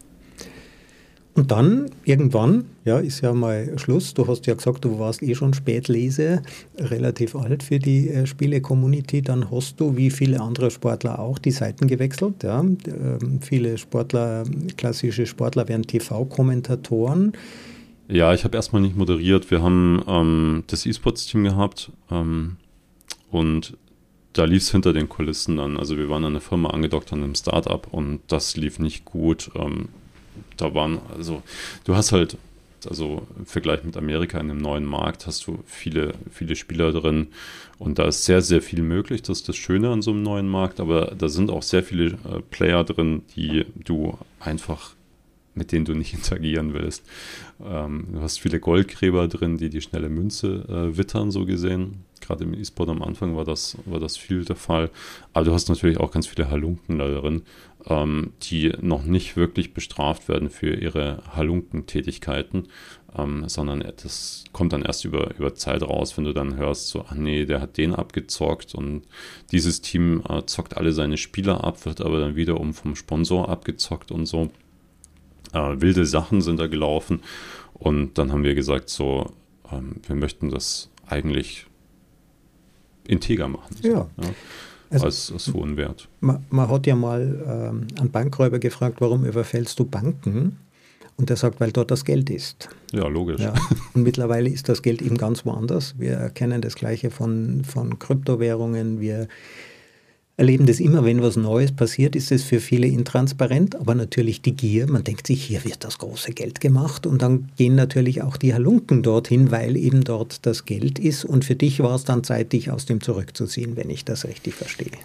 Und 1.34 1.49
dann 1.49 1.89
irgendwann, 2.03 2.65
ja, 2.84 2.99
ist 2.99 3.21
ja 3.21 3.34
mal 3.34 3.77
Schluss. 3.77 4.13
Du 4.13 4.27
hast 4.27 4.47
ja 4.47 4.53
gesagt, 4.53 4.84
du 4.84 4.99
warst 4.99 5.23
eh 5.23 5.34
schon 5.34 5.53
Spätlese, 5.53 6.41
relativ 6.77 7.36
alt 7.38 7.63
für 7.63 7.79
die 7.79 8.09
äh, 8.09 8.27
Spiele-Community. 8.27 9.21
Dann 9.21 9.49
hast 9.49 9.79
du, 9.79 9.95
wie 9.95 10.11
viele 10.11 10.41
andere 10.41 10.71
Sportler 10.71 11.19
auch, 11.19 11.39
die 11.39 11.51
Seiten 11.51 11.88
gewechselt. 11.88 12.43
Ja. 12.43 12.59
Ähm, 12.59 13.39
viele 13.41 13.77
Sportler, 13.77 14.43
klassische 14.75 15.25
Sportler 15.25 15.69
werden 15.69 15.88
TV-Kommentatoren. 15.88 17.32
Ja, 18.09 18.34
ich 18.34 18.43
habe 18.43 18.57
erstmal 18.57 18.82
nicht 18.82 18.97
moderiert. 18.97 19.51
Wir 19.51 19.61
haben 19.61 20.03
ähm, 20.07 20.63
das 20.67 20.86
E-Sports-Team 20.86 21.45
gehabt 21.45 21.93
ähm, 22.11 22.57
und 23.29 23.77
da 24.34 24.43
lief 24.43 24.63
es 24.63 24.71
hinter 24.71 24.91
den 24.91 25.07
Kulissen 25.07 25.55
dann. 25.55 25.77
Also 25.77 25.97
wir 25.97 26.09
waren 26.09 26.25
an 26.25 26.34
einer 26.34 26.41
Firma 26.41 26.71
angedockt 26.71 27.13
an 27.13 27.23
einem 27.23 27.36
Startup 27.36 27.88
und 27.89 28.19
das 28.27 28.57
lief 28.57 28.79
nicht 28.79 29.05
gut. 29.05 29.51
Ähm, 29.55 29.88
da 30.62 30.74
waren, 30.74 30.99
also 31.16 31.41
du 31.84 31.95
hast 31.95 32.12
halt, 32.12 32.38
also 32.89 33.28
im 33.38 33.45
Vergleich 33.45 33.84
mit 33.84 33.97
Amerika 33.97 34.39
in 34.39 34.49
einem 34.49 34.59
neuen 34.59 34.86
Markt 34.86 35.28
hast 35.28 35.45
du 35.45 35.59
viele, 35.66 36.14
viele 36.32 36.55
Spieler 36.55 36.91
drin 36.91 37.28
und 37.78 37.99
da 37.99 38.05
ist 38.05 38.26
sehr, 38.26 38.41
sehr 38.41 38.62
viel 38.62 38.82
möglich. 38.82 39.22
Das 39.22 39.39
ist 39.39 39.49
das 39.49 39.55
Schöne 39.55 39.89
an 39.89 40.01
so 40.01 40.12
einem 40.12 40.24
neuen 40.24 40.49
Markt, 40.49 40.80
aber 40.80 41.14
da 41.18 41.30
sind 41.30 41.49
auch 41.49 41.64
sehr 41.64 41.84
viele 41.84 42.05
äh, 42.05 42.41
Player 42.49 42.84
drin, 42.84 43.24
die 43.36 43.66
du 43.84 44.18
einfach 44.39 44.95
mit 45.53 45.72
denen 45.72 45.86
du 45.86 45.93
nicht 45.93 46.14
interagieren 46.14 46.74
willst. 46.74 47.05
Ähm, 47.64 48.07
du 48.14 48.22
hast 48.22 48.39
viele 48.39 48.59
Goldgräber 48.59 49.28
drin, 49.28 49.57
die 49.57 49.70
die 49.70 49.82
schnelle 49.82 50.09
Münze 50.09 50.66
äh, 50.68 50.97
wittern, 50.97 51.32
so 51.32 51.45
gesehen. 51.45 52.05
Gerade 52.22 52.43
im 52.43 52.53
E-Sport 52.53 52.89
am 52.89 53.01
Anfang 53.01 53.36
war 53.36 53.45
das, 53.45 53.78
war 53.86 53.99
das 53.99 54.16
viel 54.16 54.45
der 54.45 54.55
Fall. 54.55 54.89
Aber 55.34 55.45
du 55.45 55.53
hast 55.53 55.70
natürlich 55.70 55.99
auch 55.99 56.12
ganz 56.12 56.28
viele 56.28 56.49
Halunken 56.49 56.99
da 56.99 57.07
drin, 57.07 57.41
ähm, 57.88 58.34
die 58.43 58.73
noch 58.82 59.03
nicht 59.03 59.36
wirklich 59.36 59.73
bestraft 59.73 60.27
werden 60.29 60.49
für 60.49 60.73
ihre 60.73 61.23
Halunkentätigkeiten, 61.36 62.67
ähm, 63.17 63.47
sondern 63.47 63.84
das 64.01 64.43
kommt 64.51 64.73
dann 64.73 64.84
erst 64.84 65.05
über, 65.05 65.36
über 65.38 65.55
Zeit 65.55 65.84
raus, 65.84 66.17
wenn 66.17 66.25
du 66.25 66.34
dann 66.34 66.55
hörst, 66.55 66.89
so, 66.89 67.05
ach 67.07 67.15
nee, 67.15 67.45
der 67.45 67.61
hat 67.61 67.77
den 67.77 67.93
abgezockt 67.93 68.75
und 68.75 69.03
dieses 69.51 69.82
Team 69.82 70.23
äh, 70.29 70.45
zockt 70.45 70.77
alle 70.77 70.93
seine 70.93 71.17
Spieler 71.17 71.63
ab, 71.63 71.86
wird 71.86 72.01
aber 72.01 72.19
dann 72.19 72.36
wiederum 72.36 72.73
vom 72.73 72.95
Sponsor 72.95 73.49
abgezockt 73.49 74.11
und 74.11 74.25
so. 74.25 74.51
Äh, 75.53 75.82
wilde 75.82 76.05
Sachen 76.05 76.41
sind 76.41 76.59
da 76.59 76.67
gelaufen 76.67 77.21
und 77.73 78.17
dann 78.17 78.32
haben 78.32 78.43
wir 78.43 78.55
gesagt, 78.55 78.89
so, 78.89 79.34
ähm, 79.71 79.95
wir 80.07 80.15
möchten 80.15 80.49
das 80.49 80.89
eigentlich 81.07 81.65
integer 83.05 83.47
machen. 83.47 83.75
So, 83.82 83.88
ja. 83.88 84.09
ja. 84.21 84.29
Also, 84.92 85.06
als, 85.06 85.32
als 85.32 85.54
hohen 85.54 85.78
Wert. 85.78 86.08
Man, 86.20 86.46
man, 86.50 86.70
hat 86.70 86.86
ja 86.86 86.96
mal 86.96 87.44
ähm, 87.48 87.88
einen 87.98 88.12
Bankräuber 88.12 88.60
gefragt, 88.60 89.00
warum 89.00 89.26
überfällst 89.26 89.80
du 89.80 89.86
Banken? 89.86 90.58
Und 91.18 91.30
er 91.30 91.36
sagt, 91.36 91.60
weil 91.60 91.72
dort 91.72 91.92
das 91.92 92.04
Geld 92.04 92.30
ist. 92.30 92.70
Ja, 92.92 93.08
logisch. 93.08 93.39
Ja. 93.39 93.54
Und 93.94 94.04
mittlerweile 94.04 94.50
ist 94.50 94.70
das 94.70 94.82
Geld 94.82 95.02
eben 95.02 95.18
ganz 95.18 95.46
woanders. 95.46 95.96
Wir 95.98 96.30
kennen 96.30 96.62
das 96.62 96.76
Gleiche 96.76 97.12
von, 97.12 97.64
von 97.64 98.00
Kryptowährungen. 98.00 99.00
Wir 99.00 99.28
erleben 100.42 100.66
das 100.66 100.80
immer, 100.80 101.06
wenn 101.06 101.22
was 101.22 101.36
Neues 101.36 101.72
passiert, 101.72 102.16
ist 102.16 102.32
es 102.32 102.44
für 102.44 102.60
viele 102.60 102.88
intransparent, 102.88 103.76
aber 103.76 103.94
natürlich 103.94 104.42
die 104.42 104.56
Gier, 104.56 104.89
man 104.89 105.04
denkt 105.04 105.28
sich, 105.28 105.44
hier 105.44 105.64
wird 105.64 105.84
das 105.84 106.00
große 106.00 106.32
Geld 106.32 106.60
gemacht 106.60 107.06
und 107.06 107.22
dann 107.22 107.50
gehen 107.58 107.76
natürlich 107.76 108.24
auch 108.24 108.38
die 108.38 108.52
Halunken 108.52 109.04
dorthin, 109.04 109.52
weil 109.52 109.78
eben 109.78 110.04
dort 110.04 110.48
das 110.48 110.66
Geld 110.66 110.98
ist 110.98 111.26
und 111.26 111.46
für 111.46 111.56
dich 111.56 111.80
war 111.80 111.94
es 111.94 112.06
dann 112.06 112.24
Zeit, 112.24 112.54
dich 112.54 112.72
aus 112.72 112.88
dem 112.88 113.02
zurückzuziehen, 113.02 113.76
wenn 113.76 113.92
ich 113.92 114.04
das 114.04 114.26
richtig 114.26 114.56
verstehe. 114.56 114.98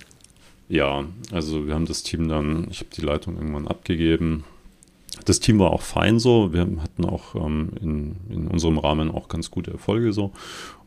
Ja, 0.70 1.04
also 1.30 1.66
wir 1.66 1.74
haben 1.74 1.86
das 1.86 2.02
Team 2.02 2.28
dann, 2.28 2.68
ich 2.70 2.78
habe 2.78 2.88
die 2.96 3.02
Leitung 3.02 3.36
irgendwann 3.36 3.68
abgegeben. 3.68 4.44
Das 5.26 5.40
Team 5.40 5.58
war 5.58 5.70
auch 5.70 5.82
fein 5.82 6.18
so, 6.18 6.54
wir 6.54 6.62
hatten 6.62 7.04
auch 7.04 7.34
ähm, 7.34 7.72
in, 7.82 8.16
in 8.30 8.48
unserem 8.48 8.78
Rahmen 8.78 9.10
auch 9.10 9.28
ganz 9.28 9.50
gute 9.50 9.70
Erfolge 9.70 10.14
so 10.14 10.32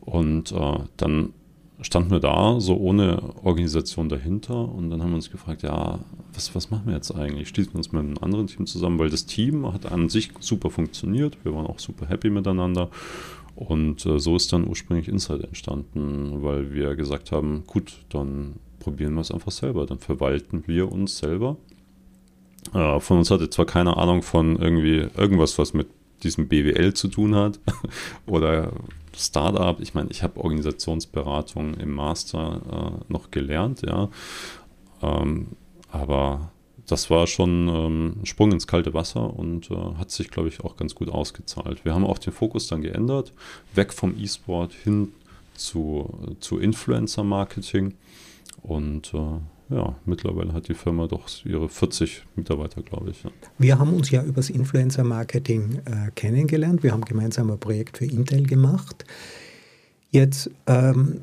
und 0.00 0.50
äh, 0.50 0.78
dann 0.96 1.34
standen 1.82 2.10
wir 2.10 2.20
da, 2.20 2.60
so 2.60 2.76
ohne 2.76 3.22
Organisation 3.42 4.08
dahinter. 4.08 4.72
Und 4.72 4.90
dann 4.90 5.02
haben 5.02 5.10
wir 5.10 5.16
uns 5.16 5.30
gefragt, 5.30 5.62
ja, 5.62 5.98
was, 6.32 6.54
was 6.54 6.70
machen 6.70 6.86
wir 6.86 6.94
jetzt 6.94 7.14
eigentlich? 7.14 7.48
Schließen 7.48 7.72
wir 7.72 7.78
uns 7.78 7.92
mit 7.92 8.02
einem 8.02 8.18
anderen 8.18 8.46
Team 8.46 8.66
zusammen, 8.66 8.98
weil 8.98 9.10
das 9.10 9.26
Team 9.26 9.72
hat 9.72 9.90
an 9.90 10.08
sich 10.08 10.30
super 10.40 10.70
funktioniert. 10.70 11.38
Wir 11.42 11.54
waren 11.54 11.66
auch 11.66 11.78
super 11.78 12.06
happy 12.08 12.30
miteinander. 12.30 12.90
Und 13.56 14.06
äh, 14.06 14.18
so 14.18 14.36
ist 14.36 14.52
dann 14.52 14.66
ursprünglich 14.66 15.08
Inside 15.08 15.44
entstanden, 15.44 16.42
weil 16.42 16.72
wir 16.72 16.94
gesagt 16.96 17.32
haben, 17.32 17.64
gut, 17.66 17.92
dann 18.08 18.54
probieren 18.78 19.14
wir 19.14 19.20
es 19.20 19.30
einfach 19.30 19.52
selber. 19.52 19.86
Dann 19.86 19.98
verwalten 19.98 20.64
wir 20.66 20.90
uns 20.90 21.18
selber. 21.18 21.56
Äh, 22.74 23.00
von 23.00 23.18
uns 23.18 23.30
hatte 23.30 23.50
zwar 23.50 23.66
keine 23.66 23.96
Ahnung 23.96 24.22
von 24.22 24.56
irgendwie 24.56 25.08
irgendwas, 25.16 25.58
was 25.58 25.74
mit 25.74 25.88
diesem 26.22 26.48
BWL 26.48 26.94
zu 26.94 27.08
tun 27.08 27.34
hat 27.34 27.58
oder 28.26 28.72
Startup. 29.16 29.80
Ich 29.80 29.94
meine, 29.94 30.10
ich 30.10 30.22
habe 30.22 30.40
Organisationsberatung 30.40 31.74
im 31.74 31.92
Master 31.92 33.00
äh, 33.08 33.12
noch 33.12 33.30
gelernt, 33.30 33.82
ja. 33.82 34.08
Ähm, 35.02 35.48
aber 35.90 36.52
das 36.86 37.10
war 37.10 37.26
schon 37.26 37.68
ähm, 37.68 38.16
ein 38.20 38.26
Sprung 38.26 38.52
ins 38.52 38.66
kalte 38.66 38.94
Wasser 38.94 39.36
und 39.36 39.70
äh, 39.70 39.74
hat 39.98 40.10
sich, 40.10 40.30
glaube 40.30 40.48
ich, 40.48 40.60
auch 40.64 40.76
ganz 40.76 40.94
gut 40.94 41.08
ausgezahlt. 41.08 41.84
Wir 41.84 41.94
haben 41.94 42.04
auch 42.04 42.18
den 42.18 42.32
Fokus 42.32 42.66
dann 42.68 42.82
geändert, 42.82 43.32
weg 43.74 43.92
vom 43.92 44.16
E-Sport 44.18 44.72
hin 44.72 45.12
zu, 45.54 46.36
zu 46.40 46.58
Influencer-Marketing 46.58 47.94
und 48.62 49.14
äh, 49.14 49.38
ja, 49.70 49.94
mittlerweile 50.04 50.52
hat 50.52 50.68
die 50.68 50.74
Firma 50.74 51.06
doch 51.06 51.28
ihre 51.44 51.68
40 51.68 52.24
Mitarbeiter, 52.34 52.82
glaube 52.82 53.10
ich. 53.10 53.22
Ja. 53.22 53.30
Wir 53.58 53.78
haben 53.78 53.94
uns 53.94 54.10
ja 54.10 54.22
übers 54.22 54.50
Influencer-Marketing 54.50 55.80
äh, 55.84 56.10
kennengelernt. 56.14 56.82
Wir 56.82 56.92
haben 56.92 57.04
gemeinsam 57.04 57.50
ein 57.50 57.58
Projekt 57.58 57.98
für 57.98 58.06
Intel 58.06 58.42
gemacht. 58.46 59.04
Jetzt, 60.10 60.50
ähm, 60.66 61.20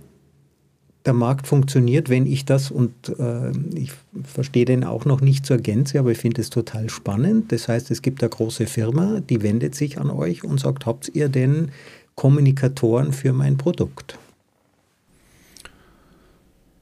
der 1.05 1.13
Markt 1.13 1.47
funktioniert, 1.47 2.09
wenn 2.09 2.25
ich 2.25 2.45
das, 2.45 2.71
und 2.71 2.91
äh, 3.17 3.51
ich 3.75 3.91
verstehe 4.23 4.65
den 4.65 4.83
auch 4.83 5.05
noch 5.05 5.21
nicht 5.21 5.45
zur 5.45 5.57
Gänze, 5.57 5.99
aber 5.99 6.11
ich 6.11 6.17
finde 6.17 6.41
es 6.41 6.49
total 6.49 6.89
spannend. 6.89 7.51
Das 7.51 7.67
heißt, 7.67 7.91
es 7.91 8.01
gibt 8.01 8.21
eine 8.23 8.29
große 8.29 8.65
Firma, 8.65 9.19
die 9.21 9.41
wendet 9.41 9.75
sich 9.75 9.99
an 9.99 10.09
euch 10.09 10.43
und 10.43 10.59
sagt, 10.59 10.85
habt 10.85 11.09
ihr 11.13 11.29
denn 11.29 11.71
Kommunikatoren 12.15 13.13
für 13.13 13.33
mein 13.33 13.57
Produkt? 13.57 14.17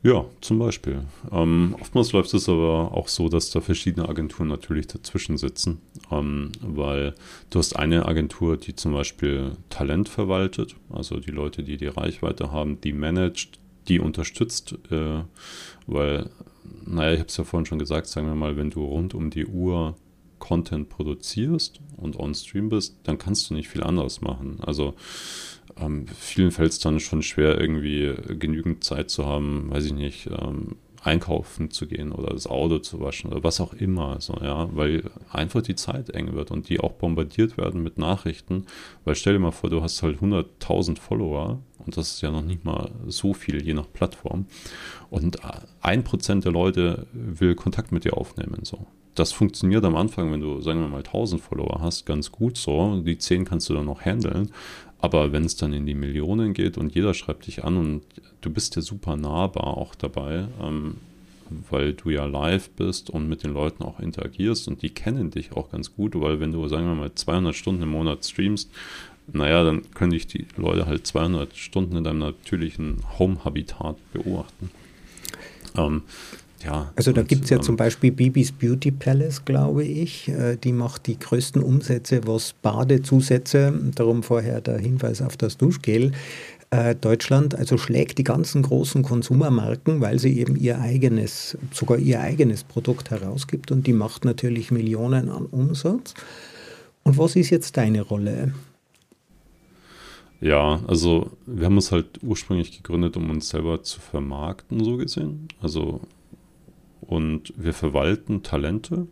Ja, 0.06 0.24
zum 0.39 0.60
Beispiel. 0.60 1.01
Ähm, 1.32 1.76
oftmals 1.82 2.12
läuft 2.12 2.32
es 2.36 2.47
aber 2.47 2.91
auch 2.93 3.08
so, 3.08 3.28
dass 3.28 3.49
da 3.49 3.60
verschiedene 3.60 4.08
Agenturen 4.08 4.47
natürlich 4.47 4.86
dazwischen 4.86 5.36
sitzen, 5.36 5.82
ähm, 6.12 6.51
weil 6.62 7.16
du 7.49 7.58
hast 7.58 7.76
eine 7.76 8.06
Agentur, 8.06 8.56
die 8.58 8.76
zum 8.76 8.93
Beispiel 8.93 9.53
Talent 9.72 10.08
verwaltet, 10.08 10.76
also 10.91 11.20
die 11.20 11.32
Leute, 11.32 11.64
die 11.64 11.78
die 11.78 11.88
Reichweite 11.88 12.51
haben, 12.51 12.80
die 12.82 12.93
managt, 12.93 13.58
die 13.88 13.99
unterstützt, 13.99 14.76
äh, 14.91 15.24
weil, 15.88 16.30
naja, 16.86 17.14
ich 17.14 17.20
habe 17.22 17.30
es 17.30 17.38
ja 17.38 17.43
vorhin 17.43 17.66
schon 17.66 17.80
gesagt, 17.80 18.06
sagen 18.06 18.28
wir 18.28 18.36
mal, 18.36 18.58
wenn 18.58 18.70
du 18.70 18.86
rund 18.86 19.16
um 19.16 19.32
die 19.32 19.47
Uhr 19.47 19.95
Content 20.38 20.89
produzierst 20.89 21.80
und 21.97 22.20
on 22.20 22.36
Stream 22.36 22.70
bist, 22.70 22.99
dann 23.06 23.18
kannst 23.18 23.49
du 23.49 23.56
nicht 23.56 23.70
viel 23.70 23.82
anderes 23.82 24.22
machen. 24.22 24.60
Also 24.62 24.93
ähm, 25.80 26.05
vielen 26.07 26.51
fällt 26.51 26.71
es 26.71 26.80
dann 26.80 26.99
schon 26.99 27.21
schwer, 27.21 27.59
irgendwie 27.59 28.13
genügend 28.39 28.84
Zeit 28.84 29.09
zu 29.09 29.26
haben, 29.26 29.69
weiß 29.69 29.86
ich 29.86 29.93
nicht, 29.93 30.28
ähm, 30.28 30.78
einkaufen 31.05 31.69
zu 31.69 31.88
gehen 31.88 32.11
oder 32.11 32.34
das 32.34 32.47
Auto 32.47 32.80
zu 32.80 32.99
waschen 32.99 33.32
oder 33.32 33.43
was 33.43 33.61
auch 33.61 33.73
immer, 33.73 34.19
so, 34.21 34.38
ja, 34.41 34.76
weil 34.76 35.03
einfach 35.30 35.61
die 35.61 35.76
Zeit 35.76 36.09
eng 36.09 36.34
wird 36.34 36.49
und 36.49 36.67
die 36.67 36.80
auch 36.80 36.93
bombardiert 36.93 37.57
werden 37.57 37.84
mit 37.84 37.97
Nachrichten, 37.97 38.65
weil 39.03 39.15
stell 39.15 39.34
dir 39.34 39.39
mal 39.39 39.51
vor, 39.51 39.69
du 39.69 39.82
hast 39.82 40.01
halt 40.01 40.19
100.000 40.19 40.97
Follower 40.97 41.59
und 41.86 41.95
das 41.95 42.13
ist 42.13 42.21
ja 42.21 42.32
noch 42.32 42.41
nicht 42.41 42.65
mal 42.65 42.91
so 43.05 43.34
viel, 43.34 43.63
je 43.63 43.73
nach 43.73 43.91
Plattform 43.93 44.47
und 45.16 45.39
ein 45.82 46.03
Prozent 46.03 46.43
der 46.43 46.51
Leute 46.51 47.07
will 47.13 47.55
Kontakt 47.55 47.93
mit 47.93 48.03
dir 48.03 48.18
aufnehmen, 48.18 48.59
so. 48.63 48.86
Das 49.16 49.32
funktioniert 49.32 49.86
am 49.86 49.95
Anfang, 49.95 50.30
wenn 50.34 50.41
du, 50.41 50.59
sagen 50.59 50.82
wir 50.82 50.89
mal, 50.89 50.97
1000 50.97 51.41
Follower 51.41 51.80
hast, 51.80 52.05
ganz 52.05 52.34
gut 52.34 52.57
so. 52.57 53.01
Die 53.01 53.18
10 53.18 53.45
kannst 53.45 53.70
du 53.70 53.74
dann 53.74 53.86
noch 53.86 54.01
handeln. 54.01 54.51
Aber 54.99 55.32
wenn 55.32 55.45
es 55.45 55.55
dann 55.55 55.72
in 55.72 55.86
die 55.86 55.95
Millionen 55.95 56.53
geht 56.53 56.78
und 56.78 56.93
jeder 56.93 57.13
schreibt 57.13 57.47
dich 57.47 57.63
an 57.63 57.78
und 57.78 58.01
du 58.41 58.49
bist 58.49 58.76
ja 58.76 58.82
super 58.82 59.16
nahbar 59.16 59.78
auch 59.78 59.95
dabei, 59.95 60.49
ähm, 60.61 60.95
weil 61.70 61.93
du 61.93 62.09
ja 62.09 62.26
live 62.26 62.70
bist 62.72 63.09
und 63.09 63.30
mit 63.30 63.43
den 63.43 63.53
Leuten 63.53 63.84
auch 63.84 64.01
interagierst 64.01 64.68
und 64.68 64.82
die 64.82 64.89
kennen 64.89 65.32
dich 65.32 65.53
auch 65.53 65.72
ganz 65.72 65.95
gut, 65.95 66.20
weil 66.20 66.41
wenn 66.41 66.51
du, 66.51 66.68
sagen 66.68 66.88
wir 66.88 66.95
mal, 66.95 67.16
200 67.16 67.55
Stunden 67.55 67.84
im 67.84 67.89
Monat 67.89 68.26
streamst, 68.26 68.70
naja, 69.32 69.63
dann 69.63 69.89
können 69.91 70.11
dich 70.11 70.28
die 70.28 70.45
Leute 70.57 70.88
halt 70.88 71.07
200 71.07 71.55
Stunden 71.55 71.95
in 71.95 72.03
deinem 72.03 72.20
natürlichen 72.20 72.97
Home-Habitat 73.18 73.95
beobachten. 74.11 74.72
Ähm, 75.78 76.03
ja. 76.63 76.91
Also 76.95 77.11
da 77.11 77.21
gibt 77.21 77.43
es 77.43 77.49
ja 77.51 77.57
ähm, 77.57 77.63
zum 77.63 77.78
Beispiel 77.78 78.11
Bibis 78.11 78.51
Beauty 78.51 78.91
Palace, 78.91 79.45
glaube 79.45 79.84
ich. 79.84 80.30
Äh, 80.30 80.57
die 80.57 80.71
macht 80.71 81.07
die 81.07 81.19
größten 81.19 81.61
Umsätze, 81.61 82.21
was 82.26 82.53
Badezusätze, 82.53 83.73
darum 83.95 84.23
vorher 84.23 84.61
der 84.61 84.78
Hinweis 84.78 85.21
auf 85.21 85.38
das 85.38 85.57
Duschgel. 85.57 86.11
Äh, 86.71 86.95
Deutschland 86.95 87.55
also 87.55 87.78
schlägt 87.78 88.17
die 88.17 88.23
ganzen 88.23 88.63
großen 88.63 89.03
Konsumermarken, 89.03 90.01
weil 90.01 90.17
sie 90.17 90.39
eben 90.39 90.55
ihr 90.55 90.80
eigenes, 90.82 91.57
sogar 91.71 91.99
ihr 91.99 92.19
eigenes 92.19 92.63
Produkt 92.63 93.11
herausgibt 93.11 93.71
und 93.71 93.86
die 93.86 93.93
macht 93.93 94.26
natürlich 94.26 94.71
Millionen 94.71 95.30
an 95.30 95.45
Umsatz. 95.45 96.15
Und 97.03 97.17
was 97.19 97.36
ist 97.36 97.51
jetzt 97.51 97.78
deine 97.78 98.01
Rolle? 98.01 98.53
Ja, 100.46 100.80
also 100.86 101.32
wir 101.48 101.66
haben 101.66 101.76
uns 101.76 101.91
halt 101.91 102.22
ursprünglich 102.22 102.78
gegründet, 102.78 103.18
um 103.18 103.32
uns 103.32 103.50
selber 103.50 103.82
zu 103.82 104.00
vermarkten, 104.00 104.84
so 104.84 104.96
gesehen. 104.96 105.48
Also 105.60 106.02
und 107.02 107.52
wir 107.58 107.74
verwalten 107.74 108.43
Talente 108.43 109.08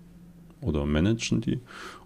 oder 0.62 0.86
managen 0.86 1.42
die. 1.42 1.60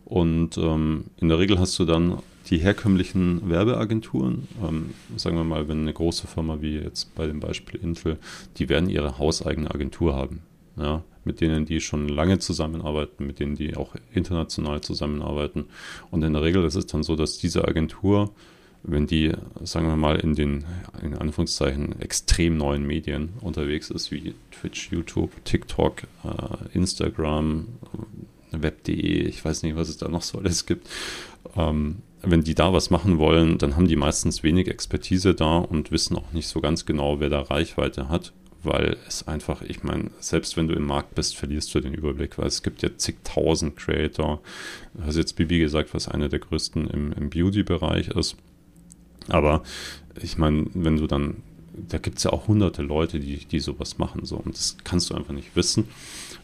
Und 0.06 0.58
ähm, 0.58 1.08
in 1.18 1.28
der 1.28 1.40
Regel 1.40 1.60
hast 1.60 1.78
du 1.78 1.84
dann 1.84 2.20
die 2.50 2.60
herkömmlichen 2.60 3.50
Werbeagenturen, 3.50 4.48
ähm, 4.66 4.92
sagen 5.18 5.36
wir 5.36 5.44
mal, 5.44 5.68
wenn 5.68 5.82
eine 5.82 5.92
große 5.92 6.26
Firma 6.26 6.62
wie 6.62 6.78
jetzt 6.78 7.14
bei 7.14 7.28
dem 7.28 7.42
Beispiel 7.42 7.82
Intel, 7.82 8.20
die 8.56 8.70
werden 8.70 8.90
ihre 8.90 9.18
hauseigene 9.18 9.70
Agentur 9.70 10.16
haben, 10.16 10.40
ja, 10.78 11.04
mit 11.26 11.42
denen 11.42 11.66
die 11.66 11.82
schon 11.82 12.08
lange 12.08 12.40
zusammenarbeiten, 12.40 13.28
mit 13.28 13.42
denen 13.42 13.56
die 13.56 13.76
auch 13.76 13.94
international 14.14 14.80
zusammenarbeiten. 14.80 15.66
Und 16.12 16.24
in 16.24 16.32
der 16.32 16.44
Regel 16.44 16.64
ist 16.64 16.76
es 16.76 16.86
dann 16.86 17.04
so, 17.04 17.18
dass 17.18 17.38
diese 17.38 17.68
Agentur 17.68 18.32
wenn 18.88 19.06
die, 19.06 19.34
sagen 19.64 19.88
wir 19.88 19.98
mal, 19.98 20.18
in 20.18 20.34
den, 20.34 20.66
in 21.04 21.14
Anführungszeichen, 21.14 22.02
extrem 22.02 22.58
neuen 22.58 22.88
Medien 22.88 23.34
unterwegs 23.42 23.90
ist, 23.90 24.12
wie 24.12 24.34
Twitch, 24.52 24.92
YouTube, 24.92 25.32
TikTok, 25.44 26.04
äh, 26.24 26.76
Instagram, 26.78 27.68
äh, 28.54 28.62
Web.de, 28.62 29.28
ich 29.28 29.44
weiß 29.44 29.64
nicht, 29.64 29.76
was 29.76 29.90
es 29.90 29.98
da 29.98 30.08
noch 30.08 30.22
so 30.22 30.40
alles 30.40 30.66
gibt, 30.66 30.88
ähm, 31.56 31.98
wenn 32.22 32.44
die 32.44 32.56
da 32.56 32.74
was 32.74 32.90
machen 32.90 33.20
wollen, 33.20 33.58
dann 33.58 33.76
haben 33.76 33.88
die 33.88 33.96
meistens 33.98 34.42
wenig 34.42 34.68
Expertise 34.70 35.36
da 35.36 35.58
und 35.58 35.92
wissen 35.92 36.16
auch 36.16 36.32
nicht 36.32 36.48
so 36.48 36.62
ganz 36.62 36.86
genau, 36.86 37.20
wer 37.20 37.30
da 37.30 37.42
Reichweite 37.42 38.10
hat, 38.10 38.32
weil 38.64 38.98
es 39.08 39.28
einfach, 39.28 39.62
ich 39.62 39.84
meine, 39.84 40.12
selbst 40.20 40.58
wenn 40.58 40.68
du 40.68 40.76
im 40.76 40.86
Markt 40.86 41.14
bist, 41.14 41.36
verlierst 41.36 41.76
du 41.76 41.82
den 41.82 41.94
Überblick, 41.94 42.38
weil 42.38 42.48
es 42.48 42.64
gibt 42.64 42.82
ja 42.82 42.90
zigtausend 42.96 43.76
Creator. 43.76 44.42
Du 44.94 45.04
hast 45.04 45.18
jetzt 45.18 45.36
Bibi 45.36 45.60
gesagt, 45.60 45.94
was 45.94 46.08
einer 46.08 46.30
der 46.30 46.40
größten 46.40 46.88
im, 46.88 47.14
im 47.14 47.30
Beauty-Bereich 47.30 48.10
ist. 48.10 48.38
Aber 49.30 49.64
ich 50.22 50.38
meine, 50.38 50.66
wenn 50.74 50.98
du 50.98 51.08
dann, 51.08 51.38
da 51.90 51.98
gibt 51.98 52.18
es 52.18 52.24
ja 52.24 52.32
auch 52.32 52.48
hunderte 52.48 52.82
Leute, 52.82 53.20
die, 53.20 53.38
die 53.46 53.60
sowas 53.60 53.98
machen, 53.98 54.26
so, 54.26 54.38
und 54.38 54.56
das 54.56 54.78
kannst 54.84 55.10
du 55.10 55.16
einfach 55.16 55.34
nicht 55.34 55.56
wissen. 55.56 55.88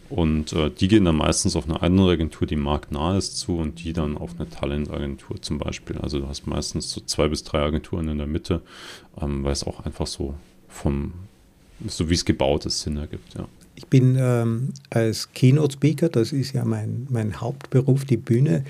Und 0.10 0.54
äh, 0.54 0.70
die 0.70 0.88
gehen 0.88 1.06
dann 1.06 1.16
meistens 1.16 1.56
auf 1.56 1.66
eine 1.66 1.82
andere 1.82 2.12
Agentur, 2.12 2.46
die 2.46 2.56
marktnah 2.56 3.18
ist, 3.18 3.38
zu 3.38 3.58
und 3.58 3.84
die 3.84 3.94
dann 3.94 4.16
auf 4.16 4.32
eine 4.38 4.48
Talentagentur 4.48 5.42
zum 5.42 5.58
Beispiel. 5.58 5.98
Also 5.98 6.20
du 6.20 6.28
hast 6.28 6.46
meistens 6.46 6.92
so 6.92 7.02
zwei 7.02 7.28
bis 7.30 7.44
drei 7.44 7.62
Agenturen 7.62 8.08
in 8.10 8.20
der 8.20 8.28
Mitte, 8.28 8.62
ähm, 9.20 9.44
weil 9.44 9.54
es 9.54 9.64
auch 9.64 9.86
einfach 9.86 10.06
so 10.06 10.36
vom, 10.68 11.14
so 11.88 12.10
wie 12.10 12.14
es 12.14 12.26
gebaut 12.26 12.66
ist, 12.66 12.82
Sinn 12.82 12.98
ergibt, 12.98 13.34
ja. 13.34 13.48
Ich 13.76 13.88
bin 13.88 14.16
ähm, 14.20 14.70
als 14.92 15.34
Keynote-Speaker, 15.34 16.10
das 16.10 16.32
ist 16.32 16.54
ja 16.54 16.64
mein, 16.64 17.08
mein 17.10 17.42
Hauptberuf, 17.42 18.06
die 18.06 18.18
Bühne, 18.18 18.66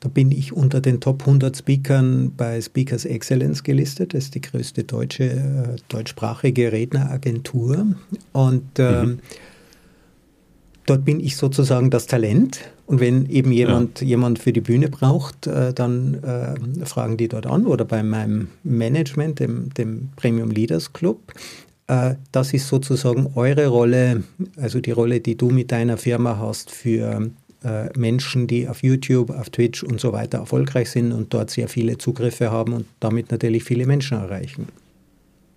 da 0.00 0.08
bin 0.08 0.32
ich 0.32 0.54
unter 0.54 0.80
den 0.80 1.00
Top 1.00 1.20
100 1.20 1.58
Speakern 1.58 2.32
bei 2.34 2.60
Speakers 2.60 3.04
Excellence 3.04 3.62
gelistet. 3.62 4.14
Das 4.14 4.24
ist 4.24 4.34
die 4.34 4.40
größte 4.40 4.84
deutsche, 4.84 5.24
äh, 5.24 5.76
deutschsprachige 5.88 6.72
Redneragentur. 6.72 7.86
Und 8.32 8.78
mhm. 8.78 9.18
dort 10.86 11.04
bin 11.04 11.20
ich 11.20 11.36
sozusagen 11.36 11.90
das 11.90 12.06
Talent. 12.06 12.60
Und 12.86 12.98
wenn 13.00 13.28
eben 13.28 13.52
jemand, 13.52 14.00
ja. 14.00 14.08
jemand 14.08 14.38
für 14.38 14.54
die 14.54 14.62
Bühne 14.62 14.88
braucht, 14.88 15.46
äh, 15.46 15.74
dann 15.74 16.14
äh, 16.24 16.86
fragen 16.86 17.18
die 17.18 17.28
dort 17.28 17.46
an 17.46 17.66
oder 17.66 17.84
bei 17.84 18.02
meinem 18.02 18.48
Management, 18.64 19.38
dem, 19.38 19.72
dem 19.74 20.08
Premium 20.16 20.50
Leaders 20.50 20.94
Club. 20.94 21.34
Äh, 21.88 22.14
das 22.32 22.54
ist 22.54 22.68
sozusagen 22.68 23.32
eure 23.34 23.66
Rolle, 23.66 24.24
also 24.56 24.80
die 24.80 24.92
Rolle, 24.92 25.20
die 25.20 25.36
du 25.36 25.50
mit 25.50 25.70
deiner 25.72 25.98
Firma 25.98 26.38
hast 26.38 26.70
für 26.70 27.30
äh, 27.64 27.88
Menschen, 27.98 28.46
die 28.46 28.68
auf 28.68 28.82
YouTube, 28.82 29.30
auf 29.30 29.50
Twitch 29.50 29.82
und 29.82 30.00
so 30.00 30.12
weiter 30.12 30.38
erfolgreich 30.38 30.90
sind 30.90 31.12
und 31.12 31.32
dort 31.34 31.50
sehr 31.50 31.68
viele 31.68 31.98
Zugriffe 31.98 32.50
haben 32.50 32.72
und 32.72 32.86
damit 33.00 33.30
natürlich 33.30 33.64
viele 33.64 33.86
Menschen 33.86 34.18
erreichen. 34.18 34.68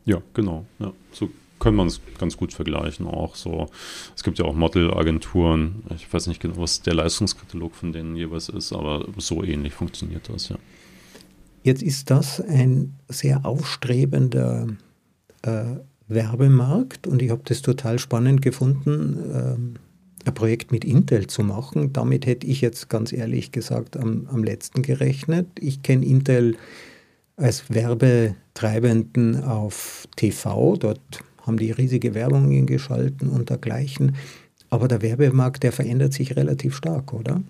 Ja, 0.05 0.21
genau. 0.33 0.65
Ja. 0.79 0.91
So 1.11 1.29
kann 1.59 1.75
man 1.75 1.87
es 1.87 2.01
ganz 2.17 2.35
gut 2.35 2.53
vergleichen 2.53 3.07
auch 3.07 3.35
so. 3.35 3.69
Es 4.15 4.23
gibt 4.23 4.37
ja 4.37 4.45
auch 4.45 4.53
Modelagenturen. 4.53 5.83
Ich 5.95 6.11
weiß 6.13 6.27
nicht 6.27 6.41
genau, 6.41 6.57
was 6.57 6.81
der 6.81 6.93
Leistungskatalog 6.93 7.73
von 7.73 7.93
denen 7.93 8.17
jeweils 8.17 8.49
ist, 8.49 8.73
aber 8.73 9.07
so 9.17 9.43
ähnlich 9.43 9.73
funktioniert 9.73 10.29
das, 10.29 10.49
ja. 10.49 10.57
Jetzt 11.63 11.81
ist 11.81 12.11
das 12.11 12.41
ein 12.41 12.95
sehr 13.07 13.45
aufstrebender 13.45 14.67
äh, 15.43 15.63
Werbemarkt 16.09 17.07
und 17.07 17.21
ich 17.21 17.29
habe 17.29 17.43
das 17.45 17.61
total 17.61 17.99
spannend 17.99 18.41
gefunden. 18.41 19.17
Ähm, 19.33 19.73
ein 20.25 20.33
Projekt 20.33 20.71
mit 20.71 20.85
Intel 20.85 21.27
zu 21.27 21.43
machen. 21.43 21.93
Damit 21.93 22.25
hätte 22.25 22.47
ich 22.47 22.61
jetzt 22.61 22.89
ganz 22.89 23.11
ehrlich 23.11 23.51
gesagt 23.51 23.97
am, 23.97 24.27
am 24.31 24.43
letzten 24.43 24.81
gerechnet. 24.81 25.47
Ich 25.59 25.83
kenne 25.83 26.05
Intel 26.05 26.57
als 27.35 27.69
Werbetreibenden 27.69 29.43
auf 29.43 30.07
TV. 30.15 30.77
Dort 30.77 31.01
haben 31.41 31.57
die 31.57 31.71
riesige 31.71 32.13
Werbungen 32.13 32.65
geschalten 32.65 33.29
und 33.29 33.49
dergleichen. 33.49 34.15
Aber 34.69 34.87
der 34.87 35.01
Werbemarkt, 35.01 35.63
der 35.63 35.71
verändert 35.71 36.13
sich 36.13 36.35
relativ 36.35 36.75
stark, 36.75 37.13
oder? 37.13 37.43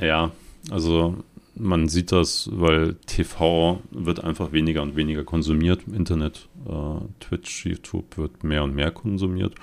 Ja, 0.00 0.30
also 0.70 1.16
man 1.54 1.88
sieht 1.88 2.12
das, 2.12 2.48
weil 2.52 2.94
TV 3.06 3.80
wird 3.90 4.22
einfach 4.22 4.52
weniger 4.52 4.82
und 4.82 4.96
weniger 4.96 5.24
konsumiert 5.24 5.82
Internet. 5.92 6.48
Äh, 6.68 7.00
Twitch, 7.20 7.66
YouTube 7.66 8.16
wird 8.16 8.44
mehr 8.44 8.62
und 8.62 8.74
mehr 8.74 8.90
konsumiert. 8.90 9.54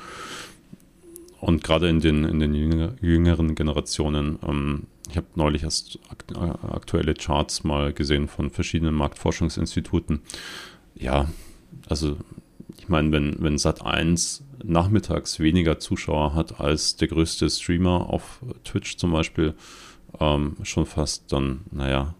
Und 1.39 1.63
gerade 1.63 1.89
in 1.89 1.99
den, 1.99 2.23
in 2.23 2.39
den 2.39 2.53
jüngeren 3.01 3.55
Generationen, 3.55 4.39
ähm, 4.47 4.83
ich 5.09 5.17
habe 5.17 5.27
neulich 5.36 5.63
erst 5.63 5.99
aktuelle 6.38 7.13
Charts 7.13 7.63
mal 7.63 7.93
gesehen 7.93 8.27
von 8.27 8.49
verschiedenen 8.49 8.95
Marktforschungsinstituten. 8.95 10.21
Ja, 10.95 11.29
also 11.88 12.17
ich 12.79 12.89
meine, 12.89 13.11
wenn, 13.11 13.36
wenn 13.39 13.57
Sat 13.57 13.86
1 13.86 14.43
nachmittags 14.63 15.39
weniger 15.39 15.79
Zuschauer 15.79 16.33
hat 16.33 16.59
als 16.59 16.95
der 16.95 17.07
größte 17.09 17.49
Streamer 17.49 18.09
auf 18.09 18.41
Twitch 18.63 18.97
zum 18.97 19.11
Beispiel, 19.11 19.53
ähm, 20.19 20.55
schon 20.63 20.86
fast, 20.86 21.31
dann, 21.31 21.61
naja, 21.71 22.15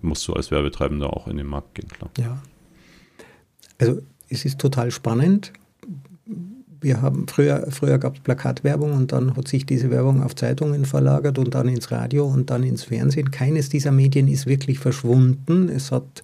musst 0.00 0.26
du 0.26 0.32
als 0.32 0.50
Werbetreibender 0.50 1.12
auch 1.12 1.28
in 1.28 1.36
den 1.36 1.46
Markt 1.46 1.74
gehen, 1.74 1.88
klar. 1.88 2.10
Ja. 2.18 2.42
Also 3.78 4.00
es 4.28 4.44
ist 4.44 4.58
total 4.58 4.90
spannend 4.90 5.52
wir 6.80 7.02
haben 7.02 7.26
früher, 7.28 7.66
früher 7.70 7.98
gab 7.98 8.16
es 8.16 8.20
Plakatwerbung 8.20 8.92
und 8.92 9.12
dann 9.12 9.36
hat 9.36 9.48
sich 9.48 9.66
diese 9.66 9.90
Werbung 9.90 10.22
auf 10.22 10.34
Zeitungen 10.34 10.84
verlagert 10.84 11.38
und 11.38 11.54
dann 11.54 11.68
ins 11.68 11.90
Radio 11.90 12.26
und 12.26 12.50
dann 12.50 12.62
ins 12.62 12.84
Fernsehen. 12.84 13.30
Keines 13.30 13.68
dieser 13.68 13.92
Medien 13.92 14.28
ist 14.28 14.46
wirklich 14.46 14.78
verschwunden. 14.78 15.68
Es 15.68 15.92
hat 15.92 16.22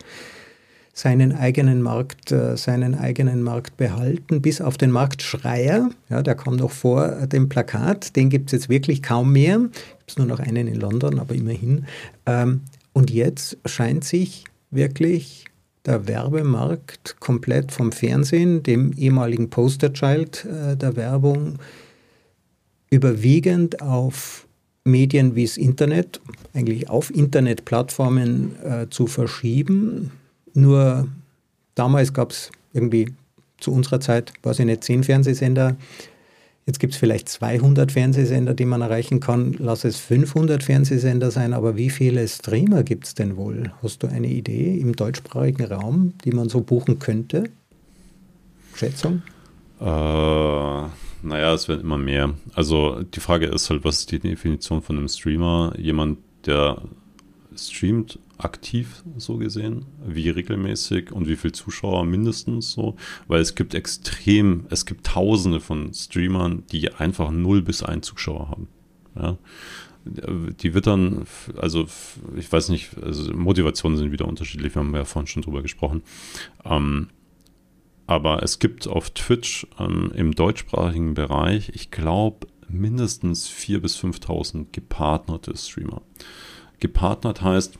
seinen 0.94 1.32
eigenen 1.32 1.80
Markt, 1.82 2.32
äh, 2.32 2.56
seinen 2.56 2.94
eigenen 2.94 3.42
Markt 3.42 3.76
behalten, 3.76 4.42
bis 4.42 4.60
auf 4.60 4.76
den 4.76 4.90
Marktschreier. 4.90 5.90
Ja, 6.10 6.22
der 6.22 6.34
kam 6.34 6.56
noch 6.56 6.70
vor 6.70 7.26
dem 7.26 7.48
Plakat. 7.48 8.14
Den 8.16 8.28
gibt 8.28 8.48
es 8.48 8.52
jetzt 8.52 8.68
wirklich 8.68 9.02
kaum 9.02 9.32
mehr. 9.32 9.58
Gibt 9.58 10.10
es 10.10 10.18
nur 10.18 10.26
noch 10.26 10.38
einen 10.38 10.66
in 10.68 10.78
London, 10.78 11.18
aber 11.18 11.34
immerhin. 11.34 11.86
Ähm, 12.26 12.60
und 12.92 13.10
jetzt 13.10 13.56
scheint 13.64 14.04
sich 14.04 14.44
wirklich 14.70 15.46
der 15.84 16.06
Werbemarkt 16.06 17.16
komplett 17.20 17.72
vom 17.72 17.92
Fernsehen, 17.92 18.62
dem 18.62 18.92
ehemaligen 18.92 19.50
Posterchild 19.50 20.44
äh, 20.44 20.76
der 20.76 20.96
Werbung, 20.96 21.58
überwiegend 22.90 23.80
auf 23.80 24.46
Medien 24.84 25.34
wie 25.34 25.44
das 25.44 25.56
Internet, 25.56 26.20
eigentlich 26.54 26.90
auf 26.90 27.14
Internetplattformen 27.14 28.56
äh, 28.62 28.86
zu 28.90 29.06
verschieben. 29.06 30.10
Nur 30.54 31.08
damals 31.74 32.12
gab 32.12 32.32
es 32.32 32.50
irgendwie 32.72 33.12
zu 33.58 33.72
unserer 33.72 34.00
Zeit, 34.00 34.32
weiß 34.42 34.58
ich 34.58 34.66
nicht, 34.66 34.84
zehn 34.84 35.04
Fernsehsender, 35.04 35.76
Jetzt 36.66 36.78
gibt 36.78 36.92
es 36.92 36.98
vielleicht 36.98 37.28
200 37.28 37.90
Fernsehsender, 37.90 38.54
die 38.54 38.66
man 38.66 38.82
erreichen 38.82 39.18
kann. 39.18 39.56
Lass 39.58 39.84
es 39.84 39.98
500 39.98 40.62
Fernsehsender 40.62 41.32
sein, 41.32 41.54
aber 41.54 41.76
wie 41.76 41.90
viele 41.90 42.26
Streamer 42.28 42.84
gibt 42.84 43.06
es 43.06 43.14
denn 43.14 43.36
wohl? 43.36 43.72
Hast 43.82 44.02
du 44.02 44.06
eine 44.06 44.28
Idee 44.28 44.78
im 44.78 44.94
deutschsprachigen 44.94 45.64
Raum, 45.64 46.14
die 46.24 46.30
man 46.30 46.48
so 46.48 46.60
buchen 46.60 47.00
könnte? 47.00 47.44
Schätzung? 48.76 49.22
Äh, 49.80 49.84
naja, 49.84 51.52
es 51.52 51.68
werden 51.68 51.80
immer 51.80 51.98
mehr. 51.98 52.34
Also 52.54 53.02
die 53.02 53.20
Frage 53.20 53.46
ist 53.46 53.68
halt, 53.68 53.84
was 53.84 54.00
ist 54.00 54.12
die 54.12 54.20
Definition 54.20 54.82
von 54.82 54.98
einem 54.98 55.08
Streamer? 55.08 55.72
Jemand, 55.76 56.18
der 56.46 56.80
streamt 57.56 58.20
aktiv 58.44 59.02
so 59.16 59.36
gesehen, 59.36 59.86
wie 60.04 60.28
regelmäßig 60.30 61.12
und 61.12 61.28
wie 61.28 61.36
viele 61.36 61.52
Zuschauer 61.52 62.04
mindestens 62.04 62.72
so, 62.72 62.96
weil 63.28 63.40
es 63.40 63.54
gibt 63.54 63.74
extrem, 63.74 64.66
es 64.70 64.86
gibt 64.86 65.06
tausende 65.06 65.60
von 65.60 65.92
Streamern, 65.94 66.64
die 66.70 66.92
einfach 66.92 67.30
0 67.30 67.62
bis 67.62 67.82
1 67.82 68.06
Zuschauer 68.06 68.48
haben. 68.48 68.68
Ja. 69.16 69.38
Die 70.04 70.74
wird 70.74 70.88
dann, 70.88 71.26
also 71.56 71.86
ich 72.36 72.50
weiß 72.50 72.70
nicht, 72.70 72.98
also 73.00 73.32
Motivationen 73.32 73.96
sind 73.96 74.10
wieder 74.10 74.26
unterschiedlich, 74.26 74.74
wir 74.74 74.80
haben 74.80 74.94
ja 74.94 75.04
vorhin 75.04 75.28
schon 75.28 75.42
drüber 75.42 75.62
gesprochen. 75.62 76.02
Ähm, 76.64 77.08
aber 78.08 78.42
es 78.42 78.58
gibt 78.58 78.88
auf 78.88 79.10
Twitch 79.10 79.66
ähm, 79.78 80.10
im 80.14 80.34
deutschsprachigen 80.34 81.14
Bereich, 81.14 81.70
ich 81.74 81.92
glaube, 81.92 82.48
mindestens 82.68 83.48
4.000 83.48 83.78
bis 83.78 83.98
5.000 83.98 84.66
gepartnerte 84.72 85.56
Streamer. 85.56 86.02
Gepartnert 86.80 87.42
heißt, 87.42 87.78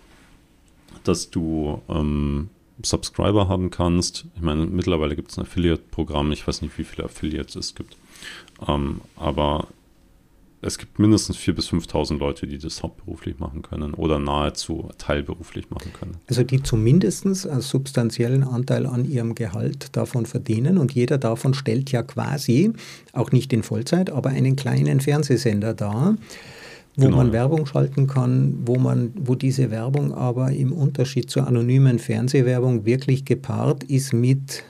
dass 1.04 1.30
du 1.30 1.80
ähm, 1.88 2.48
Subscriber 2.82 3.48
haben 3.48 3.70
kannst. 3.70 4.26
Ich 4.34 4.42
meine, 4.42 4.66
mittlerweile 4.66 5.16
gibt 5.16 5.30
es 5.30 5.38
ein 5.38 5.42
Affiliate-Programm. 5.42 6.32
Ich 6.32 6.46
weiß 6.46 6.62
nicht, 6.62 6.76
wie 6.78 6.84
viele 6.84 7.04
Affiliates 7.04 7.56
es 7.56 7.74
gibt. 7.74 7.96
Ähm, 8.66 9.00
aber 9.16 9.68
es 10.64 10.78
gibt 10.78 11.00
mindestens 11.00 11.38
4.000 11.38 11.52
bis 11.54 11.68
5.000 11.70 12.18
Leute, 12.18 12.46
die 12.46 12.56
das 12.56 12.84
hauptberuflich 12.84 13.40
machen 13.40 13.62
können 13.62 13.94
oder 13.94 14.20
nahezu 14.20 14.90
teilberuflich 14.96 15.70
machen 15.70 15.92
können. 15.92 16.16
Also 16.28 16.44
die 16.44 16.62
zumindest 16.62 17.26
einen 17.26 17.60
substanziellen 17.60 18.44
Anteil 18.44 18.86
an 18.86 19.04
ihrem 19.04 19.34
Gehalt 19.34 19.96
davon 19.96 20.24
verdienen 20.24 20.78
und 20.78 20.92
jeder 20.92 21.18
davon 21.18 21.54
stellt 21.54 21.90
ja 21.90 22.04
quasi, 22.04 22.72
auch 23.12 23.32
nicht 23.32 23.52
in 23.52 23.64
Vollzeit, 23.64 24.10
aber 24.10 24.30
einen 24.30 24.54
kleinen 24.54 25.00
Fernsehsender 25.00 25.74
dar 25.74 26.16
wo 26.96 27.06
genau, 27.06 27.16
man 27.16 27.32
Werbung 27.32 27.66
schalten 27.66 28.06
kann, 28.06 28.58
wo 28.66 28.76
man, 28.76 29.12
wo 29.14 29.34
diese 29.34 29.70
Werbung 29.70 30.12
aber 30.12 30.52
im 30.52 30.72
Unterschied 30.72 31.30
zur 31.30 31.46
anonymen 31.46 31.98
Fernsehwerbung 31.98 32.84
wirklich 32.84 33.24
gepaart 33.24 33.84
ist 33.84 34.12
mit 34.12 34.62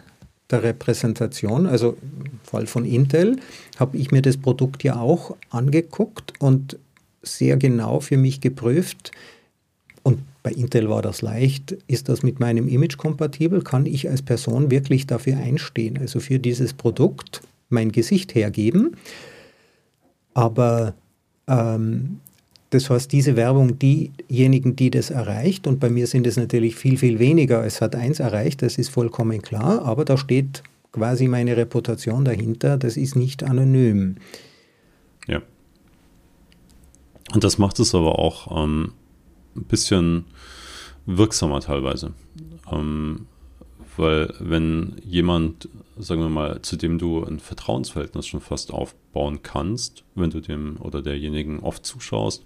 der 0.51 0.63
Repräsentation. 0.63 1.67
Also 1.67 1.97
im 2.25 2.39
Fall 2.45 2.67
von 2.67 2.85
Intel 2.85 3.37
habe 3.79 3.97
ich 3.97 4.13
mir 4.13 4.23
das 4.23 4.37
Produkt 4.37 4.85
ja 4.85 5.01
auch 5.01 5.37
angeguckt 5.51 6.35
und 6.39 6.79
sehr 7.23 7.57
genau 7.57 8.01
für 8.01 8.17
mich 8.17 8.41
geprüft. 8.41 9.11
Und 10.05 10.21
bei 10.43 10.53
Intel 10.53 10.89
war 10.89 11.03
das 11.03 11.23
leicht. 11.23 11.77
Ist 11.87 12.09
das 12.09 12.23
mit 12.23 12.39
meinem 12.39 12.69
Image 12.69 12.99
kompatibel? 12.99 13.63
Kann 13.63 13.87
ich 13.87 14.09
als 14.09 14.23
Person 14.23 14.71
wirklich 14.71 15.07
dafür 15.07 15.39
einstehen? 15.39 15.99
Also 15.99 16.21
für 16.21 16.39
dieses 16.39 16.73
Produkt 16.73 17.41
mein 17.69 17.91
Gesicht 17.91 18.35
hergeben? 18.35 18.97
Aber 20.35 20.95
ähm, 21.47 22.21
das 22.71 22.89
heißt, 22.89 23.13
diese 23.13 23.37
Werbung, 23.37 23.79
diejenigen, 23.79 24.77
die 24.77 24.91
das 24.91 25.11
erreicht, 25.11 25.67
und 25.67 25.79
bei 25.79 25.91
mir 25.91 26.07
sind 26.07 26.27
es 26.27 26.39
natürlich 26.39 26.75
viel, 26.75 26.97
viel 26.97 27.19
weniger 27.19 27.61
als 27.61 27.83
hat 27.83 27.95
eins 27.95 28.19
erreicht, 28.19 28.63
das 28.63 28.79
ist 28.79 28.89
vollkommen 28.89 29.43
klar, 29.43 29.83
aber 29.85 30.07
da 30.07 30.17
steht 30.17 30.63
quasi 30.91 31.29
meine 31.29 31.57
Reputation 31.57 32.25
dahinter, 32.25 32.79
das 32.79 32.97
ist 32.97 33.15
nicht 33.15 33.43
anonym. 33.43 34.17
Ja. 35.27 35.43
Und 37.35 37.45
das 37.45 37.59
macht 37.59 37.79
es 37.79 37.95
aber 37.95 38.19
auch 38.19 38.65
ähm, 38.65 38.93
ein 39.55 39.65
bisschen 39.65 40.25
wirksamer 41.05 41.61
teilweise. 41.61 42.13
Ähm, 42.71 43.27
weil 43.97 44.33
wenn 44.41 44.97
jemand 45.05 45.69
sagen 46.03 46.21
wir 46.21 46.29
mal, 46.29 46.63
zu 46.63 46.77
dem 46.77 46.99
du 46.99 47.25
ein 47.25 47.39
Vertrauensverhältnis 47.39 48.27
schon 48.27 48.41
fast 48.41 48.73
aufbauen 48.73 49.43
kannst, 49.43 50.05
wenn 50.15 50.31
du 50.31 50.41
dem 50.41 50.77
oder 50.81 51.03
derjenigen 51.03 51.61
oft 51.61 51.87
zuschaust, 51.87 52.45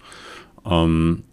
ähm, 0.65 1.25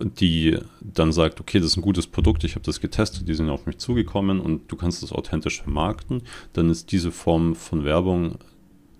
die 0.00 0.58
dann 0.80 1.12
sagt, 1.12 1.40
okay, 1.40 1.58
das 1.58 1.68
ist 1.68 1.76
ein 1.76 1.82
gutes 1.82 2.06
Produkt, 2.06 2.44
ich 2.44 2.54
habe 2.54 2.64
das 2.64 2.80
getestet, 2.80 3.28
die 3.28 3.34
sind 3.34 3.48
auf 3.50 3.66
mich 3.66 3.78
zugekommen 3.78 4.40
und 4.40 4.70
du 4.70 4.76
kannst 4.76 5.02
das 5.02 5.12
authentisch 5.12 5.62
vermarkten, 5.62 6.22
dann 6.52 6.70
ist 6.70 6.92
diese 6.92 7.12
Form 7.12 7.54
von 7.54 7.84
Werbung 7.84 8.36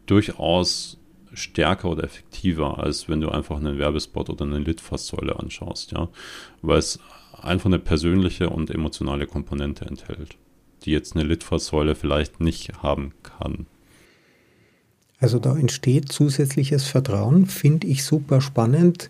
durchaus 0.07 0.99
stärker 1.35 1.91
oder 1.91 2.05
effektiver, 2.05 2.79
als 2.79 3.09
wenn 3.09 3.21
du 3.21 3.31
einfach 3.31 3.57
einen 3.57 3.79
Werbespot 3.79 4.31
oder 4.31 4.45
eine 4.45 4.59
Litfaßsäule 4.59 5.39
anschaust, 5.39 5.93
ja, 5.93 6.09
weil 6.61 6.79
es 6.79 7.01
einfach 7.41 7.67
eine 7.67 7.79
persönliche 7.79 8.51
und 8.51 8.71
emotionale 8.71 9.27
Komponente 9.27 9.87
enthält 9.87 10.37
die 10.83 10.91
jetzt 10.91 11.17
eine 11.17 11.25
Litfaßsäule 11.25 11.95
vielleicht 11.95 12.41
nicht 12.41 12.83
haben 12.83 13.13
kann. 13.23 13.67
Also 15.19 15.39
da 15.39 15.57
entsteht 15.57 16.11
zusätzliches 16.11 16.85
Vertrauen, 16.85 17.47
finde 17.47 17.87
ich 17.87 18.05
super 18.05 18.41
spannend. 18.41 19.09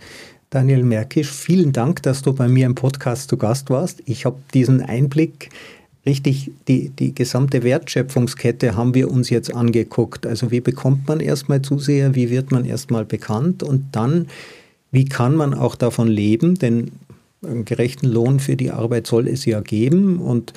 Daniel 0.50 0.82
Merkisch, 0.82 1.30
vielen 1.30 1.72
Dank, 1.72 2.02
dass 2.02 2.20
du 2.20 2.34
bei 2.34 2.48
mir 2.48 2.66
im 2.66 2.74
Podcast 2.74 3.30
zu 3.30 3.38
Gast 3.38 3.70
warst. 3.70 4.02
Ich 4.04 4.26
habe 4.26 4.36
diesen 4.52 4.82
Einblick 4.82 5.48
richtig, 6.04 6.50
die, 6.68 6.90
die 6.90 7.14
gesamte 7.14 7.62
Wertschöpfungskette 7.62 8.76
haben 8.76 8.94
wir 8.94 9.10
uns 9.10 9.30
jetzt 9.30 9.54
angeguckt. 9.54 10.26
Also 10.26 10.50
wie 10.50 10.60
bekommt 10.60 11.08
man 11.08 11.20
erstmal 11.20 11.62
Zuseher, 11.62 12.14
wie 12.14 12.28
wird 12.28 12.50
man 12.50 12.66
erstmal 12.66 13.06
bekannt 13.06 13.62
und 13.62 13.86
dann, 13.92 14.28
wie 14.90 15.06
kann 15.06 15.34
man 15.34 15.54
auch 15.54 15.74
davon 15.74 16.08
leben, 16.08 16.56
denn 16.56 16.90
einen 17.42 17.64
gerechten 17.64 18.06
Lohn 18.06 18.40
für 18.40 18.56
die 18.56 18.70
Arbeit 18.70 19.06
soll 19.06 19.28
es 19.28 19.44
ja 19.46 19.60
geben 19.60 20.18
und 20.18 20.52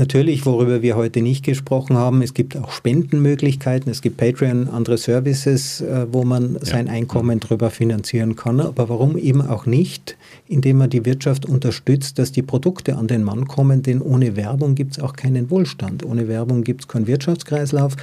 Natürlich, 0.00 0.46
worüber 0.46 0.80
wir 0.80 0.94
heute 0.94 1.22
nicht 1.22 1.44
gesprochen 1.44 1.96
haben, 1.96 2.22
es 2.22 2.32
gibt 2.32 2.56
auch 2.56 2.70
Spendenmöglichkeiten, 2.70 3.90
es 3.90 4.00
gibt 4.00 4.16
Patreon, 4.16 4.68
andere 4.68 4.96
Services, 4.96 5.80
äh, 5.80 6.06
wo 6.12 6.22
man 6.22 6.54
ja. 6.54 6.64
sein 6.64 6.88
Einkommen 6.88 7.40
drüber 7.40 7.68
finanzieren 7.70 8.36
kann. 8.36 8.60
Aber 8.60 8.88
warum 8.88 9.18
eben 9.18 9.42
auch 9.42 9.66
nicht, 9.66 10.16
indem 10.46 10.78
man 10.78 10.90
die 10.90 11.04
Wirtschaft 11.04 11.46
unterstützt, 11.46 12.20
dass 12.20 12.30
die 12.30 12.42
Produkte 12.42 12.96
an 12.96 13.08
den 13.08 13.24
Mann 13.24 13.48
kommen, 13.48 13.82
denn 13.82 14.00
ohne 14.00 14.36
Werbung 14.36 14.76
gibt 14.76 14.92
es 14.92 15.02
auch 15.02 15.14
keinen 15.14 15.50
Wohlstand. 15.50 16.06
Ohne 16.06 16.28
Werbung 16.28 16.62
gibt 16.62 16.82
es 16.82 16.88
keinen 16.88 17.08
Wirtschaftskreislauf. 17.08 17.96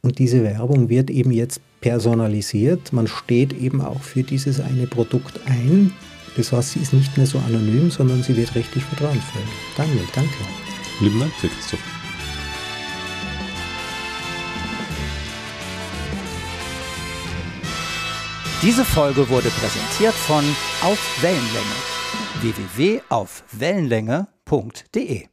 Und 0.00 0.20
diese 0.20 0.44
Werbung 0.44 0.90
wird 0.90 1.10
eben 1.10 1.32
jetzt 1.32 1.60
personalisiert. 1.80 2.92
Man 2.92 3.08
steht 3.08 3.52
eben 3.60 3.80
auch 3.80 4.02
für 4.02 4.22
dieses 4.22 4.60
eine 4.60 4.86
Produkt 4.86 5.40
ein. 5.46 5.92
Das 6.36 6.52
heißt, 6.52 6.72
sie 6.72 6.78
ist 6.78 6.92
nicht 6.92 7.16
mehr 7.16 7.26
so 7.26 7.40
anonym, 7.40 7.90
sondern 7.90 8.22
sie 8.22 8.36
wird 8.36 8.54
richtig 8.54 8.84
vertrauensvoll. 8.84 9.42
Daniel, 9.76 10.04
danke. 10.14 10.61
Lieben 11.02 11.18
Dank 11.18 11.32
dir, 11.40 11.48
Christoph. 11.48 11.80
Diese 18.62 18.84
Folge 18.84 19.28
wurde 19.28 19.50
präsentiert 19.50 20.14
von 20.14 20.44
Auf 20.82 21.22
Wellenlänge. 21.22 21.74
Www.aufwellenlänge.de 22.40 25.31